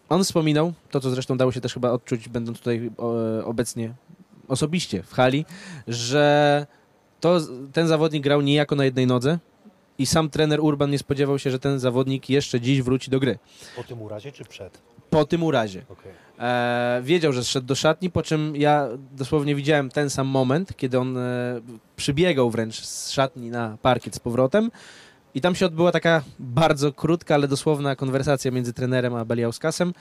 on 0.08 0.24
wspominał, 0.24 0.72
to 0.90 1.00
co 1.00 1.10
zresztą 1.10 1.36
dało 1.36 1.52
się 1.52 1.60
też 1.60 1.74
chyba 1.74 1.90
odczuć, 1.90 2.28
będąc 2.28 2.58
tutaj 2.58 2.90
o, 2.96 3.14
obecnie 3.44 3.94
osobiście 4.48 5.02
w 5.02 5.12
hali, 5.12 5.44
że 5.88 6.66
to, 7.20 7.40
ten 7.72 7.88
zawodnik 7.88 8.22
grał 8.22 8.40
niejako 8.40 8.74
na 8.74 8.84
jednej 8.84 9.06
nodze 9.06 9.38
i 9.98 10.06
sam 10.06 10.30
trener 10.30 10.60
Urban 10.60 10.90
nie 10.90 10.98
spodziewał 10.98 11.38
się, 11.38 11.50
że 11.50 11.58
ten 11.58 11.78
zawodnik 11.78 12.30
jeszcze 12.30 12.60
dziś 12.60 12.82
wróci 12.82 13.10
do 13.10 13.20
gry. 13.20 13.38
Po 13.76 13.84
tym 13.84 14.02
urazie 14.02 14.32
czy 14.32 14.44
przed? 14.44 14.78
Po 15.10 15.24
tym 15.24 15.42
urazie. 15.42 15.82
Okej. 15.88 16.12
E, 16.38 17.00
wiedział, 17.04 17.32
że 17.32 17.44
zszedł 17.44 17.66
do 17.66 17.74
szatni, 17.74 18.10
po 18.10 18.22
czym 18.22 18.56
ja 18.56 18.88
dosłownie 19.12 19.54
widziałem 19.54 19.90
ten 19.90 20.10
sam 20.10 20.26
moment, 20.26 20.76
kiedy 20.76 20.98
on 20.98 21.18
e, 21.18 21.60
przybiegał 21.96 22.50
wręcz 22.50 22.80
z 22.80 23.10
szatni 23.10 23.50
na 23.50 23.78
parkiet 23.82 24.14
z 24.14 24.18
powrotem 24.18 24.70
i 25.34 25.40
tam 25.40 25.54
się 25.54 25.66
odbyła 25.66 25.92
taka 25.92 26.22
bardzo 26.38 26.92
krótka, 26.92 27.34
ale 27.34 27.48
dosłowna 27.48 27.96
konwersacja 27.96 28.50
między 28.50 28.72
trenerem 28.72 29.14
a 29.14 29.24
Beliauskasem 29.24 29.94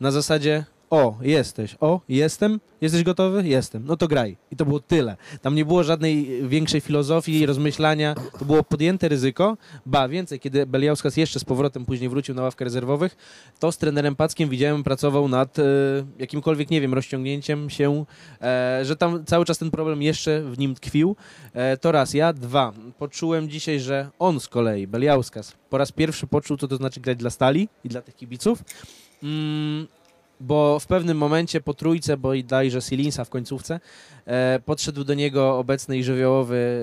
na 0.00 0.10
zasadzie 0.10 0.64
o, 0.90 1.18
jesteś, 1.20 1.76
o, 1.80 2.00
jestem, 2.08 2.60
jesteś 2.80 3.02
gotowy? 3.02 3.48
Jestem, 3.48 3.84
no 3.86 3.96
to 3.96 4.08
graj. 4.08 4.36
I 4.50 4.56
to 4.56 4.64
było 4.64 4.80
tyle. 4.80 5.16
Tam 5.42 5.54
nie 5.54 5.64
było 5.64 5.84
żadnej 5.84 6.48
większej 6.48 6.80
filozofii, 6.80 7.46
rozmyślania, 7.46 8.14
to 8.38 8.44
było 8.44 8.62
podjęte 8.62 9.08
ryzyko, 9.08 9.56
ba, 9.86 10.08
więcej, 10.08 10.40
kiedy 10.40 10.66
Beliauskas 10.66 11.16
jeszcze 11.16 11.40
z 11.40 11.44
powrotem 11.44 11.84
później 11.84 12.08
wrócił 12.08 12.34
na 12.34 12.42
ławkę 12.42 12.64
rezerwowych, 12.64 13.16
to 13.58 13.72
z 13.72 13.78
trenerem 13.78 14.16
Packiem 14.16 14.48
widziałem, 14.48 14.84
pracował 14.84 15.28
nad 15.28 15.58
e, 15.58 15.62
jakimkolwiek, 16.18 16.70
nie 16.70 16.80
wiem, 16.80 16.94
rozciągnięciem 16.94 17.70
się, 17.70 18.04
e, 18.40 18.80
że 18.82 18.96
tam 18.96 19.24
cały 19.24 19.44
czas 19.44 19.58
ten 19.58 19.70
problem 19.70 20.02
jeszcze 20.02 20.42
w 20.42 20.58
nim 20.58 20.74
tkwił. 20.74 21.16
E, 21.52 21.76
to 21.76 21.92
raz, 21.92 22.14
ja 22.14 22.32
dwa. 22.32 22.72
Poczułem 22.98 23.48
dzisiaj, 23.48 23.80
że 23.80 24.08
on 24.18 24.40
z 24.40 24.48
kolei, 24.48 24.86
Beliauskas, 24.86 25.52
po 25.70 25.78
raz 25.78 25.92
pierwszy 25.92 26.26
poczuł, 26.26 26.56
co 26.56 26.68
to 26.68 26.76
znaczy 26.76 27.00
grać 27.00 27.18
dla 27.18 27.30
Stali 27.30 27.68
i 27.84 27.88
dla 27.88 28.02
tych 28.02 28.16
kibiców. 28.16 28.64
Mm, 29.22 29.86
bo 30.40 30.78
w 30.78 30.86
pewnym 30.86 31.18
momencie 31.18 31.60
po 31.60 31.74
trójce, 31.74 32.16
bo 32.16 32.34
i 32.34 32.44
dajże 32.44 32.82
Silinsa 32.82 33.24
w 33.24 33.30
końcówce, 33.30 33.80
e, 34.26 34.60
podszedł 34.64 35.04
do 35.04 35.14
niego 35.14 35.58
obecny 35.58 35.98
i 35.98 36.04
żywiołowy 36.04 36.82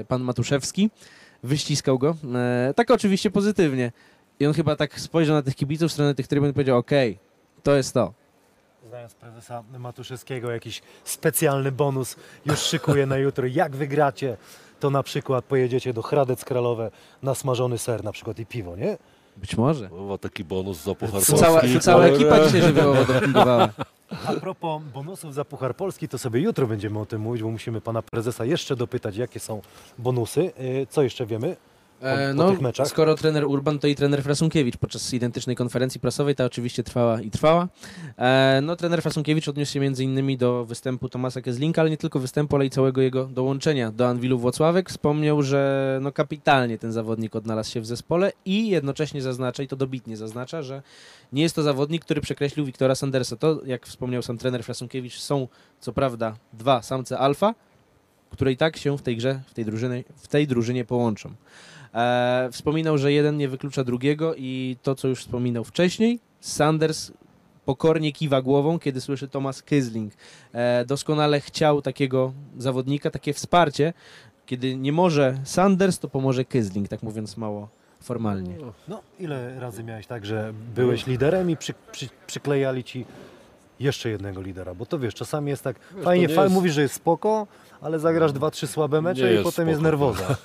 e, 0.00 0.04
pan 0.04 0.22
Matuszewski, 0.22 0.90
wyściskał 1.42 1.98
go, 1.98 2.16
e, 2.34 2.74
tak 2.76 2.90
oczywiście 2.90 3.30
pozytywnie. 3.30 3.92
I 4.40 4.46
on 4.46 4.54
chyba 4.54 4.76
tak 4.76 5.00
spojrzał 5.00 5.36
na 5.36 5.42
tych 5.42 5.54
kibiców 5.56 5.90
w 5.90 5.92
stronę 5.92 6.14
tych 6.14 6.26
trybun 6.26 6.50
i 6.50 6.52
powiedział, 6.52 6.78
okej, 6.78 7.18
to 7.62 7.76
jest 7.76 7.94
to. 7.94 8.12
Znając 8.88 9.14
prezesa 9.14 9.62
Matuszewskiego, 9.78 10.50
jakiś 10.50 10.82
specjalny 11.04 11.72
bonus 11.72 12.16
już 12.46 12.58
szykuje 12.58 13.06
na 13.06 13.16
jutro. 13.16 13.46
Jak 13.46 13.76
wygracie, 13.76 14.36
to 14.80 14.90
na 14.90 15.02
przykład 15.02 15.44
pojedziecie 15.44 15.92
do 15.92 16.02
Hradec 16.02 16.44
Kralowe 16.44 16.90
na 17.22 17.34
smażony 17.34 17.78
ser 17.78 18.04
na 18.04 18.12
przykład 18.12 18.38
i 18.38 18.46
piwo, 18.46 18.76
nie? 18.76 18.96
Być 19.36 19.56
może. 19.56 19.88
Ma 20.08 20.18
taki 20.18 20.44
bonus 20.44 20.84
za 20.84 20.94
Puchar 20.94 21.22
cała, 21.22 21.60
Polski, 21.60 21.80
cała 21.80 22.04
ekipa 22.04 22.44
dzisiaj 22.44 22.62
żywiołowo 22.62 23.04
dopingowała. 23.12 23.68
A 24.26 24.32
propos 24.32 24.82
bonusów 24.94 25.34
za 25.34 25.44
Puchar 25.44 25.76
Polski, 25.76 26.08
to 26.08 26.18
sobie 26.18 26.40
jutro 26.40 26.66
będziemy 26.66 26.98
o 26.98 27.06
tym 27.06 27.20
mówić, 27.20 27.42
bo 27.42 27.50
musimy 27.50 27.80
pana 27.80 28.02
prezesa 28.02 28.44
jeszcze 28.44 28.76
dopytać, 28.76 29.16
jakie 29.16 29.40
są 29.40 29.62
bonusy. 29.98 30.52
Yy, 30.58 30.86
Co 30.90 31.02
jeszcze 31.02 31.26
wiemy? 31.26 31.56
E, 32.02 32.28
po 32.28 32.42
no, 32.42 32.50
tych 32.50 32.60
meczach? 32.60 32.88
skoro 32.88 33.14
trener 33.14 33.44
Urban, 33.46 33.78
to 33.78 33.86
i 33.86 33.94
trener 33.94 34.22
Frasunkiewicz 34.22 34.76
podczas 34.76 35.14
identycznej 35.14 35.56
konferencji 35.56 36.00
prasowej, 36.00 36.34
ta 36.34 36.44
oczywiście 36.44 36.82
trwała 36.82 37.20
i 37.20 37.30
trwała. 37.30 37.68
E, 38.18 38.60
no, 38.62 38.76
trener 38.76 39.02
Frasunkiewicz 39.02 39.48
odniósł 39.48 39.72
się 39.72 39.80
między 39.80 40.04
innymi 40.04 40.36
do 40.36 40.64
występu 40.64 41.08
Tomasa 41.08 41.40
Kezlinka, 41.40 41.80
ale 41.80 41.90
nie 41.90 41.96
tylko 41.96 42.18
występu, 42.18 42.56
ale 42.56 42.66
i 42.66 42.70
całego 42.70 43.00
jego 43.00 43.24
dołączenia 43.24 43.92
do 43.92 44.08
Anwilu 44.08 44.38
Włocławek. 44.38 44.90
Wspomniał, 44.90 45.42
że 45.42 45.98
no, 46.02 46.12
kapitalnie 46.12 46.78
ten 46.78 46.92
zawodnik 46.92 47.36
odnalazł 47.36 47.70
się 47.70 47.80
w 47.80 47.86
zespole 47.86 48.32
i 48.44 48.68
jednocześnie 48.68 49.22
zaznacza, 49.22 49.62
i 49.62 49.68
to 49.68 49.76
dobitnie 49.76 50.16
zaznacza, 50.16 50.62
że 50.62 50.82
nie 51.32 51.42
jest 51.42 51.54
to 51.54 51.62
zawodnik, 51.62 52.04
który 52.04 52.20
przekreślił 52.20 52.66
Wiktora 52.66 52.94
Sandersa. 52.94 53.36
To, 53.36 53.60
jak 53.64 53.86
wspomniał 53.86 54.22
sam 54.22 54.38
trener 54.38 54.64
Frasunkiewicz, 54.64 55.18
są 55.18 55.48
co 55.80 55.92
prawda 55.92 56.36
dwa 56.52 56.82
samce 56.82 57.18
alfa, 57.18 57.54
które 58.30 58.52
i 58.52 58.56
tak 58.56 58.76
się 58.76 58.98
w 58.98 59.02
tej 59.02 59.16
grze, 59.16 59.40
w 59.46 59.54
tej 59.54 59.64
drużynie, 59.64 60.04
w 60.16 60.28
tej 60.28 60.46
drużynie 60.46 60.84
połączą. 60.84 61.34
E, 61.94 62.48
wspominał, 62.52 62.98
że 62.98 63.12
jeden 63.12 63.36
nie 63.36 63.48
wyklucza 63.48 63.84
drugiego 63.84 64.34
i 64.34 64.76
to, 64.82 64.94
co 64.94 65.08
już 65.08 65.20
wspominał 65.20 65.64
wcześniej, 65.64 66.18
Sanders 66.40 67.12
pokornie 67.64 68.12
kiwa 68.12 68.42
głową, 68.42 68.78
kiedy 68.78 69.00
słyszy 69.00 69.28
Thomas 69.28 69.62
Kysling. 69.62 70.12
E, 70.52 70.84
doskonale 70.84 71.40
chciał 71.40 71.82
takiego 71.82 72.32
zawodnika, 72.58 73.10
takie 73.10 73.32
wsparcie. 73.32 73.92
Kiedy 74.46 74.76
nie 74.76 74.92
może 74.92 75.38
Sanders, 75.44 75.98
to 75.98 76.08
pomoże 76.08 76.44
Kysling, 76.44 76.88
tak 76.88 77.02
mówiąc 77.02 77.36
mało 77.36 77.68
formalnie. 78.02 78.56
No, 78.88 79.00
ile 79.20 79.60
razy 79.60 79.84
miałeś 79.84 80.06
tak, 80.06 80.26
że 80.26 80.52
byłeś 80.74 81.06
liderem 81.06 81.50
i 81.50 81.56
przy, 81.56 81.74
przy, 81.92 82.08
przyklejali 82.26 82.84
ci 82.84 83.04
jeszcze 83.80 84.08
jednego 84.10 84.42
lidera? 84.42 84.74
Bo 84.74 84.86
to 84.86 84.98
wiesz, 84.98 85.14
czasami 85.14 85.50
jest 85.50 85.64
tak, 85.64 85.76
Wiesz, 85.94 86.04
fajnie, 86.04 86.28
fajnie 86.28 86.42
jest- 86.42 86.54
mówisz, 86.54 86.74
że 86.74 86.82
jest 86.82 86.94
spoko, 86.94 87.46
ale 87.80 87.98
zagrasz 87.98 88.32
dwa, 88.32 88.50
trzy 88.50 88.66
słabe 88.66 89.02
mecze 89.02 89.22
Nie 89.24 89.30
i 89.30 89.32
jest 89.32 89.44
potem 89.44 89.68
jest 89.68 89.80
spoko. 89.80 89.90
nerwoza. 89.90 90.36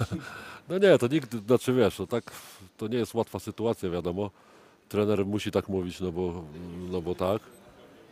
No 0.70 0.78
nie, 0.78 0.98
to 0.98 1.08
nigdy, 1.08 1.38
znaczy 1.38 1.74
wiesz, 1.74 1.98
to 1.98 2.08
tak, 2.08 2.32
to 2.78 2.88
nie 2.88 2.98
jest 2.98 3.14
łatwa 3.14 3.40
sytuacja, 3.40 3.90
wiadomo. 3.90 4.32
Trener 4.90 5.26
musi 5.26 5.52
tak 5.52 5.70
mówić, 5.70 6.00
no 6.00 6.12
bo, 6.12 6.44
no 6.92 7.02
bo 7.02 7.16
tak. 7.16 7.42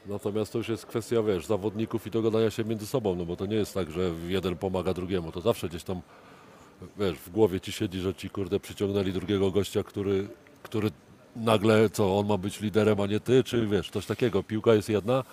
Natomiast 0.06 0.52
to 0.52 0.58
już 0.58 0.70
jest 0.70 0.86
kwestia, 0.86 1.24
wiesz, 1.24 1.46
zawodników 1.46 2.08
i 2.08 2.12
dogadania 2.12 2.50
się 2.52 2.66
między 2.66 2.88
sobą, 2.88 3.16
no 3.16 3.26
bo 3.26 3.36
to 3.36 3.46
nie 3.46 3.56
jest 3.56 3.74
tak, 3.74 3.92
że 3.92 4.12
jeden 4.28 4.58
pomaga 4.58 4.94
drugiemu. 4.94 5.32
To 5.32 5.42
zawsze 5.42 5.70
gdzieś 5.70 5.84
tam, 5.84 6.02
wiesz, 6.98 7.18
w 7.18 7.30
głowie 7.30 7.62
ci 7.62 7.72
siedzi, 7.72 8.00
że 8.00 8.16
ci, 8.16 8.30
kurde, 8.30 8.60
przyciągnęli 8.60 9.12
drugiego 9.14 9.52
gościa, 9.52 9.84
który, 9.84 10.28
który 10.64 10.92
nagle, 11.36 11.90
co, 11.90 12.18
on 12.18 12.28
ma 12.28 12.38
być 12.38 12.62
liderem, 12.62 13.02
a 13.02 13.08
nie 13.08 13.20
ty, 13.20 13.44
czy 13.44 13.68
wiesz, 13.68 13.90
coś 13.90 14.06
takiego. 14.06 14.44
Piłka 14.44 14.74
jest 14.74 14.90
jedna 14.90 15.24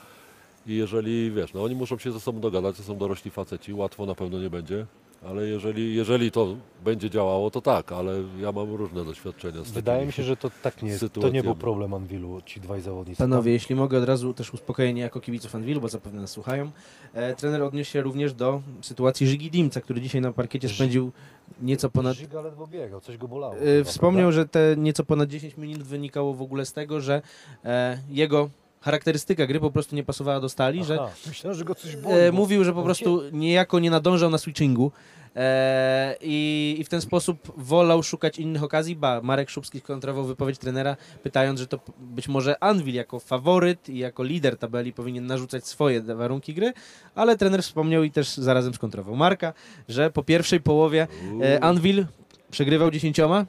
i 0.66 0.74
jeżeli, 0.76 1.30
wiesz, 1.30 1.52
no 1.52 1.62
oni 1.62 1.74
muszą 1.74 1.98
się 1.98 2.12
ze 2.12 2.20
sobą 2.20 2.40
dogadać, 2.40 2.76
to 2.76 2.82
są 2.82 2.98
dorośli 2.98 3.30
faceci, 3.30 3.74
łatwo 3.74 4.06
na 4.06 4.14
pewno 4.14 4.38
nie 4.38 4.50
będzie. 4.50 4.86
Ale 5.28 5.46
jeżeli, 5.46 5.94
jeżeli 5.94 6.30
to 6.30 6.56
będzie 6.84 7.10
działało, 7.10 7.50
to 7.50 7.60
tak, 7.60 7.92
ale 7.92 8.12
ja 8.40 8.52
mam 8.52 8.74
różne 8.74 9.04
doświadczenia 9.04 9.64
z 9.64 9.70
Wydaje 9.70 10.06
mi 10.06 10.12
się, 10.12 10.22
że 10.22 10.36
to 10.36 10.50
tak 10.62 10.82
nie 10.82 10.90
jest. 10.90 11.04
To 11.12 11.28
nie 11.28 11.42
był 11.42 11.54
problem 11.54 11.94
Anwilu, 11.94 12.40
ci 12.46 12.60
dwaj 12.60 12.80
zawodnicy. 12.80 13.18
Panowie, 13.18 13.52
jeśli 13.52 13.74
mogę 13.74 13.98
od 13.98 14.04
razu 14.04 14.34
też 14.34 14.54
uspokojenie 14.54 15.02
jako 15.02 15.20
kibiców 15.20 15.54
Anwilu, 15.54 15.80
bo 15.80 15.88
zapewne 15.88 16.20
nas 16.20 16.30
słuchają. 16.30 16.70
E, 17.14 17.34
trener 17.34 17.62
odniósł 17.62 17.90
się 17.90 18.02
również 18.02 18.34
do 18.34 18.62
sytuacji 18.80 19.26
Żygi 19.26 19.50
Dimca, 19.50 19.80
który 19.80 20.00
dzisiaj 20.00 20.20
na 20.20 20.32
parkiecie 20.32 20.68
spędził 20.68 21.12
nieco 21.62 21.90
ponad 21.90 22.16
Żyga 22.16 22.40
ledwo 22.40 22.66
biegał, 22.66 23.00
coś 23.00 23.16
go 23.16 23.28
bolało. 23.28 23.54
E, 23.56 23.84
Wspomniał, 23.84 24.32
że 24.32 24.48
te 24.48 24.74
nieco 24.78 25.04
ponad 25.04 25.28
10 25.28 25.56
minut 25.56 25.82
wynikało 25.82 26.34
w 26.34 26.42
ogóle 26.42 26.66
z 26.66 26.72
tego, 26.72 27.00
że 27.00 27.22
e, 27.64 27.98
jego 28.10 28.50
charakterystyka 28.83 29.47
gry 29.47 29.61
po 29.61 29.70
prostu 29.70 29.97
nie 29.97 30.05
pasowała 30.05 30.41
do 30.41 30.49
stali, 30.49 30.85
że 30.85 30.99
Aha, 31.01 31.11
myślałem, 31.26 31.59
że 31.59 31.64
go 31.64 31.74
coś 31.74 31.97
boli. 31.97 32.14
e, 32.18 32.33
mówił, 32.33 32.64
że 32.64 32.72
po 32.72 32.78
on 32.78 32.85
prostu 32.85 33.22
niejako 33.33 33.78
nie 33.78 33.91
nadążał 33.91 34.30
na 34.30 34.39
switchingu 34.39 34.93
e, 35.37 36.16
i, 36.20 36.76
i 36.78 36.85
w 36.85 36.89
ten 36.89 37.01
sposób 37.01 37.53
wolał 37.57 38.03
szukać 38.03 38.39
innych 38.39 38.62
okazji. 38.62 38.97
Ba, 38.97 39.20
Marek 39.22 39.51
Szubski 39.51 39.78
skontrował 39.80 40.24
wypowiedź 40.24 40.59
trenera, 40.59 40.97
pytając, 41.22 41.61
że 41.61 41.66
to 41.66 41.80
być 41.99 42.28
może 42.28 42.62
Anvil 42.64 42.95
jako 42.95 43.20
faworyt 43.20 43.89
i 43.89 43.99
jako 43.99 44.22
lider 44.22 44.57
tabeli 44.57 44.93
powinien 44.93 45.26
narzucać 45.26 45.66
swoje 45.66 46.01
warunki 46.03 46.55
gry, 46.55 46.72
ale 47.14 47.37
trener 47.39 47.62
wspomniał 47.62 48.05
i 48.05 48.11
też 48.11 48.37
zarazem 48.37 48.74
skontrował 48.74 49.16
Marka, 49.16 49.53
że 49.89 50.11
po 50.11 50.22
pierwszej 50.22 50.61
połowie 50.61 51.07
E, 51.43 51.64
Anvil 51.64 52.07
przegrywał 52.51 52.91
dziesięcioma, 52.91 53.47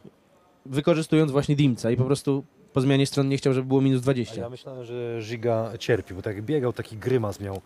wykorzystując 0.65 1.31
właśnie 1.31 1.55
Dimca 1.55 1.91
i 1.91 1.97
po 1.97 2.03
prostu 2.03 2.43
po 2.73 2.81
zmianie 2.81 3.05
stron 3.07 3.29
nie 3.29 3.37
chciał, 3.37 3.53
żeby 3.53 3.67
było 3.67 3.81
minus 3.81 3.99
A 3.99 4.03
20. 4.03 4.41
ja 4.41 4.49
myślałem, 4.49 4.85
że 4.85 5.21
Żyga 5.21 5.71
cierpi, 5.79 6.13
bo 6.13 6.21
tak 6.21 6.35
jak 6.35 6.45
biegał, 6.45 6.73
taki 6.73 6.97
grymas 6.97 7.39
miał 7.39 7.61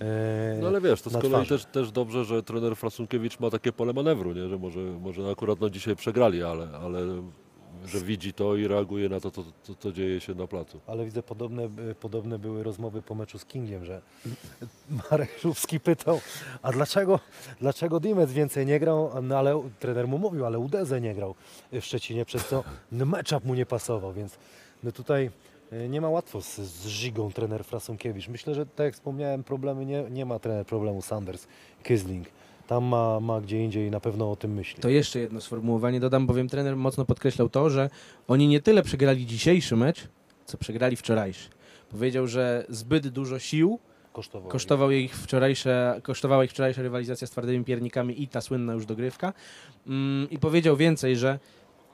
e, 0.00 0.58
No 0.60 0.68
ale 0.68 0.80
wiesz, 0.80 1.02
to 1.02 1.10
z 1.10 1.18
kolei 1.18 1.46
też, 1.46 1.64
też 1.64 1.90
dobrze, 1.90 2.24
że 2.24 2.42
trener 2.42 2.76
Frasunkiewicz 2.76 3.40
ma 3.40 3.50
takie 3.50 3.72
pole 3.72 3.92
manewru, 3.92 4.32
nie? 4.32 4.48
że 4.48 4.58
może, 4.58 4.80
może 4.80 5.30
akurat 5.30 5.60
no 5.60 5.70
dzisiaj 5.70 5.96
przegrali, 5.96 6.42
ale, 6.42 6.68
ale 6.84 7.22
że 7.86 8.00
widzi 8.00 8.32
to 8.32 8.56
i 8.56 8.68
reaguje 8.68 9.08
na 9.08 9.20
to, 9.20 9.30
co 9.30 9.42
to, 9.66 9.74
to 9.74 9.92
dzieje 9.92 10.20
się 10.20 10.34
na 10.34 10.46
placu. 10.46 10.80
Ale 10.86 11.04
widzę, 11.04 11.22
podobne, 11.22 11.64
y, 11.90 11.94
podobne 11.94 12.38
były 12.38 12.62
rozmowy 12.62 13.02
po 13.02 13.14
meczu 13.14 13.38
z 13.38 13.44
Kingiem, 13.44 13.84
że 13.84 14.00
Marek 15.10 15.38
Żubski 15.42 15.80
pytał, 15.80 16.20
a 16.62 16.72
dlaczego, 16.72 17.20
dlaczego 17.60 18.00
Dimec 18.00 18.32
więcej 18.32 18.66
nie 18.66 18.80
grał? 18.80 19.10
No 19.22 19.38
ale 19.38 19.62
trener 19.78 20.08
mu 20.08 20.18
mówił, 20.18 20.46
ale 20.46 20.58
Udeze 20.58 21.00
nie 21.00 21.14
grał 21.14 21.34
w 21.72 21.80
Szczecinie, 21.80 22.24
przez 22.24 22.48
co 22.48 22.64
no, 22.92 23.04
matchup 23.04 23.44
mu 23.44 23.54
nie 23.54 23.66
pasował, 23.66 24.12
więc 24.12 24.38
no 24.82 24.92
tutaj 24.92 25.30
y, 25.72 25.88
nie 25.88 26.00
ma 26.00 26.08
łatwo 26.08 26.42
z, 26.42 26.56
z 26.56 26.86
Żigą 26.86 27.32
trener 27.32 27.64
Frasunkiewicz. 27.64 28.28
Myślę, 28.28 28.54
że 28.54 28.66
tak 28.66 28.84
jak 28.84 28.94
wspomniałem, 28.94 29.44
problemy 29.44 29.86
nie, 29.86 30.02
nie 30.10 30.26
ma 30.26 30.38
trener 30.38 30.66
problemu 30.66 31.02
Sanders, 31.02 31.46
Kysling. 31.82 32.28
Tam 32.70 32.84
ma, 32.84 33.20
ma 33.20 33.40
gdzie 33.40 33.64
indziej 33.64 33.90
na 33.90 34.00
pewno 34.00 34.30
o 34.30 34.36
tym 34.36 34.54
myśli. 34.54 34.82
To 34.82 34.88
jeszcze 34.88 35.18
jedno 35.18 35.40
sformułowanie 35.40 36.00
dodam, 36.00 36.26
bowiem 36.26 36.48
trener 36.48 36.76
mocno 36.76 37.04
podkreślał 37.04 37.48
to, 37.48 37.70
że 37.70 37.90
oni 38.28 38.48
nie 38.48 38.60
tyle 38.60 38.82
przegrali 38.82 39.26
dzisiejszy 39.26 39.76
mecz, 39.76 40.08
co 40.46 40.58
przegrali 40.58 40.96
wczorajszy. 40.96 41.48
Powiedział, 41.88 42.26
że 42.26 42.66
zbyt 42.68 43.08
dużo 43.08 43.38
sił 43.38 43.78
Kosztowało. 44.12 44.50
kosztował 44.50 44.90
ich 44.90 45.16
wczorajsze, 45.16 46.00
kosztowała 46.02 46.44
ich 46.44 46.50
wczorajsza 46.50 46.82
rywalizacja 46.82 47.26
z 47.26 47.30
twardymi 47.30 47.64
piernikami 47.64 48.22
i 48.22 48.28
ta 48.28 48.40
słynna 48.40 48.72
już 48.72 48.86
dogrywka. 48.86 49.32
Mm, 49.86 50.30
I 50.30 50.38
powiedział 50.38 50.76
więcej, 50.76 51.16
że 51.16 51.38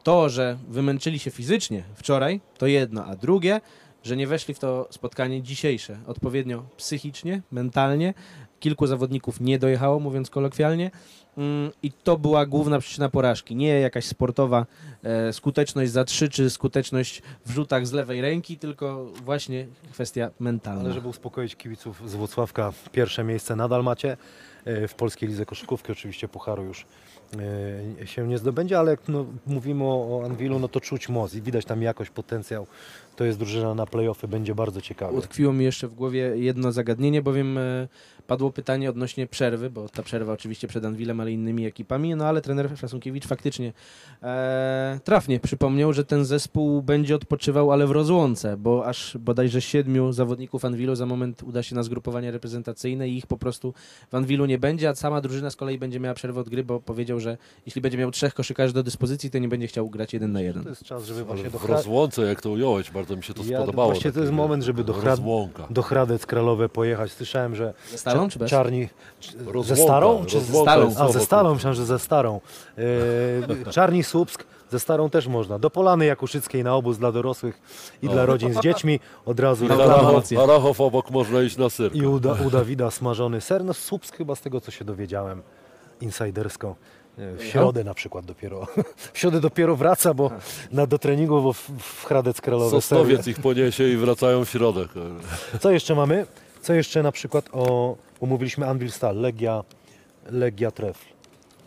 to, 0.03 0.29
że 0.29 0.59
wymęczyli 0.69 1.19
się 1.19 1.31
fizycznie 1.31 1.85
wczoraj, 1.95 2.41
to 2.59 2.67
jedno, 2.67 3.05
a 3.05 3.17
drugie, 3.17 3.61
że 4.03 4.17
nie 4.17 4.27
weszli 4.27 4.55
w 4.55 4.59
to 4.59 4.89
spotkanie 4.91 5.43
dzisiejsze 5.43 5.99
odpowiednio 6.07 6.63
psychicznie, 6.77 7.43
mentalnie. 7.51 8.15
Kilku 8.61 8.87
zawodników 8.87 9.41
nie 9.41 9.59
dojechało, 9.59 10.01
mówiąc 10.01 10.31
kolokwialnie. 10.31 10.91
Mm, 11.39 11.71
I 11.83 11.93
to 11.93 12.19
była 12.19 12.47
główna 12.47 12.79
przyczyna 12.79 13.09
porażki. 13.09 13.57
Nie 13.57 13.81
jakaś 13.81 14.05
sportowa 14.05 14.67
e, 15.03 15.33
skuteczność 15.33 15.91
za 15.93 16.05
trzy, 16.05 16.29
czy 16.29 16.51
skuteczność 16.51 17.23
w 17.47 17.51
rzutach 17.51 17.87
z 17.87 17.93
lewej 17.93 18.21
ręki, 18.21 18.59
tylko 18.59 19.05
właśnie 19.25 19.67
kwestia 19.93 20.31
mentalna. 20.41 20.81
Ale 20.81 20.93
żeby 20.93 21.09
uspokoić 21.09 21.57
kibiców 21.57 22.11
z 22.11 22.15
Włocławka, 22.15 22.73
pierwsze 22.93 23.25
miejsce 23.25 23.57
nadal 23.57 23.83
macie. 23.85 24.17
E, 24.65 24.89
W 24.89 24.95
polskiej 24.95 25.29
lidze 25.29 25.47
koszykówki 25.47 25.93
oczywiście 25.93 26.29
pucharu 26.29 26.65
już 26.65 26.87
e, 28.03 28.07
się 28.07 28.29
nie 28.29 28.39
zdobędzie, 28.39 28.79
ale 28.79 28.91
jak 28.91 29.01
no, 29.09 29.27
mówimy 29.47 29.85
o, 29.85 30.23
Anwilu, 30.25 30.59
no 30.59 30.69
to 30.69 30.81
czuć 30.81 31.09
moc 31.09 31.35
i 31.35 31.43
widać 31.43 31.65
tam 31.65 31.83
jakość, 31.83 32.11
potencjał. 32.11 32.67
To 33.17 33.25
jest 33.25 33.39
drużyna 33.39 33.75
na 33.75 33.87
playoffy, 33.87 34.29
będzie 34.29 34.55
bardzo 34.55 34.81
ciekawe. 34.81 35.13
Utkwiło 35.13 35.53
mi 35.53 35.65
jeszcze 35.65 35.89
w 35.89 35.95
głowie 35.95 36.33
jedno 36.35 36.73
zagadnienie, 36.73 37.23
bowiem 37.23 37.59
e, 37.59 37.89
padło 38.27 38.51
pytanie 38.51 38.91
odnośnie 38.91 39.27
przerwy, 39.27 39.71
bo 39.71 39.89
ta 39.89 40.03
przerwa 40.03 40.33
oczywiście 40.33 40.69
przed 40.69 40.85
Anwilem, 40.85 41.21
ale 41.21 41.33
innymi 41.33 41.67
ekipami, 41.67 42.15
no 42.15 42.27
ale 42.27 42.43
trener 42.43 42.77
Frasunkiewicz 42.77 43.27
faktycznie 43.27 43.73
e, 44.23 45.01
trafnie 45.05 45.41
przypomniał, 45.41 45.93
że 45.93 46.05
ten 46.05 46.25
zespół 46.25 46.83
będzie 46.83 47.15
odpoczywał, 47.15 47.73
ale 47.73 47.87
w 47.87 47.91
rozłące, 47.91 48.57
bo 48.57 48.87
aż 48.87 49.19
bodajże 49.19 49.61
siedmiu 49.61 50.13
zawodników 50.13 50.65
Anwilu 50.65 50.95
za 50.95 51.07
moment 51.07 51.43
uda 51.43 51.63
się 51.63 51.75
na 51.75 51.83
zgrupowanie 51.83 52.31
reprezentacyjne 52.31 53.09
i 53.09 53.17
ich 53.17 53.27
po 53.27 53.39
prostu 53.39 53.75
w 54.11 54.15
Anwilu 54.15 54.47
nie 54.47 54.59
będzie, 54.59 54.89
a 54.89 54.95
sama 54.95 55.21
drużyna 55.21 55.51
z 55.51 55.57
kolei 55.57 55.79
będzie 55.79 56.01
miała 56.01 56.15
przerwę 56.15 56.41
od 56.41 56.49
gry, 56.49 56.65
bo 56.65 56.81
powiedział, 56.81 57.21
że 57.21 57.39
jeśli 57.67 57.81
będzie 57.81 57.99
miał 57.99 58.11
trzech 58.11 58.35
koszykarzy 58.35 58.75
do 58.75 58.83
dyspozycji, 58.83 59.31
to 59.31 59.39
nie 59.39 59.49
będzie 59.49 59.67
chciał 59.67 59.91
grać 59.91 60.13
jeden 60.13 60.33
na 60.33 60.41
jeden. 60.41 60.63
To 60.63 60.69
jest 60.69 60.85
czas, 60.85 61.05
żeby 61.05 61.25
właśnie 61.25 61.51
do, 61.51 61.59
w 61.59 61.65
rozłące, 61.65 62.23
jak 62.23 62.43
to 62.43 62.51
ująłeś, 62.51 62.91
bardzo 62.91 63.06
mi 63.15 63.23
się 63.23 63.35
to 63.35 63.43
Ja- 63.45 63.59
spodobało. 63.59 63.91
właśnie 63.93 64.13
to 64.13 64.21
jest 64.21 64.33
moment, 64.33 64.63
żeby 64.65 64.85
do 64.85 64.93
Hrad- 64.93 65.05
Rozłąka. 65.05 65.67
do 65.71 65.83
Hradec 65.83 66.27
Kralowe 66.27 66.69
pojechać. 66.69 67.13
Słyszałem, 67.13 67.57
że 67.57 67.75
Ze 67.91 67.99
Stalą 67.99 68.29
czy 68.29 68.39
bez? 68.39 68.51
Czarni... 68.51 68.89
czy- 69.21 69.33
Ze 69.39 69.53
Rozłąka, 69.53 69.83
Starą? 69.83 70.25
Czy 70.27 70.41
ze 70.41 70.47
rozłąka 70.47 70.71
Stalą? 70.73 70.85
jest 70.87 70.97
A, 71.01 71.07
ze 71.13 71.19
kurczę. 71.19 71.45
myślałem, 71.55 71.75
że 71.75 71.85
ze 71.87 71.99
Starą. 71.99 72.41
E, 72.79 73.71
Czarni 73.77 74.05
Słupsk, 74.05 74.45
ze 74.71 74.81
Starą 74.81 75.11
też 75.11 75.27
można. 75.29 75.59
Do 75.59 75.71
Polany 75.71 76.07
Jakuszyckiej 76.07 76.65
na 76.65 76.75
obóz 76.75 76.99
dla 76.99 77.13
dorosłych 77.13 77.61
i 78.03 78.09
O. 78.09 78.13
dla 78.13 78.27
rodzin 78.27 78.55
z 78.55 78.61
dziećmi. 78.61 79.01
Od 79.27 79.41
razu 79.41 79.67
na. 79.69 79.77
Rachow, 80.47 80.81
obok 80.81 81.11
można 81.11 81.43
iść 81.43 81.57
na 81.57 81.71
syr. 81.71 81.91
I 81.97 82.07
u, 82.07 82.21
Da- 82.21 82.37
u 82.47 82.51
Dawida 82.59 82.91
smażony 82.91 83.41
ser. 83.41 83.65
No 83.65 83.75
Słupsk 83.75 84.17
chyba 84.17 84.35
z 84.35 84.41
tego, 84.41 84.61
co 84.61 84.71
się 84.71 84.85
dowiedziałem 84.85 85.43
insidersko. 86.01 86.75
W 87.17 87.45
środę 87.45 87.85
na 87.85 87.95
przykład 87.95 88.25
dopiero. 88.25 88.67
W 89.13 89.19
środę 89.19 89.41
dopiero 89.41 89.77
wraca, 89.77 90.15
bo 90.15 90.31
na, 90.73 90.87
do 90.87 90.99
treningu 90.99 91.43
bo 91.43 91.53
w, 91.53 91.71
w 91.79 92.05
Hradec 92.05 92.41
Kralowe. 92.41 92.71
Sosnowiec 92.71 93.27
ich 93.27 93.39
poniesie 93.41 93.89
i 93.89 93.97
wracają 93.97 94.45
w 94.45 94.51
środek. 94.51 94.89
Co 95.61 95.71
jeszcze 95.71 95.95
mamy? 95.95 96.27
Co 96.63 96.75
jeszcze 96.75 97.03
na 97.03 97.13
przykład 97.13 97.49
o... 97.53 97.97
Umówiliśmy 98.21 98.67
Anvil 98.67 98.91
Stal, 98.91 99.17
Legia, 99.21 99.65
Legia 100.31 100.71
Trefl. 100.71 101.05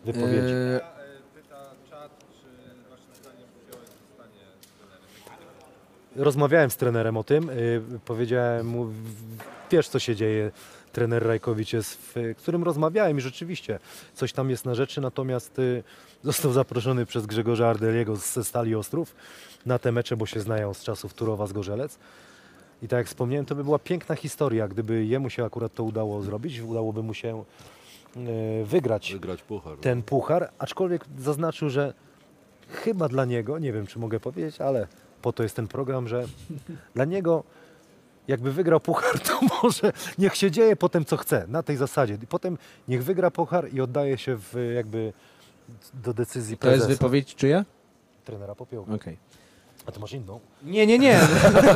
Wypowiedzi. 0.06 0.54
E, 0.54 0.80
Rozmawiałem 6.16 6.70
z 6.72 6.78
trenerem 6.78 7.18
o 7.18 7.24
tym. 7.24 7.50
y, 7.50 7.82
Powiedziałem 8.06 8.68
mu, 8.68 8.88
wiesz 9.72 9.90
co 9.90 10.00
się 10.00 10.16
dzieje. 10.16 10.52
Trener 10.92 11.28
Rajkowicz 11.28 11.74
jest, 11.74 11.98
w 12.16 12.34
którym 12.38 12.64
rozmawiałem 12.64 13.18
i 13.18 13.22
rzeczywiście 13.22 13.80
coś 14.14 14.34
tam 14.34 14.50
jest 14.50 14.66
na 14.66 14.76
rzeczy, 14.76 15.02
natomiast 15.02 15.60
y, 15.60 15.84
został 16.24 16.52
zaproszony 16.52 17.06
przez 17.06 17.26
Grzegorza 17.26 17.70
Ardeliego 17.70 18.16
ze 18.16 18.44
Stali 18.44 18.76
Ostrów 18.76 19.16
na 19.66 19.80
te 19.80 19.92
mecze, 19.92 20.18
bo 20.18 20.26
się 20.26 20.40
znają 20.40 20.74
z 20.74 20.84
czasów 20.84 21.14
Turowa 21.14 21.48
z 21.48 21.54
Gorzelec. 21.54 22.00
I 22.82 22.88
tak 22.88 22.98
jak 22.98 23.08
wspomniałem, 23.08 23.46
to 23.46 23.56
by 23.56 23.64
była 23.64 23.80
piękna 23.80 24.16
historia, 24.16 24.68
gdyby 24.68 25.06
jemu 25.06 25.30
się 25.30 25.46
akurat 25.46 25.74
to 25.74 25.84
udało 25.84 26.22
zrobić, 26.22 26.60
udałoby 26.60 27.04
mu 27.04 27.14
się 27.14 27.44
y, 28.18 28.66
wygrać 28.66 29.14
Wygrać 29.14 29.42
puchar. 29.42 29.78
ten 29.78 30.04
puchar, 30.04 30.50
aczkolwiek 30.60 31.06
zaznaczył, 31.20 31.70
że 31.70 31.94
chyba 32.70 33.08
dla 33.08 33.26
niego, 33.26 33.60
nie 33.60 33.74
wiem 33.74 33.88
czy 33.88 34.00
mogę 34.00 34.20
powiedzieć, 34.20 34.62
ale 34.62 34.88
po 35.22 35.34
to 35.34 35.44
jest 35.44 35.56
ten 35.56 35.68
program, 35.68 36.08
że 36.08 36.26
dla 36.96 37.06
niego 37.06 37.44
jakby 38.30 38.52
wygrał 38.52 38.80
puchar, 38.80 39.20
to 39.20 39.40
może 39.64 39.94
niech 40.18 40.36
się 40.36 40.52
dzieje 40.52 40.76
potem 40.76 41.06
co 41.06 41.18
chce, 41.18 41.46
na 41.48 41.64
tej 41.64 41.78
zasadzie. 41.78 42.18
I 42.24 42.28
potem 42.28 42.58
niech 42.88 43.04
wygra 43.04 43.32
puchar 43.32 43.74
i 43.74 43.82
oddaje 43.82 44.18
się 44.18 44.38
w 44.38 44.72
jakby 44.76 45.14
do 45.94 46.14
decyzji 46.14 46.58
to 46.58 46.72
jest 46.72 46.88
wypowiedź 46.88 47.36
czyja? 47.36 47.66
trenera 48.26 48.56
Popiołka. 48.56 48.94
Okej. 48.94 49.18
A 49.86 49.92
ty 49.92 50.00
masz 50.00 50.14
inną? 50.14 50.40
Nie, 50.64 50.88
nie, 50.88 51.00
nie. 51.00 51.20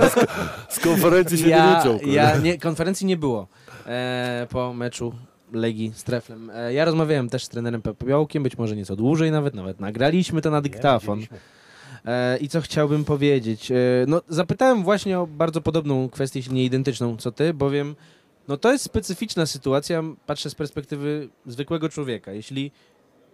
Z 0.70 0.80
konferencji 0.80 1.38
się 1.38 1.44
nie 1.44 1.50
ja, 1.50 1.78
liczą. 1.78 2.00
ja 2.06 2.38
nie, 2.38 2.60
konferencji 2.60 3.06
nie 3.06 3.18
było 3.18 3.48
e, 3.86 4.48
po 4.50 4.74
meczu 4.74 5.14
Legii 5.54 5.92
z 5.96 6.04
Treflem. 6.04 6.50
E, 6.50 6.74
ja 6.74 6.86
rozmawiałem 6.86 7.30
też 7.30 7.44
z 7.44 7.50
trenerem 7.50 7.82
Popiołkiem, 7.82 8.44
być 8.44 8.58
może 8.58 8.76
nieco 8.76 8.96
dłużej 8.96 9.32
nawet, 9.32 9.54
nawet 9.54 9.80
nagraliśmy 9.80 10.42
to 10.42 10.52
na 10.52 10.62
dyktafon. 10.62 11.20
Widzieliśmy. 11.20 11.63
E, 12.06 12.38
I 12.38 12.50
co 12.50 12.62
chciałbym 12.62 13.06
powiedzieć? 13.06 13.72
E, 13.72 13.76
no, 14.08 14.22
zapytałem 14.30 14.84
właśnie 14.84 15.20
o 15.20 15.28
bardzo 15.28 15.62
podobną 15.62 16.10
kwestię, 16.10 16.40
jeśli 16.40 16.54
nie 16.54 16.66
identyczną, 16.66 17.18
co 17.18 17.32
ty, 17.32 17.54
bowiem 17.54 17.96
no, 18.48 18.58
to 18.58 18.72
jest 18.72 18.84
specyficzna 18.84 19.46
sytuacja, 19.46 20.04
patrzę 20.26 20.50
z 20.50 20.56
perspektywy 20.56 21.30
zwykłego 21.46 21.90
człowieka. 21.90 22.32
Jeśli 22.32 22.72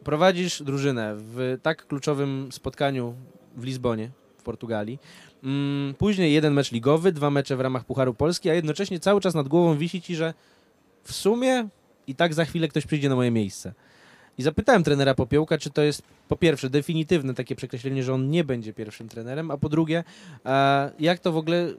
prowadzisz 0.03 0.63
drużynę 0.63 1.15
w 1.17 1.57
tak 1.61 1.87
kluczowym 1.87 2.49
spotkaniu 2.51 3.13
w 3.57 3.63
Lizbonie, 3.63 4.09
w 4.37 4.43
Portugalii, 4.43 4.99
mm, 5.43 5.93
później 5.93 6.33
jeden 6.33 6.53
mecz 6.53 6.71
ligowy, 6.71 7.11
dwa 7.11 7.29
mecze 7.29 7.55
w 7.55 7.61
ramach 7.61 7.85
Pucharu 7.85 8.13
Polski, 8.13 8.49
a 8.49 8.53
jednocześnie 8.53 8.99
cały 8.99 9.21
czas 9.21 9.35
nad 9.35 9.47
głową 9.47 9.77
wisi 9.77 10.01
ci, 10.01 10.15
że 10.15 10.33
w 11.03 11.13
sumie 11.13 11.67
i 12.07 12.15
tak 12.15 12.33
za 12.33 12.45
chwilę 12.45 12.67
ktoś 12.67 12.85
przyjdzie 12.85 13.09
na 13.09 13.15
moje 13.15 13.31
miejsce. 13.31 13.73
I 14.39 14.43
zapytałem 14.43 14.83
trenera 14.83 15.15
Popiołka, 15.15 15.57
czy 15.57 15.69
to 15.69 15.81
jest 15.81 16.01
po 16.27 16.35
pierwsze 16.35 16.69
definitywne 16.69 17.33
takie 17.33 17.55
przekreślenie, 17.55 18.03
że 18.03 18.13
on 18.13 18.29
nie 18.29 18.43
będzie 18.43 18.73
pierwszym 18.73 19.09
trenerem, 19.09 19.51
a 19.51 19.57
po 19.57 19.69
drugie, 19.69 20.03
jak 20.99 21.19
to 21.19 21.31
w 21.31 21.37
ogóle, 21.37 21.73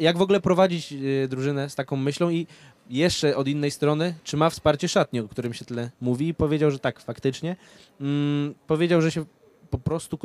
jak 0.00 0.18
w 0.18 0.22
ogóle 0.22 0.40
prowadzić 0.40 0.92
e, 0.92 1.28
drużynę 1.28 1.70
z 1.70 1.74
taką 1.74 1.96
myślą 1.96 2.30
i 2.30 2.46
jeszcze 2.90 3.36
od 3.36 3.48
innej 3.48 3.70
strony, 3.70 4.14
czy 4.24 4.36
ma 4.36 4.50
wsparcie 4.50 4.88
szatni, 4.88 5.20
o 5.20 5.28
którym 5.28 5.54
się 5.54 5.64
tyle 5.64 5.90
mówi 6.00 6.28
i 6.28 6.34
powiedział, 6.34 6.70
że 6.70 6.78
tak, 6.78 7.00
faktycznie. 7.00 7.56
Mm, 8.00 8.54
powiedział, 8.66 9.02
że 9.02 9.10
się 9.10 9.24
po 9.70 9.78
prostu 9.78 10.16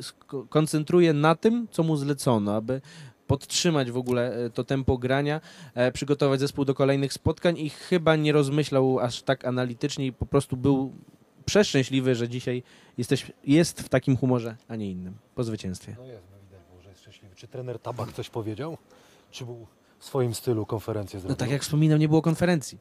sko- 0.00 0.46
koncentruje 0.48 1.12
na 1.12 1.34
tym, 1.34 1.68
co 1.70 1.82
mu 1.82 1.96
zlecono, 1.96 2.56
aby 2.56 2.80
podtrzymać 3.32 3.90
w 3.90 3.96
ogóle 3.96 4.44
e, 4.46 4.50
to 4.50 4.64
tempo 4.64 4.98
grania, 4.98 5.40
e, 5.74 5.92
przygotować 5.92 6.40
zespół 6.40 6.64
do 6.64 6.74
kolejnych 6.74 7.12
spotkań 7.12 7.58
i 7.58 7.70
chyba 7.70 8.16
nie 8.16 8.32
rozmyślał 8.32 8.98
aż 9.00 9.22
tak 9.22 9.44
analitycznie 9.44 10.06
i 10.06 10.12
po 10.12 10.26
prostu 10.26 10.56
był 10.56 10.92
przeszczęśliwy, 11.44 12.14
że 12.14 12.28
dzisiaj 12.28 12.62
jesteś, 12.98 13.32
jest 13.44 13.82
w 13.82 13.88
takim 13.88 14.16
humorze, 14.16 14.56
a 14.68 14.76
nie 14.76 14.90
innym, 14.90 15.14
po 15.34 15.44
zwycięstwie. 15.44 15.94
No 15.98 16.04
jest, 16.04 16.22
no 16.32 16.36
widać 16.42 16.60
było, 16.70 16.80
że 16.82 16.88
jest 16.88 17.00
szczęśliwy. 17.00 17.34
Czy 17.34 17.48
trener 17.48 17.78
Tabak 17.78 18.12
coś 18.12 18.30
powiedział? 18.30 18.78
Czy 19.30 19.44
był 19.44 19.66
w 19.98 20.04
swoim 20.04 20.34
stylu 20.34 20.66
konferencję 20.66 21.20
zrobił? 21.20 21.32
No 21.32 21.36
tak 21.36 21.50
jak 21.50 21.62
wspominał, 21.62 21.98
nie 21.98 22.08
było 22.08 22.22
konferencji. 22.22 22.78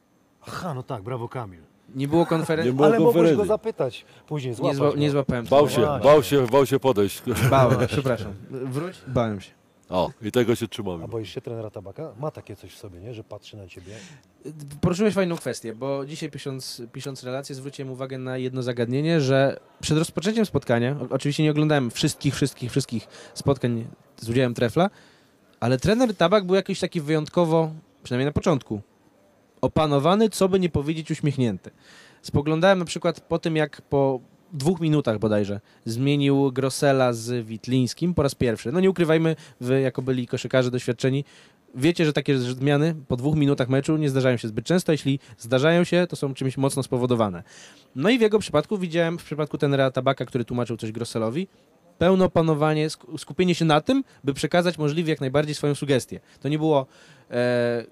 Aha, 0.47 0.73
no 0.73 0.83
tak, 0.83 1.03
brawo 1.03 1.29
Kamil. 1.29 1.59
Nie 1.95 2.07
było 2.07 2.25
konferencji. 2.25 2.71
Nie 2.71 2.75
było 2.75 2.87
Ale 2.87 2.99
mogłeś 2.99 3.13
go 3.13 3.19
konferencji. 3.19 3.47
zapytać 3.47 4.05
później, 4.27 4.51
Nie, 4.51 4.55
złapać 4.55 4.77
zła, 4.77 4.89
go. 4.89 4.95
nie 4.95 5.11
złapałem. 5.11 5.45
Bał 5.45 5.69
się, 5.69 5.81
właśnie. 5.81 6.03
bał 6.09 6.23
się, 6.23 6.47
bał 6.47 6.65
się 6.65 6.79
podejść. 6.79 7.21
Bałem, 7.49 7.87
przepraszam. 7.87 8.33
Wróć. 8.49 8.95
Bałem 9.07 9.41
się. 9.41 9.51
O, 9.89 10.11
i 10.21 10.31
tego 10.31 10.55
się 10.55 10.65
A 10.65 10.69
trzymamy. 10.69 11.07
boisz 11.07 11.33
się 11.33 11.41
trenera 11.41 11.69
Tabaka? 11.69 12.13
Ma 12.19 12.31
takie 12.31 12.55
coś 12.55 12.73
w 12.73 12.77
sobie, 12.77 12.99
nie? 12.99 13.13
Że 13.13 13.23
patrzy 13.23 13.57
na 13.57 13.67
ciebie. 13.67 13.93
Poruszyłeś 14.81 15.13
fajną 15.13 15.35
kwestię, 15.35 15.75
bo 15.75 16.05
dzisiaj 16.05 16.31
pisząc, 16.31 16.81
pisząc 16.93 17.23
relację 17.23 17.55
zwróciłem 17.55 17.91
uwagę 17.91 18.17
na 18.17 18.37
jedno 18.37 18.63
zagadnienie, 18.63 19.21
że 19.21 19.59
przed 19.81 19.97
rozpoczęciem 19.97 20.45
spotkania, 20.45 20.95
oczywiście 21.09 21.43
nie 21.43 21.51
oglądałem 21.51 21.91
wszystkich, 21.91 22.35
wszystkich, 22.35 22.71
wszystkich 22.71 23.07
spotkań 23.33 23.87
z 24.17 24.29
udziałem 24.29 24.53
Trefla, 24.53 24.89
ale 25.59 25.77
trener 25.77 26.15
Tabak 26.15 26.45
był 26.45 26.55
jakiś 26.55 26.79
taki 26.79 27.01
wyjątkowo, 27.01 27.71
przynajmniej 28.03 28.25
na 28.25 28.31
początku, 28.31 28.81
opanowany, 29.61 30.29
co 30.29 30.49
by 30.49 30.59
nie 30.59 30.69
powiedzieć 30.69 31.11
uśmiechnięty. 31.11 31.71
Spoglądałem 32.21 32.79
na 32.79 32.85
przykład 32.85 33.21
po 33.21 33.39
tym, 33.39 33.55
jak 33.55 33.81
po 33.81 34.19
dwóch 34.53 34.79
minutach 34.79 35.19
bodajże 35.19 35.59
zmienił 35.85 36.51
Grossela 36.51 37.13
z 37.13 37.45
Witlińskim 37.45 38.13
po 38.13 38.23
raz 38.23 38.35
pierwszy. 38.35 38.71
No 38.71 38.79
nie 38.79 38.89
ukrywajmy, 38.89 39.35
wy 39.61 39.81
jako 39.81 40.01
byli 40.01 40.27
koszykarze 40.27 40.71
doświadczeni, 40.71 41.23
wiecie, 41.75 42.05
że 42.05 42.13
takie 42.13 42.37
zmiany 42.37 42.95
po 43.07 43.15
dwóch 43.15 43.35
minutach 43.35 43.69
meczu 43.69 43.97
nie 43.97 44.09
zdarzają 44.09 44.37
się 44.37 44.47
zbyt 44.47 44.65
często. 44.65 44.91
Jeśli 44.91 45.19
zdarzają 45.37 45.83
się, 45.83 46.07
to 46.09 46.15
są 46.15 46.33
czymś 46.33 46.57
mocno 46.57 46.83
spowodowane. 46.83 47.43
No 47.95 48.09
i 48.09 48.17
w 48.17 48.21
jego 48.21 48.39
przypadku 48.39 48.77
widziałem, 48.77 49.19
w 49.19 49.23
przypadku 49.23 49.57
tenera 49.57 49.91
Tabaka, 49.91 50.25
który 50.25 50.45
tłumaczył 50.45 50.77
coś 50.77 50.91
Grosselowi, 50.91 51.47
pełne 51.97 52.25
opanowanie, 52.25 52.87
sk- 52.87 53.17
skupienie 53.17 53.55
się 53.55 53.65
na 53.65 53.81
tym, 53.81 54.03
by 54.23 54.33
przekazać 54.33 54.77
możliwie 54.77 55.09
jak 55.09 55.21
najbardziej 55.21 55.55
swoją 55.55 55.75
sugestię. 55.75 56.19
To 56.41 56.49
nie 56.49 56.57
było, 56.57 56.85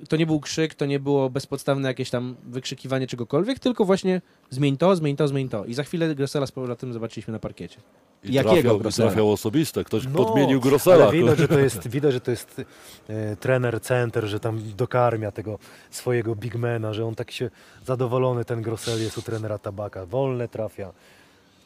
to 0.10 0.18
nie 0.18 0.26
był 0.26 0.40
krzyk, 0.40 0.76
to 0.76 0.86
nie 0.86 1.00
było 1.00 1.30
bezpodstawne 1.30 1.88
jakieś 1.88 2.10
tam 2.10 2.36
wykrzykiwanie 2.44 3.08
czegokolwiek, 3.08 3.60
tylko 3.60 3.86
właśnie 3.86 4.22
zmień 4.50 4.78
to, 4.78 4.96
zmień 4.96 5.16
to, 5.16 5.28
zmień 5.28 5.50
to. 5.50 5.66
I 5.66 5.74
za 5.74 5.84
chwilę 5.84 6.16
Grossela 6.16 6.46
z 6.48 6.52
powrotem 6.52 6.94
zobaczyliśmy 6.94 7.32
na 7.32 7.40
parkiecie. 7.40 7.78
I 8.24 8.34
Jakiego 8.34 8.54
trafiał, 8.54 8.80
Grossela? 8.80 9.08
trafiał 9.10 9.32
osobiste. 9.32 9.84
Ktoś 9.84 10.08
No, 10.08 10.26
podmienił 10.26 10.62
Grossela. 10.62 11.04
Ale 11.08 11.14
widać, 11.14 11.40
że 11.40 11.48
to 11.48 11.60
jest, 11.68 11.88
widać, 11.88 12.14
że 12.14 12.22
to 12.22 12.32
jest 12.32 12.62
e, 13.10 13.36
trener, 13.36 13.82
center, 13.82 14.26
że 14.26 14.40
tam 14.40 14.62
dokarmia 14.78 15.32
tego 15.32 15.60
swojego 15.92 16.36
bigmana, 16.36 16.94
że 16.94 17.06
on 17.06 17.16
tak 17.16 17.32
się 17.32 17.50
zadowolony, 17.86 18.46
ten 18.46 18.62
Grossel 18.62 19.02
jest 19.02 19.18
u 19.18 19.22
trenera 19.22 19.58
Tabaka. 19.58 20.06
Wolne 20.06 20.48
trafia. 20.48 20.92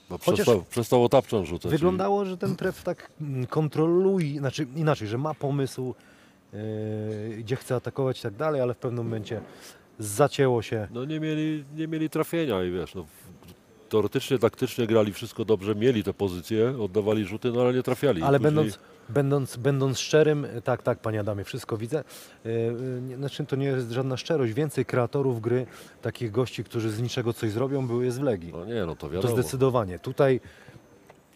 No, 0.10 0.18
Chociaż- 0.18 0.34
przestał, 0.34 0.64
przestał 0.70 1.04
otapczą 1.04 1.46
rzucać. 1.46 1.72
Wyglądało, 1.72 2.26
że 2.26 2.38
ten 2.38 2.56
tref 2.56 2.84
tak 2.84 3.12
kontroluje, 3.50 4.40
znaczy 4.40 4.68
inaczej, 4.76 5.08
że 5.08 5.18
ma 5.18 5.34
pomysł, 5.34 5.96
e, 6.00 6.09
gdzie 7.38 7.56
chce 7.56 7.76
atakować 7.76 8.20
i 8.20 8.24
tak 8.24 8.34
dalej, 8.36 8.62
ale 8.62 8.74
w 8.74 8.78
pewnym 8.78 9.06
momencie 9.06 9.42
zacięło 10.00 10.62
się. 10.62 10.88
No 10.92 11.06
nie 11.06 11.20
mieli, 11.20 11.64
nie 11.76 11.88
mieli 11.88 12.10
trafienia 12.10 12.64
i 12.64 12.72
wiesz, 12.72 12.96
no, 12.96 13.06
teoretycznie, 13.90 14.40
taktycznie 14.40 14.88
grali 14.88 15.14
wszystko 15.14 15.46
dobrze, 15.46 15.76
mieli 15.76 16.04
te 16.04 16.14
pozycje, 16.14 16.82
oddawali 16.82 17.26
rzuty, 17.26 17.52
no 17.52 17.62
ale 17.62 17.74
nie 17.74 17.84
trafiali. 17.84 18.24
Ale 18.24 18.40
Później- 18.40 18.54
będąc, 18.56 18.80
będąc, 19.10 19.58
będąc 19.58 20.00
szczerym, 20.00 20.48
tak, 20.64 20.84
tak, 20.84 21.00
panie 21.00 21.20
Adamie, 21.20 21.44
wszystko 21.44 21.78
widzę. 21.78 22.00
E, 22.46 22.50
nie- 23.02 23.16
Znaczy, 23.18 23.46
to 23.46 23.56
nie 23.56 23.66
jest 23.66 23.92
żadna 23.92 24.18
szczerość. 24.18 24.54
Więcej 24.54 24.86
kreatorów 24.86 25.42
gry, 25.42 25.66
takich 26.02 26.32
gości, 26.32 26.64
którzy 26.64 26.90
z 26.92 27.02
niczego 27.02 27.34
coś 27.34 27.52
zrobią, 27.52 27.88
było 27.88 28.02
jest 28.04 28.20
w 28.20 28.24
Legii. 28.24 28.52
No 28.54 28.66
nie, 28.66 28.86
no 28.86 28.96
to 28.96 29.08
To 29.08 29.10
wiadomo. 29.10 29.34
zdecydowanie. 29.34 30.00
Tutaj 30.00 30.40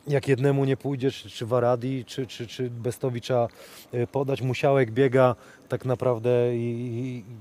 jak 0.07 0.27
jednemu 0.27 0.65
nie 0.65 0.77
pójdzie, 0.77 1.11
czy, 1.11 1.29
czy 1.29 1.45
Waradi, 1.45 2.05
czy, 2.05 2.27
czy, 2.27 2.47
czy 2.47 2.69
Bestowi 2.69 3.21
trzeba 3.21 3.47
e, 3.91 4.07
podać, 4.07 4.41
Musiałek 4.41 4.91
biega 4.91 5.35
tak 5.69 5.85
naprawdę 5.85 6.57
i, 6.57 6.89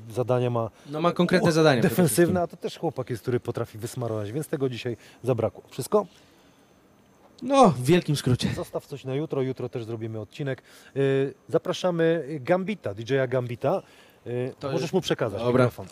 i 0.09 0.13
zadania 0.13 0.51
ma 0.51 0.71
No 0.91 1.01
ma 1.01 1.13
konkretne 1.13 1.53
zadania. 1.53 1.81
przede 1.81 1.89
defensywne, 1.95 2.43
a 2.43 2.47
to 2.47 2.57
też 2.57 2.79
chłopak 2.79 3.11
jest, 3.11 3.23
który 3.23 3.41
potrafi 3.41 3.79
wysmarować, 3.79 4.33
więc 4.33 4.49
tego 4.49 4.69
dzisiaj 4.69 4.97
zabrakło. 5.23 5.63
Wszystko? 5.71 6.07
No, 7.43 7.71
w 7.71 7.85
wielkim 7.85 8.17
skrócie. 8.17 8.49
Zostaw 8.55 8.87
coś 8.87 9.05
na 9.05 9.15
jutro, 9.15 9.43
jutro 9.43 9.69
też 9.69 9.85
zrobimy 9.85 10.21
odcinek. 10.21 10.63
Y, 10.97 11.35
Zapraszamy 11.49 12.25
Gambita, 12.41 12.95
DJ-a 12.95 13.27
Gambita. 13.27 13.83
Y, 14.27 14.55
To 14.61 14.67
Możesz 14.69 14.81
jest- 14.83 14.93
mu 14.95 15.01
przekazać 15.01 15.41
Dobra. 15.43 15.65
mikrofon. 15.65 15.87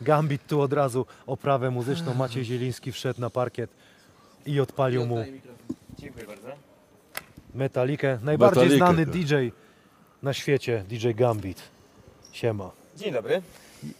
Gambit 0.00 0.46
tu 0.46 0.60
od 0.60 0.72
razu 0.72 1.06
oprawę 1.26 1.70
muzyczną. 1.70 2.14
Maciej 2.14 2.44
Zieliński 2.44 2.92
wszedł 2.92 3.20
na 3.20 3.30
parkiet 3.30 3.70
i 4.46 4.60
odpalił 4.60 5.06
mu 5.06 5.24
Dziękuję 5.98 6.26
bardzo. 6.26 6.48
metalikę. 7.54 8.18
Najbardziej 8.22 8.62
Metalikę, 8.62 8.86
znany 8.86 9.06
tak. 9.06 9.14
DJ 9.14 9.34
na 10.22 10.32
świecie, 10.32 10.84
DJ 10.88 11.10
Gambit. 11.10 11.62
Siema. 12.32 12.70
Dzień 12.96 13.12
dobry. 13.12 13.42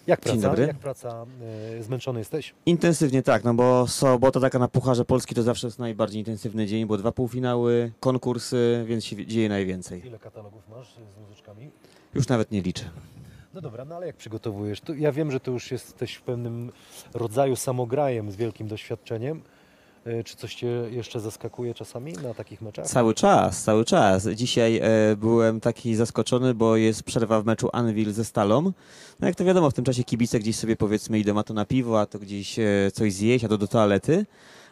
Jak 0.07 0.21
praca? 0.21 0.41
dobry. 0.41 0.67
Jak 0.67 0.79
praca? 0.79 1.27
Y, 1.79 1.83
Zmęczony 1.83 2.19
jesteś? 2.19 2.55
Intensywnie 2.67 3.23
tak, 3.23 3.45
no 3.45 3.55
bo 3.55 3.87
sobota 3.87 4.41
taka 4.41 4.59
na 4.59 4.69
Pucharze 4.69 5.05
Polski 5.05 5.35
to 5.35 5.43
zawsze 5.43 5.67
jest 5.67 5.79
najbardziej 5.79 6.19
intensywny 6.21 6.67
dzień, 6.67 6.87
bo 6.87 6.97
dwa 6.97 7.13
półfinały, 7.13 7.93
konkursy, 8.01 8.85
więc 8.89 9.05
się 9.05 9.27
dzieje 9.27 9.49
najwięcej. 9.49 10.07
Ile 10.07 10.19
katalogów 10.19 10.69
masz 10.69 10.95
z 10.95 11.21
muzyczkami? 11.21 11.71
Już 12.15 12.29
nawet 12.29 12.51
nie 12.51 12.63
liczę. 12.63 12.85
No 13.55 13.61
dobra, 13.61 13.85
no 13.85 13.97
ale 13.97 14.07
jak 14.07 14.17
przygotowujesz? 14.17 14.81
Tu, 14.81 14.95
ja 14.95 15.13
wiem, 15.13 15.31
że 15.31 15.41
ty 15.41 15.51
już 15.51 15.71
jesteś 15.71 16.15
w 16.15 16.23
pewnym 16.23 16.73
rodzaju 17.15 17.57
samograjem 17.57 18.31
z 18.31 18.37
wielkim 18.37 18.69
doświadczeniem. 18.69 19.43
Y, 20.07 20.25
Czy 20.25 20.37
coś 20.37 20.55
cię 20.55 20.67
jeszcze 20.91 21.21
zaskakuje 21.21 21.75
czasami 21.75 22.13
na 22.13 22.35
takich 22.35 22.63
meczach? 22.63 22.87
Cały 22.87 23.15
czas, 23.15 23.63
cały 23.63 23.85
czas. 23.85 24.29
Dzisiaj 24.29 24.77
e, 24.83 25.17
byłem 25.17 25.61
taki 25.61 25.95
zaskoczony, 25.95 26.55
bo 26.55 26.77
jest 26.77 27.03
przerwa 27.03 27.43
w 27.43 27.47
meczu 27.47 27.69
Anvil 27.73 28.13
ze 28.13 28.25
Stalą. 28.25 28.63
No 29.21 29.27
jak 29.27 29.37
to 29.37 29.45
wiadomo, 29.45 29.71
w 29.71 29.75
tym 29.75 29.85
czasie 29.85 30.05
kibice 30.05 30.39
gdzieś 30.39 30.57
sobie 30.57 30.77
powiedzmy 30.77 31.19
idą 31.19 31.39
a 31.39 31.43
to 31.43 31.55
na 31.55 31.65
piwo, 31.65 32.01
a 32.01 32.07
to 32.07 32.19
gdzieś 32.19 32.59
e, 32.59 32.65
coś 32.93 33.13
zjeść, 33.13 33.45
a 33.45 33.49
to 33.49 33.59
do 33.59 33.69
toalety. 33.69 34.27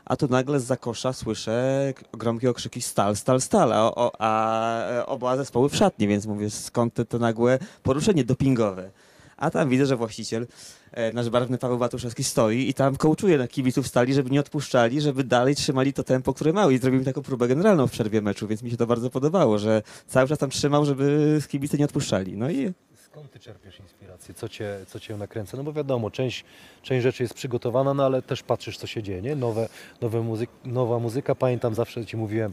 A 0.05 0.17
tu 0.17 0.29
nagle 0.29 0.61
z 0.61 0.81
kosza 0.81 1.13
słyszę 1.13 1.93
gromkie 2.13 2.51
okrzyki 2.51 2.83
stal, 2.83 3.17
stal, 3.17 3.41
stal, 3.41 3.73
a, 3.73 3.93
a 4.19 4.91
e, 4.91 5.07
oba 5.07 5.37
zespoły 5.37 5.69
w 5.69 5.77
szatni, 5.77 6.09
więc 6.09 6.27
mówię 6.27 6.51
skąd 6.51 6.95
to, 6.95 7.05
to 7.05 7.19
nagłe 7.19 7.59
poruszenie 7.83 8.25
dopingowe. 8.25 8.91
A 9.37 9.51
tam 9.51 9.69
widzę, 9.69 9.87
że 9.87 9.97
właściciel, 9.97 10.47
e, 10.93 11.13
nasz 11.13 11.31
barwny 11.31 11.59
Paweł 11.59 11.79
Batuszewski 11.79 12.25
stoi 12.25 12.69
i 12.69 12.75
tam 12.75 12.97
kołczuje 12.97 13.39
na 13.39 13.49
kibiców 13.49 13.89
stali, 13.89 14.15
żeby 14.15 14.31
nie 14.31 14.41
odpuszczali, 14.41 15.01
żeby 15.01 15.25
dalej 15.25 15.55
trzymali 15.55 15.93
to 15.93 16.05
tempo, 16.05 16.35
które 16.35 16.53
mają 16.53 16.71
i 16.71 16.79
zrobił 16.79 17.01
mi 17.01 17.07
taką 17.07 17.23
próbę 17.23 17.49
generalną 17.49 17.87
w 17.87 17.91
przerwie 17.91 18.23
meczu, 18.23 18.47
więc 18.47 18.63
mi 18.63 18.71
się 18.71 18.77
to 18.77 18.87
bardzo 18.87 19.11
podobało, 19.11 19.59
że 19.59 19.83
cały 20.07 20.29
czas 20.29 20.39
tam 20.39 20.51
trzymał, 20.51 20.85
żeby 20.85 21.39
kibice 21.49 21.79
nie 21.79 21.85
odpuszczali. 21.85 22.37
No 22.37 22.51
i 22.51 22.73
Skąd 23.15 23.31
ty 23.31 23.39
czerpiesz 23.39 23.81
inspirację? 23.81 24.35
Co 24.35 24.49
cię, 24.49 24.77
co 24.87 25.01
cię 25.01 25.17
nakręca? 25.17 25.57
No 25.57 25.65
bo 25.65 25.73
wiadomo, 25.73 26.11
część, 26.11 26.45
część 26.83 27.03
rzeczy 27.03 27.23
jest 27.23 27.35
przygotowana, 27.35 27.95
no 27.95 28.05
ale 28.05 28.23
też 28.23 28.43
patrzysz, 28.43 28.79
co 28.79 28.87
się 28.87 29.03
dzieje, 29.03 29.23
nie? 29.23 29.37
Nowe, 29.37 29.69
nowe 30.01 30.21
muzyk, 30.21 30.51
nowa 30.65 30.99
muzyka. 30.99 31.35
Pamiętam, 31.35 31.75
zawsze 31.75 32.07
ci 32.07 32.17
mówiłem, 32.17 32.53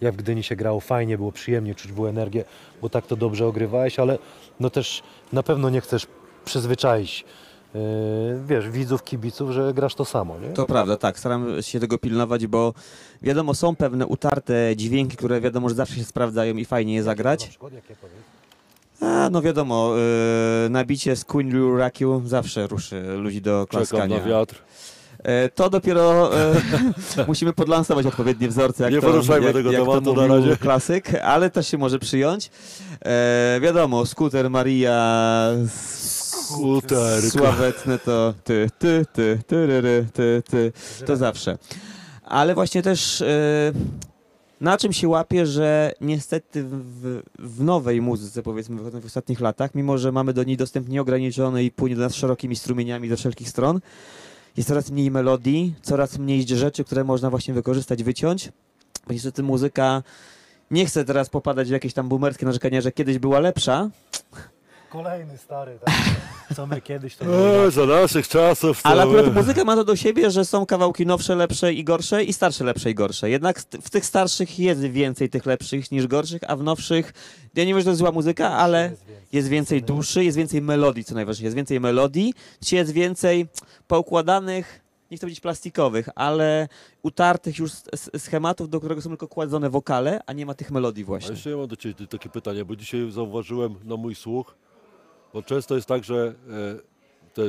jak 0.00 0.14
w 0.14 0.16
Gdyni 0.16 0.42
się 0.42 0.56
grało 0.56 0.80
fajnie, 0.80 1.16
było 1.16 1.32
przyjemnie, 1.32 1.74
czuć 1.74 1.92
było 1.92 2.08
energię, 2.08 2.44
bo 2.82 2.88
tak 2.88 3.06
to 3.06 3.16
dobrze 3.16 3.46
ogrywałeś, 3.46 3.98
ale 3.98 4.18
no 4.60 4.70
też 4.70 5.02
na 5.32 5.42
pewno 5.42 5.70
nie 5.70 5.80
chcesz 5.80 6.06
przyzwyczaić, 6.44 7.24
yy, 7.74 7.80
wiesz, 8.46 8.68
widzów, 8.70 9.04
kibiców, 9.04 9.50
że 9.50 9.74
grasz 9.74 9.94
to 9.94 10.04
samo, 10.04 10.38
nie? 10.38 10.48
To 10.48 10.66
prawda, 10.66 10.96
tak. 10.96 11.18
Staram 11.18 11.62
się 11.62 11.80
tego 11.80 11.98
pilnować, 11.98 12.46
bo 12.46 12.74
wiadomo, 13.22 13.54
są 13.54 13.76
pewne 13.76 14.06
utarte 14.06 14.76
dźwięki, 14.76 15.16
które 15.16 15.40
wiadomo, 15.40 15.68
że 15.68 15.74
zawsze 15.74 15.94
się 15.94 16.04
sprawdzają 16.04 16.56
i 16.56 16.64
fajnie 16.64 16.94
je 16.94 17.00
Na 17.00 17.04
zagrać. 17.04 17.46
przykład, 17.48 17.72
jakie 17.72 17.96
powiedz? 17.96 18.16
A, 19.02 19.30
no 19.30 19.42
wiadomo, 19.42 19.92
yy, 20.64 20.70
nabicie 20.70 21.16
z 21.16 21.24
Queen 21.24 21.50
Liu 21.50 21.76
Rakiu 21.76 22.22
zawsze 22.26 22.66
ruszy 22.66 23.02
ludzi 23.02 23.40
do 23.42 23.66
Czekam 23.70 23.86
klaskania. 23.86 24.18
na 24.18 24.24
wiatr. 24.24 24.62
E, 25.22 25.48
to 25.48 25.70
dopiero 25.70 26.30
e, 26.40 26.54
musimy 27.28 27.52
podlansować 27.52 28.06
odpowiednie 28.06 28.48
wzorce, 28.48 28.84
jak 28.84 28.92
Nie 28.92 29.00
to, 29.00 29.06
poruszajmy 29.06 29.46
jak, 29.46 29.54
tego 29.54 29.72
jak 29.72 29.80
tematu 29.82 30.14
to 30.14 30.26
na 30.28 30.34
razie. 30.36 30.56
klasyk, 30.56 31.14
ale 31.14 31.50
też 31.50 31.68
się 31.68 31.78
może 31.78 31.98
przyjąć. 31.98 32.50
E, 33.04 33.58
wiadomo, 33.62 34.06
skuter 34.06 34.50
Maria, 34.50 35.50
Skuterko. 36.52 37.38
sławetne 37.38 37.98
to 37.98 38.34
ty, 38.44 38.70
ty, 38.78 39.06
ty, 39.12 39.38
ty, 39.46 39.68
ty, 39.82 40.06
ty, 40.12 40.42
ty, 40.50 40.72
to 41.06 41.16
zawsze. 41.16 41.58
Ale 42.24 42.54
właśnie 42.54 42.82
też 42.82 43.20
e, 43.22 43.72
na 44.60 44.78
czym 44.78 44.92
się 44.92 45.08
łapie, 45.08 45.46
że 45.46 45.92
niestety 46.00 46.64
w, 46.64 47.22
w 47.38 47.64
nowej 47.64 48.02
muzyce, 48.02 48.42
powiedzmy 48.42 49.00
w 49.00 49.06
ostatnich 49.06 49.40
latach, 49.40 49.74
mimo 49.74 49.98
że 49.98 50.12
mamy 50.12 50.32
do 50.32 50.44
niej 50.44 50.56
dostęp 50.56 50.88
nieograniczony 50.88 51.64
i 51.64 51.70
płynie 51.70 51.96
do 51.96 52.02
nas 52.02 52.14
szerokimi 52.14 52.56
strumieniami 52.56 53.08
ze 53.08 53.16
wszelkich 53.16 53.48
stron, 53.48 53.80
jest 54.56 54.68
coraz 54.68 54.90
mniej 54.90 55.10
melodii, 55.10 55.74
coraz 55.82 56.18
mniej 56.18 56.46
rzeczy, 56.46 56.84
które 56.84 57.04
można 57.04 57.30
właśnie 57.30 57.54
wykorzystać, 57.54 58.02
wyciąć. 58.02 58.52
Bo 59.06 59.12
niestety 59.12 59.42
muzyka, 59.42 60.02
nie 60.70 60.86
chcę 60.86 61.04
teraz 61.04 61.28
popadać 61.28 61.68
w 61.68 61.72
jakieś 61.72 61.92
tam 61.92 62.08
boomerskie 62.08 62.46
narzekania, 62.46 62.80
że 62.80 62.92
kiedyś 62.92 63.18
była 63.18 63.40
lepsza, 63.40 63.90
Kolejny 64.90 65.38
stary, 65.38 65.78
tak, 65.84 65.94
co 66.56 66.66
my 66.66 66.80
kiedyś 66.80 67.16
to 67.16 67.24
było. 67.24 67.66
E, 67.66 67.70
za 67.70 67.86
naszych 67.86 68.28
czasów 68.28 68.82
to... 68.82 68.88
ale 68.88 69.02
akurat 69.02 69.34
muzyka 69.34 69.64
ma 69.64 69.76
to 69.76 69.84
do 69.84 69.96
siebie, 69.96 70.30
że 70.30 70.44
są 70.44 70.66
kawałki 70.66 71.06
nowsze, 71.06 71.36
lepsze 71.36 71.72
i 71.72 71.84
gorsze 71.84 72.24
i 72.24 72.32
starsze, 72.32 72.64
lepsze 72.64 72.90
i 72.90 72.94
gorsze. 72.94 73.30
Jednak 73.30 73.60
w 73.60 73.90
tych 73.90 74.06
starszych 74.06 74.58
jest 74.58 74.80
więcej 74.80 75.28
tych 75.28 75.46
lepszych 75.46 75.92
niż 75.92 76.06
gorszych, 76.06 76.40
a 76.48 76.56
w 76.56 76.62
nowszych, 76.62 77.12
ja 77.54 77.64
nie 77.64 77.74
wiem, 77.74 77.80
że 77.80 77.84
to 77.84 77.90
jest 77.90 77.98
zła 77.98 78.12
muzyka, 78.12 78.50
ale 78.50 78.92
jest 79.32 79.48
więcej 79.48 79.82
duszy, 79.82 80.24
jest 80.24 80.36
więcej 80.36 80.62
melodii, 80.62 81.04
co 81.04 81.14
najważniejsze, 81.14 81.46
jest 81.46 81.56
więcej 81.56 81.80
melodii, 81.80 82.34
dzisiaj 82.60 82.78
jest 82.78 82.92
więcej 82.92 83.48
poukładanych 83.86 84.80
nie 85.10 85.16
chcę 85.16 85.26
powiedzieć 85.26 85.40
plastikowych, 85.40 86.08
ale 86.14 86.68
utartych 87.02 87.58
już 87.58 87.72
schematów, 88.18 88.68
do 88.68 88.78
którego 88.78 89.02
są 89.02 89.08
tylko 89.08 89.28
kładzone 89.28 89.70
wokale, 89.70 90.20
a 90.26 90.32
nie 90.32 90.46
ma 90.46 90.54
tych 90.54 90.70
melodii 90.70 91.04
A 91.04 91.06
właśnie. 91.06 91.30
jeszcze 91.30 91.50
ja 91.50 91.56
mam 91.56 91.68
do 91.68 91.76
Ciebie 91.76 92.06
takie 92.06 92.28
pytanie, 92.28 92.64
bo 92.64 92.76
dzisiaj 92.76 93.10
zauważyłem 93.10 93.74
na 93.84 93.96
mój 93.96 94.14
słuch, 94.14 94.56
bo 95.34 95.42
często 95.42 95.74
jest 95.74 95.86
tak, 95.88 96.04
że 96.04 96.34
e, 96.50 97.32
te 97.34 97.42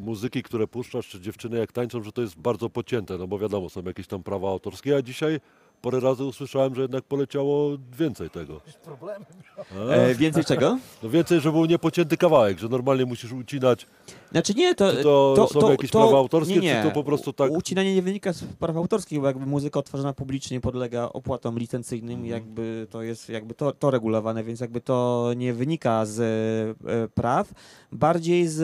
muzyki, 0.00 0.42
które 0.42 0.66
puszczasz, 0.66 1.08
czy 1.08 1.20
dziewczyny 1.20 1.58
jak 1.58 1.72
tańczą, 1.72 2.02
że 2.02 2.12
to 2.12 2.22
jest 2.22 2.38
bardzo 2.38 2.70
pocięte, 2.70 3.18
no 3.18 3.26
bo 3.26 3.38
wiadomo, 3.38 3.68
są 3.70 3.82
jakieś 3.82 4.06
tam 4.06 4.22
prawa 4.22 4.48
autorskie, 4.48 4.96
a 4.96 5.02
dzisiaj 5.02 5.40
parę 5.82 6.00
razy 6.00 6.24
usłyszałem, 6.24 6.74
że 6.74 6.82
jednak 6.82 7.04
poleciało 7.04 7.70
więcej 7.98 8.30
tego. 8.30 8.60
Problemy. 8.84 9.24
A, 9.72 9.92
E, 9.92 10.14
więcej 10.14 10.44
czego? 10.44 10.78
no 11.02 11.08
więcej, 11.10 11.40
że 11.40 11.52
był 11.52 11.64
niepocięty 11.64 12.16
kawałek, 12.16 12.58
że 12.58 12.68
normalnie 12.68 13.04
musisz 13.04 13.32
ucinać. 13.32 13.86
Znaczy 14.34 14.54
nie, 14.54 14.74
to, 14.74 14.92
Czy 14.92 15.02
to 15.02 15.48
są 15.60 15.70
jakieś 15.70 15.90
prawa 15.90 16.18
autorskie, 16.18 16.54
nie, 16.54 16.60
nie. 16.60 16.76
czy 16.82 16.88
to 16.88 16.94
po 16.94 17.04
prostu 17.04 17.32
tak- 17.32 17.50
Ucinanie 17.52 17.94
nie 17.94 18.02
wynika 18.02 18.32
z 18.32 18.44
praw 18.44 18.76
autorskich, 18.76 19.20
bo 19.20 19.26
jakby 19.26 19.46
muzyka 19.46 19.78
odtwarzana 19.78 20.12
publicznie 20.12 20.60
podlega 20.60 21.08
opłatom 21.12 21.58
licencyjnym, 21.58 22.10
Mhm. 22.14 22.30
jakby 22.30 22.86
to 22.90 23.02
jest 23.02 23.28
jakby 23.28 23.54
to, 23.54 23.72
to 23.72 23.90
regulowane, 23.90 24.44
więc 24.44 24.60
jakby 24.60 24.80
to 24.80 25.30
nie 25.36 25.52
wynika 25.52 26.06
z 26.06 26.20
e, 26.20 27.08
praw, 27.08 27.52
bardziej 27.92 28.48
z 28.48 28.60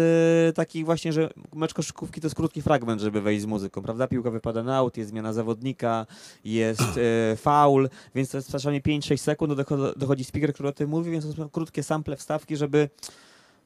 e, 0.51 0.53
takich 0.53 0.85
właśnie, 0.85 1.12
że 1.12 1.31
mecz 1.55 1.75
koszykówki 1.75 2.21
to 2.21 2.27
jest 2.27 2.37
krótki 2.37 2.62
fragment, 2.62 3.01
żeby 3.01 3.21
wejść 3.21 3.43
z 3.43 3.47
muzyką, 3.47 3.83
prawda? 3.83 4.07
Piłka 4.09 4.31
wypada 4.31 4.62
na 4.62 4.77
aut, 4.77 4.97
jest 4.97 5.11
zmiana 5.11 5.33
zawodnika, 5.33 6.07
jest 6.45 6.81
e, 7.33 7.37
faul, 7.47 7.89
więc 8.14 8.31
to 8.31 8.39
jest 8.39 8.51
czasami 8.53 8.83
5-6 8.83 9.16
sekund, 9.16 9.53
dochodzi, 9.55 9.99
dochodzi 9.99 10.25
speaker, 10.25 10.53
który 10.53 10.68
o 10.68 10.73
tym 10.73 10.91
mówi, 10.91 11.11
więc 11.11 11.27
to 11.27 11.33
są 11.33 11.49
krótkie 11.49 11.83
sample, 11.83 12.16
wstawki, 12.16 12.57
żeby 12.57 12.89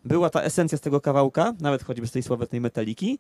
była 0.05 0.31
ta 0.31 0.43
esencja 0.43 0.79
z 0.79 0.81
tego 0.81 1.01
kawałka, 1.01 1.53
nawet 1.61 1.83
choćby 1.83 2.07
z 2.07 2.13
tej 2.13 2.23
sławetnej 2.23 2.61
metaliki, 2.61 3.19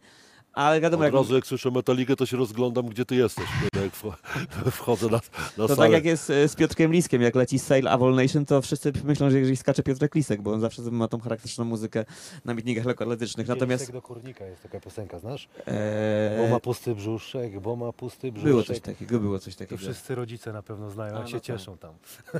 ale 0.55 0.81
wiadomo, 0.81 1.01
Od 1.01 1.05
jak, 1.05 1.15
razu 1.15 1.35
jak 1.35 1.47
słyszę 1.47 1.71
metalikę, 1.71 2.17
to 2.17 2.27
się 2.27 2.37
rozglądam, 2.37 2.87
gdzie 2.87 3.05
ty 3.05 3.15
jesteś, 3.17 3.45
kiedy 3.63 3.85
jak 3.85 3.95
wcho- 3.95 4.15
wchodzę 4.71 5.07
na, 5.07 5.21
na 5.59 5.69
to 5.69 5.69
salę. 5.69 5.77
tak 5.89 5.93
jak 5.93 6.05
jest 6.05 6.31
e, 6.31 6.49
z 6.49 6.55
Piotrkiem 6.55 6.93
Liskiem, 6.93 7.23
jak 7.23 7.35
leci 7.35 7.59
Sail 7.59 7.89
Avol 7.89 8.15
Nation, 8.15 8.45
to 8.45 8.63
wszyscy 8.63 8.93
myślą, 9.05 9.31
że 9.31 9.39
jeżeli 9.39 9.57
skacze 9.57 9.83
Piotrek 9.83 10.15
Lisek, 10.15 10.43
bo 10.43 10.53
on 10.53 10.61
zawsze 10.61 10.83
ma 10.83 11.09
tą 11.09 11.21
charakterystyczną 11.21 11.65
muzykę 11.65 12.05
na 12.45 12.55
mitningach 12.55 12.85
lekkoatletycznych. 12.85 13.49
Natomiast 13.49 13.93
do 13.93 14.03
kurnika 14.03 14.47
jest 14.47 14.63
taka 14.63 14.81
piosenka, 14.81 15.19
znasz? 15.19 15.49
e, 15.67 16.39
Bo 16.43 16.49
ma 16.49 16.61
pusty 16.61 16.95
brzuszek, 16.95 17.61
bo 17.61 17.77
ma 17.77 17.93
pusty 17.93 18.33
brzuszek. 18.33 18.51
było 18.51 18.63
coś 18.63 18.81
takiego, 18.81 19.21
było 19.21 19.39
coś 19.39 19.55
To 19.55 19.59
takiego. 19.59 19.79
wszyscy 19.79 20.15
rodzice 20.15 20.53
na 20.53 20.63
pewno 20.63 20.91
znają, 20.91 21.13
A, 21.15 21.17
jak 21.17 21.23
no 21.25 21.29
się 21.29 21.35
tak. 21.37 21.43
cieszą 21.43 21.77
tam. 21.79 21.95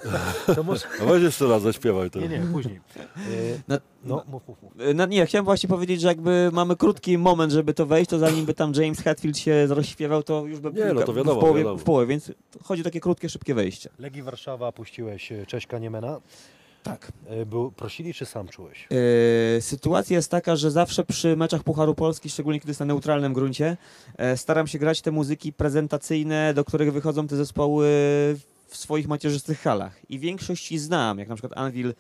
to 0.57 0.63
może... 0.63 0.87
A 1.03 1.05
weź 1.05 1.23
jeszcze 1.23 1.47
raz, 1.49 1.63
zaśpiewaj 1.63 2.11
to. 2.11 2.19
Nie, 2.21 2.29
nie, 2.29 2.41
później. 2.53 2.81
E, 2.97 3.11
Na- 3.69 3.79
no, 4.05 4.25
mów, 4.29 4.49
mów, 4.49 4.63
mów. 4.63 4.73
E, 4.81 4.95
No 4.95 5.07
nie, 5.07 5.27
chciałem 5.27 5.45
właśnie 5.45 5.69
powiedzieć, 5.69 6.01
że 6.01 6.09
jakby 6.09 6.51
mamy 6.53 6.77
krótki 6.77 7.19
moment, 7.19 7.53
żeby 7.53 7.75
to 7.75 7.87
wejść, 7.87 8.04
to 8.07 8.19
zanim 8.19 8.47
by 8.47 8.55
tam 8.55 8.73
James 8.77 9.01
Hetfield 9.01 9.39
się 9.39 9.67
rozśpiewał, 9.67 10.23
to 10.23 10.47
już 10.47 10.61
by 10.61 10.73
Nie, 10.73 10.93
no 10.93 11.03
to 11.03 11.13
w 11.13 11.17
wiadomo, 11.17 11.41
połowie, 11.41 11.59
wiadomo. 11.61 11.79
w 11.79 11.85
połowie, 11.85 12.07
więc 12.07 12.33
chodzi 12.63 12.83
o 12.83 12.85
takie 12.85 13.01
krótkie, 13.01 13.29
szybkie 13.29 13.55
wejście. 13.55 13.91
Legii 13.99 14.23
Warszawa 14.23 14.73
puściłeś 14.73 15.33
e, 15.33 15.47
Cześćka 15.47 15.79
Niemena. 15.79 16.21
Tak. 16.83 17.13
E, 17.29 17.47
Był, 17.47 17.71
prosili 17.71 18.15
czy 18.15 18.27
sam 18.27 18.49
czułeś? 18.49 18.89
E, 19.57 19.61
sytuacja 19.61 20.17
jest 20.17 20.31
taka, 20.31 20.57
że 20.57 20.71
zawsze 20.71 21.05
przy 21.05 21.37
meczach 21.37 21.63
Pucharu 21.63 21.95
Polski, 21.95 22.31
szczególnie 22.31 22.61
kiedy 22.61 22.71
jest 22.71 22.81
na 22.81 22.87
neutralnym 22.87 23.33
gruncie, 23.33 23.77
e, 24.17 24.37
staram 24.37 24.67
się 24.67 24.79
grać 24.79 25.01
te 25.03 25.11
muzyki 25.11 25.53
prezentacyjne, 25.53 26.55
do 26.55 26.65
których 26.65 26.93
wychodzą 26.93 27.27
te 27.27 27.37
zespoły 27.37 27.87
w 28.69 28.77
swoich 28.77 29.09
macierzystych 29.09 29.61
halach. 29.61 29.97
I 30.09 30.19
większość 30.19 30.73
ich 30.73 30.81
znam, 30.81 31.19
jak 31.19 31.29
na 31.29 31.35
przykład 31.35 31.59
Anvil. 31.59 31.95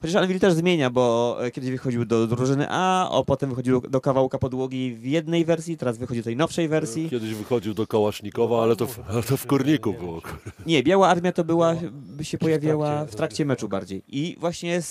Chociaż 0.00 0.16
Anvil 0.16 0.40
też 0.40 0.54
zmienia, 0.54 0.90
bo 0.90 1.36
e, 1.40 1.50
kiedyś 1.50 1.70
wychodził 1.70 2.04
do 2.04 2.26
drużyny 2.26 2.66
A, 2.68 3.18
a 3.18 3.24
potem 3.24 3.50
wychodził 3.50 3.80
do 3.80 4.00
kawałka 4.00 4.38
podłogi 4.38 4.94
w 4.94 5.04
jednej 5.04 5.44
wersji, 5.44 5.76
teraz 5.76 5.98
wychodzi 5.98 6.20
do 6.20 6.24
tej 6.24 6.36
nowszej 6.36 6.68
wersji. 6.68 7.10
Kiedyś 7.10 7.34
wychodził 7.34 7.74
do 7.74 7.86
Kałasznikowa, 7.86 8.62
ale 8.62 8.76
to 8.76 8.86
w, 8.86 9.00
ale 9.10 9.22
to 9.22 9.36
w 9.36 9.46
Korniku 9.46 9.92
było. 9.92 10.22
Nie, 10.66 10.82
Biała 10.82 11.08
Armia 11.08 11.32
to 11.32 11.44
była, 11.44 11.74
by 11.92 12.24
się 12.24 12.38
pojawiała 12.38 13.04
w 13.04 13.14
trakcie 13.14 13.44
meczu 13.44 13.68
bardziej. 13.68 14.02
I 14.08 14.36
właśnie 14.40 14.82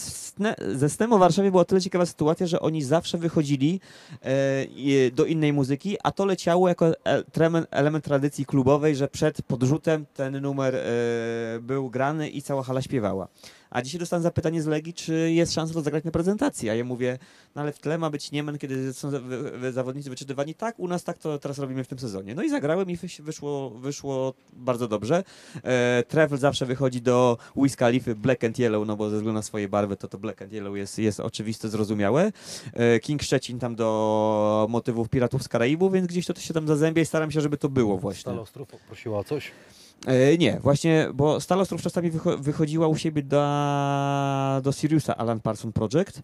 ze 0.74 0.89
Snem 0.89 1.20
Warszawie 1.20 1.51
była 1.51 1.66
tyle 1.66 1.82
ciekawa 1.82 2.05
sytuacja, 2.05 2.47
że 2.47 2.60
oni 2.60 2.84
zawsze 2.84 3.18
wychodzili 3.18 3.80
e, 4.22 5.12
do 5.12 5.26
innej 5.26 5.53
muzyki, 5.53 5.97
a 6.03 6.12
to 6.12 6.26
leciało 6.26 6.68
jako 6.68 6.88
e, 6.88 7.24
element 7.72 8.05
tradycji 8.05 8.45
klubowej, 8.45 8.95
że 8.95 9.08
przed 9.08 9.41
podrzutem 9.41 10.05
ten 10.14 10.41
numer 10.41 10.76
e, 10.76 10.80
był 11.62 11.89
grany 11.89 12.30
i 12.30 12.41
cała 12.41 12.64
hala 12.64 12.82
śpiewała. 12.82 13.28
A 13.78 13.82
dzisiaj 13.82 13.99
dostałem 13.99 14.23
zapytanie 14.23 14.61
z 14.61 14.67
Legii, 14.67 14.93
czy 14.93 15.32
jest 15.32 15.53
szansa 15.53 15.73
to 15.73 15.82
zagrać 15.82 16.03
na 16.03 16.11
prezentacji. 16.11 16.69
A 16.69 16.75
ja 16.75 16.84
mówię, 16.84 17.17
no 17.55 17.61
ale 17.61 17.71
w 17.71 17.80
tle 17.80 17.97
ma 17.97 18.09
być 18.09 18.32
Niemen, 18.32 18.57
kiedy 18.57 18.93
są 18.93 19.11
zawodnicy 19.71 20.09
wyczytywani. 20.09 20.55
Tak, 20.55 20.80
u 20.80 20.88
nas 20.88 21.03
tak 21.03 21.17
to 21.17 21.39
teraz 21.39 21.59
robimy 21.59 21.84
w 21.84 21.88
tym 21.88 21.99
sezonie. 21.99 22.36
No 22.36 22.43
i 22.43 22.49
zagrałem 22.49 22.89
i 22.89 22.97
wyszło, 23.19 23.69
wyszło 23.69 24.34
bardzo 24.53 24.88
dobrze. 24.88 25.23
E, 25.63 26.38
zawsze 26.38 26.65
wychodzi 26.65 27.01
do 27.01 27.38
Wiz 27.55 27.75
Khalify 27.75 28.15
Black 28.15 28.43
and 28.43 28.59
Yellow, 28.59 28.88
no 28.88 28.95
bo 28.95 29.09
ze 29.09 29.15
względu 29.15 29.34
na 29.34 29.41
swoje 29.41 29.69
barwy 29.69 29.97
to 29.97 30.07
to 30.07 30.17
Black 30.17 30.41
and 30.41 30.53
Yellow 30.53 30.78
jest, 30.78 30.99
jest 30.99 31.19
oczywiste, 31.19 31.69
zrozumiałe. 31.69 32.32
E, 32.73 32.99
King 32.99 33.23
Szczecin 33.23 33.59
tam 33.59 33.75
do 33.75 34.67
motywów 34.69 35.09
Piratów 35.09 35.43
z 35.43 35.47
Karaibu, 35.47 35.89
więc 35.89 36.07
gdzieś 36.07 36.25
to, 36.25 36.34
to 36.34 36.41
się 36.41 36.53
tam 36.53 36.67
zazębia 36.67 37.01
i 37.01 37.05
staram 37.05 37.32
się, 37.32 37.41
żeby 37.41 37.57
to 37.57 37.69
było 37.69 37.97
właśnie. 37.97 38.21
Stal 38.21 38.39
Ostrów 38.39 38.67
prosiła 38.88 39.19
o 39.19 39.23
coś? 39.23 39.51
E, 40.06 40.38
nie, 40.38 40.60
właśnie, 40.60 41.08
bo 41.14 41.39
Stal 41.39 41.62
Ostrów 41.62 41.82
czasami 41.82 42.12
wycho- 42.12 42.41
wychodziła 42.41 42.88
u 42.88 42.95
siebie 42.95 43.24
do, 43.24 43.41
do 44.64 44.72
Siriusa 44.72 45.18
Alan 45.18 45.39
Parson 45.39 45.74
Project, 45.74 46.22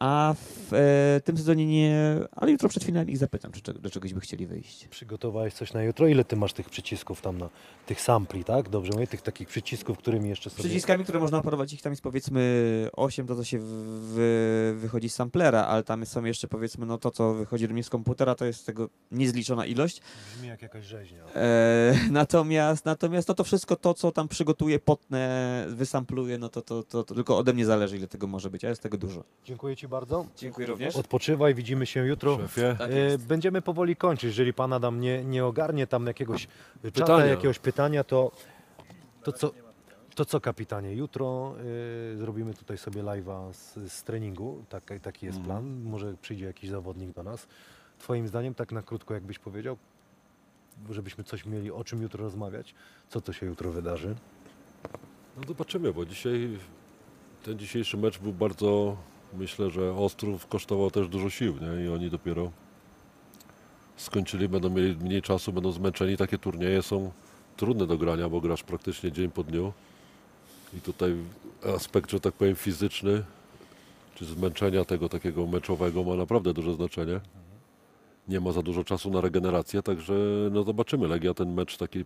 a 0.00 0.34
w 0.34 0.72
e, 0.74 1.20
tym 1.20 1.36
sezonie 1.36 1.66
nie, 1.66 2.20
ale 2.32 2.50
jutro 2.52 2.68
przed 2.68 2.84
finałem 2.84 3.10
ich 3.10 3.18
zapytam, 3.18 3.52
czy 3.52 3.74
do 3.74 3.90
czegoś 3.90 4.14
by 4.14 4.20
chcieli 4.20 4.46
wyjść. 4.46 4.88
Przygotowałeś 4.88 5.54
coś 5.54 5.72
na 5.72 5.82
jutro? 5.82 6.08
Ile 6.08 6.24
ty 6.24 6.36
masz 6.36 6.52
tych 6.52 6.70
przycisków 6.70 7.20
tam 7.20 7.38
na 7.38 7.48
tych 7.86 8.00
sampli, 8.00 8.44
tak? 8.44 8.68
Dobrze 8.68 8.92
mówię? 8.92 9.06
Tych 9.06 9.22
takich 9.22 9.48
przycisków, 9.48 9.98
którymi 9.98 10.28
jeszcze 10.28 10.50
sobie... 10.50 10.62
Przyciskami, 10.62 11.04
które 11.04 11.20
można 11.20 11.38
operować, 11.38 11.72
ich 11.72 11.82
tam 11.82 11.92
jest 11.92 12.02
powiedzmy 12.02 12.88
8, 12.92 13.26
to 13.26 13.36
co 13.36 13.44
się 13.44 13.58
wy, 13.58 14.74
wychodzi 14.76 15.08
z 15.08 15.14
samplera, 15.14 15.64
ale 15.64 15.82
tam 15.82 16.06
są 16.06 16.24
jeszcze 16.24 16.48
powiedzmy, 16.48 16.86
no 16.86 16.98
to 16.98 17.10
co 17.10 17.34
wychodzi 17.34 17.68
do 17.68 17.74
mnie 17.74 17.84
z 17.84 17.90
komputera, 17.90 18.34
to 18.34 18.44
jest 18.44 18.66
tego 18.66 18.88
niezliczona 19.10 19.66
ilość. 19.66 20.00
Brzmi 20.34 20.48
jak 20.48 20.62
jakaś 20.62 20.84
rzeźnia. 20.84 21.24
E, 21.34 21.94
natomiast, 22.10 22.84
natomiast 22.84 23.28
no 23.28 23.34
to 23.34 23.44
wszystko 23.44 23.76
to, 23.76 23.94
co 23.94 24.12
tam 24.12 24.28
przygotuję, 24.28 24.78
potnę, 24.78 25.64
wysampluję, 25.68 26.38
no 26.38 26.48
to, 26.48 26.62
to, 26.62 26.82
to, 26.82 27.04
to 27.04 27.14
tylko 27.14 27.38
ode 27.38 27.52
mnie 27.52 27.66
zależy, 27.66 27.96
ile 27.96 28.08
tego 28.08 28.26
może 28.26 28.50
być, 28.50 28.64
a 28.64 28.68
jest 28.68 28.82
tego 28.82 28.98
dużo. 28.98 29.24
Dziękuję 29.44 29.76
ci 29.76 29.89
bardzo. 29.90 30.26
Dziękuję 30.36 30.66
również. 30.66 30.96
Odpoczywaj, 30.96 31.54
widzimy 31.54 31.86
się 31.86 32.06
jutro. 32.06 32.36
Szefie. 32.36 32.74
Tak 32.78 32.90
E, 32.90 32.98
jest. 32.98 33.26
Będziemy 33.26 33.62
powoli 33.62 33.96
kończyć. 33.96 34.24
Jeżeli 34.24 34.52
pan 34.54 34.72
Adam 34.72 35.00
nie, 35.00 35.24
nie 35.24 35.44
ogarnie 35.44 35.86
tam 35.86 36.06
jakiegoś 36.06 36.46
czata, 36.46 36.90
Pytania. 36.92 37.24
jakiegoś 37.26 37.58
pytania, 37.58 38.04
to, 38.04 38.32
to, 39.22 39.32
co, 39.32 39.50
to 40.14 40.24
co 40.24 40.40
kapitanie? 40.40 40.92
Jutro 40.94 41.54
e, 42.14 42.16
zrobimy 42.16 42.54
tutaj 42.54 42.78
sobie 42.78 43.02
live'a 43.02 43.52
z, 43.52 43.92
z 43.92 44.02
treningu. 44.04 44.64
Tak, 44.68 44.92
taki 45.02 45.26
jest 45.26 45.38
Mhm. 45.38 45.44
plan. 45.62 45.82
Może 45.90 46.14
przyjdzie 46.22 46.44
jakiś 46.46 46.70
zawodnik 46.70 47.10
do 47.14 47.22
nas. 47.22 47.46
Twoim 47.98 48.28
zdaniem, 48.28 48.54
tak 48.54 48.72
na 48.72 48.82
krótko, 48.82 49.14
jakbyś 49.14 49.38
powiedział, 49.38 49.76
żebyśmy 50.90 51.24
coś 51.24 51.46
mieli 51.46 51.70
o 51.70 51.84
czym 51.84 52.02
jutro 52.02 52.24
rozmawiać? 52.24 52.74
Co 53.08 53.20
to 53.20 53.32
się 53.32 53.46
jutro 53.46 53.70
wydarzy? 53.72 54.14
No 55.36 55.42
zobaczymy, 55.48 55.92
bo 55.92 56.06
dzisiaj 56.06 56.58
ten 57.42 57.58
dzisiejszy 57.58 57.96
mecz 57.96 58.18
był 58.18 58.32
bardzo, 58.32 58.96
myślę, 59.32 59.70
że 59.70 59.94
Ostrów 59.94 60.46
kosztował 60.46 60.90
też 60.90 61.08
dużo 61.08 61.30
sił, 61.30 61.56
nie? 61.60 61.84
I 61.84 61.88
oni 61.88 62.10
dopiero 62.10 62.50
skończyli, 63.96 64.48
będą 64.48 64.70
mieli 64.70 64.96
mniej 64.96 65.22
czasu, 65.22 65.52
będą 65.52 65.72
zmęczeni. 65.72 66.16
Takie 66.16 66.38
turnieje 66.38 66.82
są 66.82 67.10
trudne 67.56 67.86
do 67.86 67.98
grania, 67.98 68.28
bo 68.28 68.40
grasz 68.40 68.62
praktycznie 68.62 69.12
dzień 69.12 69.30
po 69.30 69.44
dniu. 69.44 69.72
I 70.74 70.80
tutaj 70.80 71.16
aspekt, 71.76 72.10
że 72.10 72.20
tak 72.20 72.34
powiem, 72.34 72.56
fizyczny, 72.56 73.22
czy 74.14 74.24
zmęczenia 74.24 74.84
tego 74.84 75.08
takiego 75.08 75.46
meczowego 75.46 76.04
ma 76.04 76.14
naprawdę 76.14 76.52
duże 76.54 76.74
znaczenie. 76.74 77.20
Nie 78.28 78.40
ma 78.40 78.52
za 78.52 78.62
dużo 78.62 78.84
czasu 78.84 79.10
na 79.10 79.20
regenerację, 79.20 79.82
także 79.82 80.14
no 80.50 80.62
zobaczymy. 80.62 81.08
Legia 81.08 81.34
ten 81.34 81.54
mecz 81.54 81.76
taki 81.76 82.04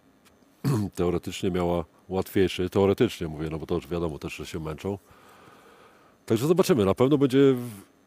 teoretycznie 0.95 1.51
miała 1.51 1.85
łatwiejszy, 2.09 2.71
teoretycznie 2.71 3.29
mówię, 3.29 3.49
no 3.51 3.59
bo 3.59 3.67
to 3.67 3.75
już 3.75 3.89
wiadomo 3.89 4.19
też, 4.19 4.35
że 4.35 4.47
się 4.47 4.61
męczą. 4.61 4.99
Także 6.27 6.47
zobaczymy, 6.47 6.85
na 6.85 6.95
pewno 6.95 7.19
będzie, 7.19 7.55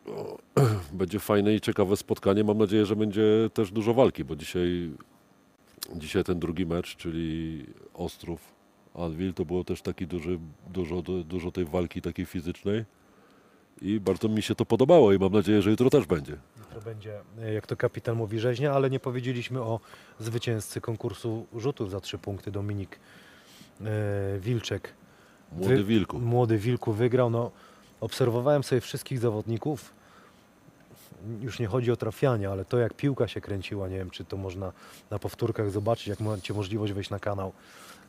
o, 0.07 0.37
będzie 0.93 1.19
fajne 1.19 1.55
i 1.55 1.61
ciekawe 1.61 1.97
spotkanie. 1.97 2.43
Mam 2.43 2.57
nadzieję, 2.57 2.85
że 2.85 2.95
będzie 2.95 3.49
też 3.53 3.71
dużo 3.71 3.93
walki, 3.93 4.23
bo 4.23 4.35
dzisiaj, 4.35 4.91
dzisiaj 5.95 6.23
ten 6.23 6.39
drugi 6.39 6.65
mecz, 6.65 6.95
czyli 6.95 7.65
Ostrów, 7.93 8.57
Adwil, 8.93 9.33
to 9.33 9.45
było 9.45 9.63
też 9.63 9.81
taki 9.81 10.07
duży, 10.07 10.39
dużo, 10.73 11.01
dużo 11.01 11.51
tej 11.51 11.65
walki 11.65 12.01
takiej 12.01 12.25
fizycznej. 12.25 12.85
I 13.81 13.99
bardzo 13.99 14.29
mi 14.29 14.41
się 14.41 14.55
to 14.55 14.65
podobało 14.65 15.13
i 15.13 15.19
mam 15.19 15.33
nadzieję, 15.33 15.61
że 15.61 15.69
jutro 15.69 15.89
też 15.89 16.05
będzie. 16.05 16.37
To 16.73 16.81
będzie, 16.81 17.19
e, 17.41 17.53
jak 17.53 17.67
to 17.67 17.75
kapitan 17.75 18.15
mówi, 18.15 18.39
rzeźnia, 18.39 18.73
ale 18.73 18.89
nie 18.89 18.99
powiedzieliśmy 18.99 19.61
o 19.61 19.79
zwycięzcy 20.19 20.81
konkursu 20.81 21.45
rzutów 21.55 21.91
za 21.91 21.99
trzy 21.99 22.17
punkty, 22.17 22.51
Dominik 22.51 22.99
e, 23.81 24.39
Wilczek. 24.39 24.93
Młody 25.51 25.83
Wilku. 25.83 26.19
Młody 26.19 26.57
Wilku 26.57 26.93
wygrał. 26.93 27.29
No, 27.29 27.51
obserwowałem 28.01 28.63
sobie 28.63 28.81
wszystkich 28.81 29.19
zawodników. 29.19 29.93
już 31.41 31.59
nie 31.59 31.67
chodzi 31.67 31.91
o 31.91 31.95
trafianie, 31.95 32.49
ale 32.49 32.65
to 32.65 32.77
jak 32.77 32.93
piłka 32.93 33.27
się 33.27 33.41
kręciła, 33.41 33.87
nie 33.87 33.97
wiem 33.97 34.09
czy 34.09 34.25
to 34.25 34.37
można 34.37 34.71
na 35.09 35.19
powtórkach 35.19 35.71
zobaczyć, 35.71 36.07
jak 36.07 36.19
macie 36.19 36.53
możliwość 36.53 36.93
wejść 36.93 37.09
na 37.09 37.19
kanał 37.19 37.51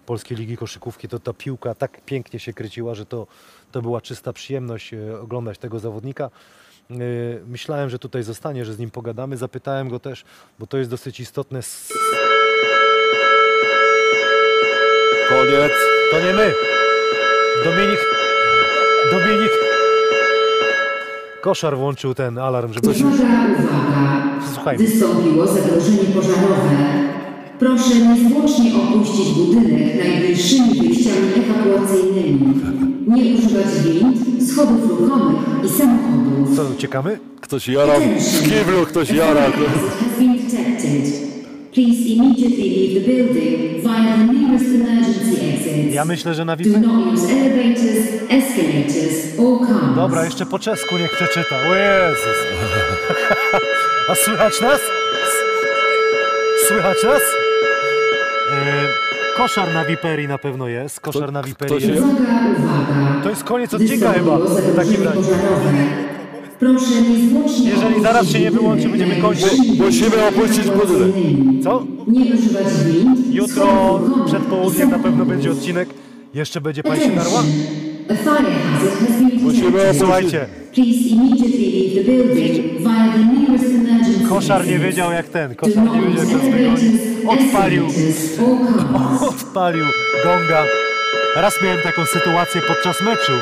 Polskiej 0.07 0.39
Ligi 0.39 0.57
Koszykówki, 0.57 1.09
to 1.09 1.18
ta 1.18 1.32
piłka 1.32 1.74
tak 1.74 2.01
pięknie 2.05 2.41
się 2.41 2.53
kręciła, 2.53 2.95
że 2.95 3.07
to, 3.07 3.26
to 3.72 3.82
była 3.82 4.01
czysta 4.01 4.32
przyjemność 4.32 4.95
e, 4.95 5.20
oglądać 5.20 5.59
tego 5.59 5.78
zawodnika. 5.78 6.30
E, 6.91 6.95
Myślałem, 7.47 7.91
że 7.91 7.99
tutaj 7.99 8.22
zostanie, 8.22 8.64
że 8.64 8.74
z 8.74 8.78
nim 8.78 8.91
pogadamy. 8.91 9.36
Zapytałem 9.36 9.89
go 9.89 10.01
też, 10.01 10.24
bo 10.59 10.66
to 10.66 10.78
jest 10.78 10.91
dosyć 10.91 11.20
istotne. 11.20 11.61
Koniec. 15.28 15.72
To 16.11 16.20
nie 16.20 16.32
my. 16.32 16.55
Dominik. 17.64 18.01
Dominik. 19.12 19.68
Koszar 21.43 21.76
włączył 21.76 22.14
ten 22.14 22.39
alarm, 22.39 22.72
żeby 22.72 22.95
się. 22.95 23.07
Uwaga! 23.07 23.24
Słuchajmy. 24.55 24.84
Wystąpiło 24.84 25.47
zagrożenie 25.47 26.05
pożarowe. 26.14 27.09
Proszę 27.59 27.95
niezwłocznie 27.95 28.70
opuścić 28.76 29.34
budynek 29.34 30.05
najbliższymi 30.05 30.80
wyjściami 30.80 31.28
ewakuacyjnymi. 31.36 32.55
Nie 33.07 33.34
używać 33.34 33.66
wind, 33.84 34.49
schodów 34.53 35.01
ruchomych 35.01 35.64
i 35.64 35.68
samochodów. 35.68 36.57
Co, 36.57 36.62
uciekamy? 36.76 37.18
Ktoś 37.41 37.68
jara 37.68 37.95
w 37.99 38.43
kiblu, 38.43 38.86
ktoś 38.86 39.11
jara. 39.11 39.41
detected. 39.41 40.08
Please 41.79 42.12
immediately 42.12 42.68
leave 42.70 42.95
the 42.99 43.05
building 43.07 43.83
via 43.83 44.16
the 44.16 44.33
nearest 44.33 44.66
emergency 44.66 45.37
exits. 45.55 45.95
Ja 45.95 46.05
myślę, 46.05 46.35
że 46.35 46.45
na 46.45 46.57
Do 46.57 46.64
VIP. 46.64 46.76
not 46.76 47.14
use 47.14 47.33
elevators, 47.33 48.07
escalators 48.31 49.39
or 49.39 49.66
cars. 49.66 49.95
Dobra, 49.97 50.24
jeszcze 50.24 50.47
po 50.47 50.59
czesku 50.59 50.99
niech 50.99 51.11
przeczyta. 51.11 51.57
O 51.70 51.74
Jezus. 51.74 52.37
A 54.11 54.14
słychać 54.14 54.61
nas? 54.61 54.81
Słychać 56.68 56.97
nas? 57.05 57.22
E, 58.53 59.37
koszar 59.37 59.74
na 59.74 59.85
Viperi 59.85 60.29
na 60.29 60.39
pewno 60.39 60.68
jest. 60.68 61.01
Koszar 61.01 61.33
na 61.33 61.43
Viperi 61.43 61.70
ktoś 61.70 61.85
jest. 61.85 62.03
Uwaga, 62.03 62.22
uwaga! 62.59 63.22
To 63.22 63.31
jest 63.31 63.45
koniec 63.45 63.74
odcinka 63.74 64.12
chyba. 64.12 64.39
W 64.39 64.76
takim 64.76 65.03
razie. 65.03 66.08
Proszę 66.59 67.03
niezwłocznie 67.03 67.71
Jeżeli 67.71 68.03
zaraz 68.03 68.27
się 68.27 68.41
nie 68.41 68.51
wyłączy, 68.51 68.89
będziemy 68.89 69.17
kończyć. 69.17 69.53
Musimy 69.79 70.27
opuścić 70.27 70.65
budynek. 70.71 71.15
Co? 71.65 71.87
Nie 72.07 72.35
używać 72.35 72.67
wind, 72.87 73.35
Jutro 73.35 74.01
przed 74.27 74.43
południem 74.43 74.91
na 74.91 74.99
pewno 74.99 75.25
będzie 75.25 75.51
odcinek. 75.51 75.89
Jeszcze 76.35 76.61
będzie 76.61 76.83
pan 76.83 77.01
się 77.01 77.11
darła? 77.11 77.43
Musimy. 79.43 79.95
Słuchajcie, 79.99 80.47
koszar 84.29 84.67
nie 84.67 84.79
wiedział 84.79 85.13
jak 85.13 85.29
ten. 85.29 85.55
Koszar 85.55 85.85
nie 85.85 86.01
wiedział 86.03 86.27
jak 86.31 86.41
ten. 86.41 87.29
Odpalił. 87.29 87.87
Odpalił 89.31 89.85
gonga. 90.25 90.65
Raz 91.37 91.55
miałem 91.65 91.83
taką 91.83 92.07
sytuację 92.07 92.61
podczas 92.69 93.01
meczu. 93.03 93.33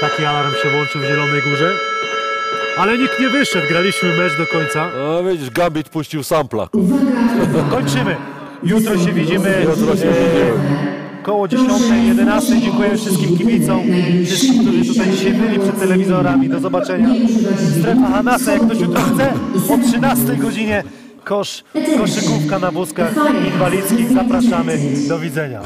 Taki 0.00 0.24
alarm 0.24 0.52
się 0.62 0.70
włączył 0.70 1.00
w 1.00 1.04
Zielonej 1.04 1.42
Górze. 1.42 1.72
Ale 2.78 2.98
nikt 2.98 3.20
nie 3.20 3.28
wyszedł, 3.28 3.66
graliśmy 3.68 4.08
mecz 4.08 4.38
do 4.38 4.46
końca. 4.46 4.90
No 4.98 5.24
widzisz, 5.24 5.50
Gambit 5.50 5.88
puścił 5.88 6.22
sampla. 6.22 6.68
Kończymy. 7.70 8.16
Jutro 8.62 8.98
się 8.98 9.12
widzimy 9.12 9.64
Jutro 9.64 9.96
się 9.96 10.08
e, 10.08 11.22
koło 11.22 11.48
10, 11.48 11.70
11. 12.08 12.60
Dziękuję 12.60 12.96
wszystkim 12.96 13.38
kibicom, 13.38 13.80
wszystkim, 14.26 14.62
którzy 14.62 14.84
tutaj 14.84 15.10
dzisiaj 15.10 15.32
byli 15.32 15.58
przed 15.58 15.80
telewizorami. 15.80 16.48
Do 16.48 16.60
zobaczenia. 16.60 17.08
Strefa 17.80 18.08
Hanasa, 18.08 18.52
jak 18.52 18.62
ktoś 18.66 18.80
jutro 18.80 19.00
chce, 19.00 19.32
o 19.74 19.88
13 19.88 20.36
godzinie 20.36 20.84
kosz, 21.24 21.64
koszykówka 21.98 22.58
na 22.58 22.70
wózkach 22.70 23.14
inwalidzkich. 23.46 24.12
Zapraszamy. 24.12 24.78
Do 25.08 25.18
widzenia. 25.18 25.60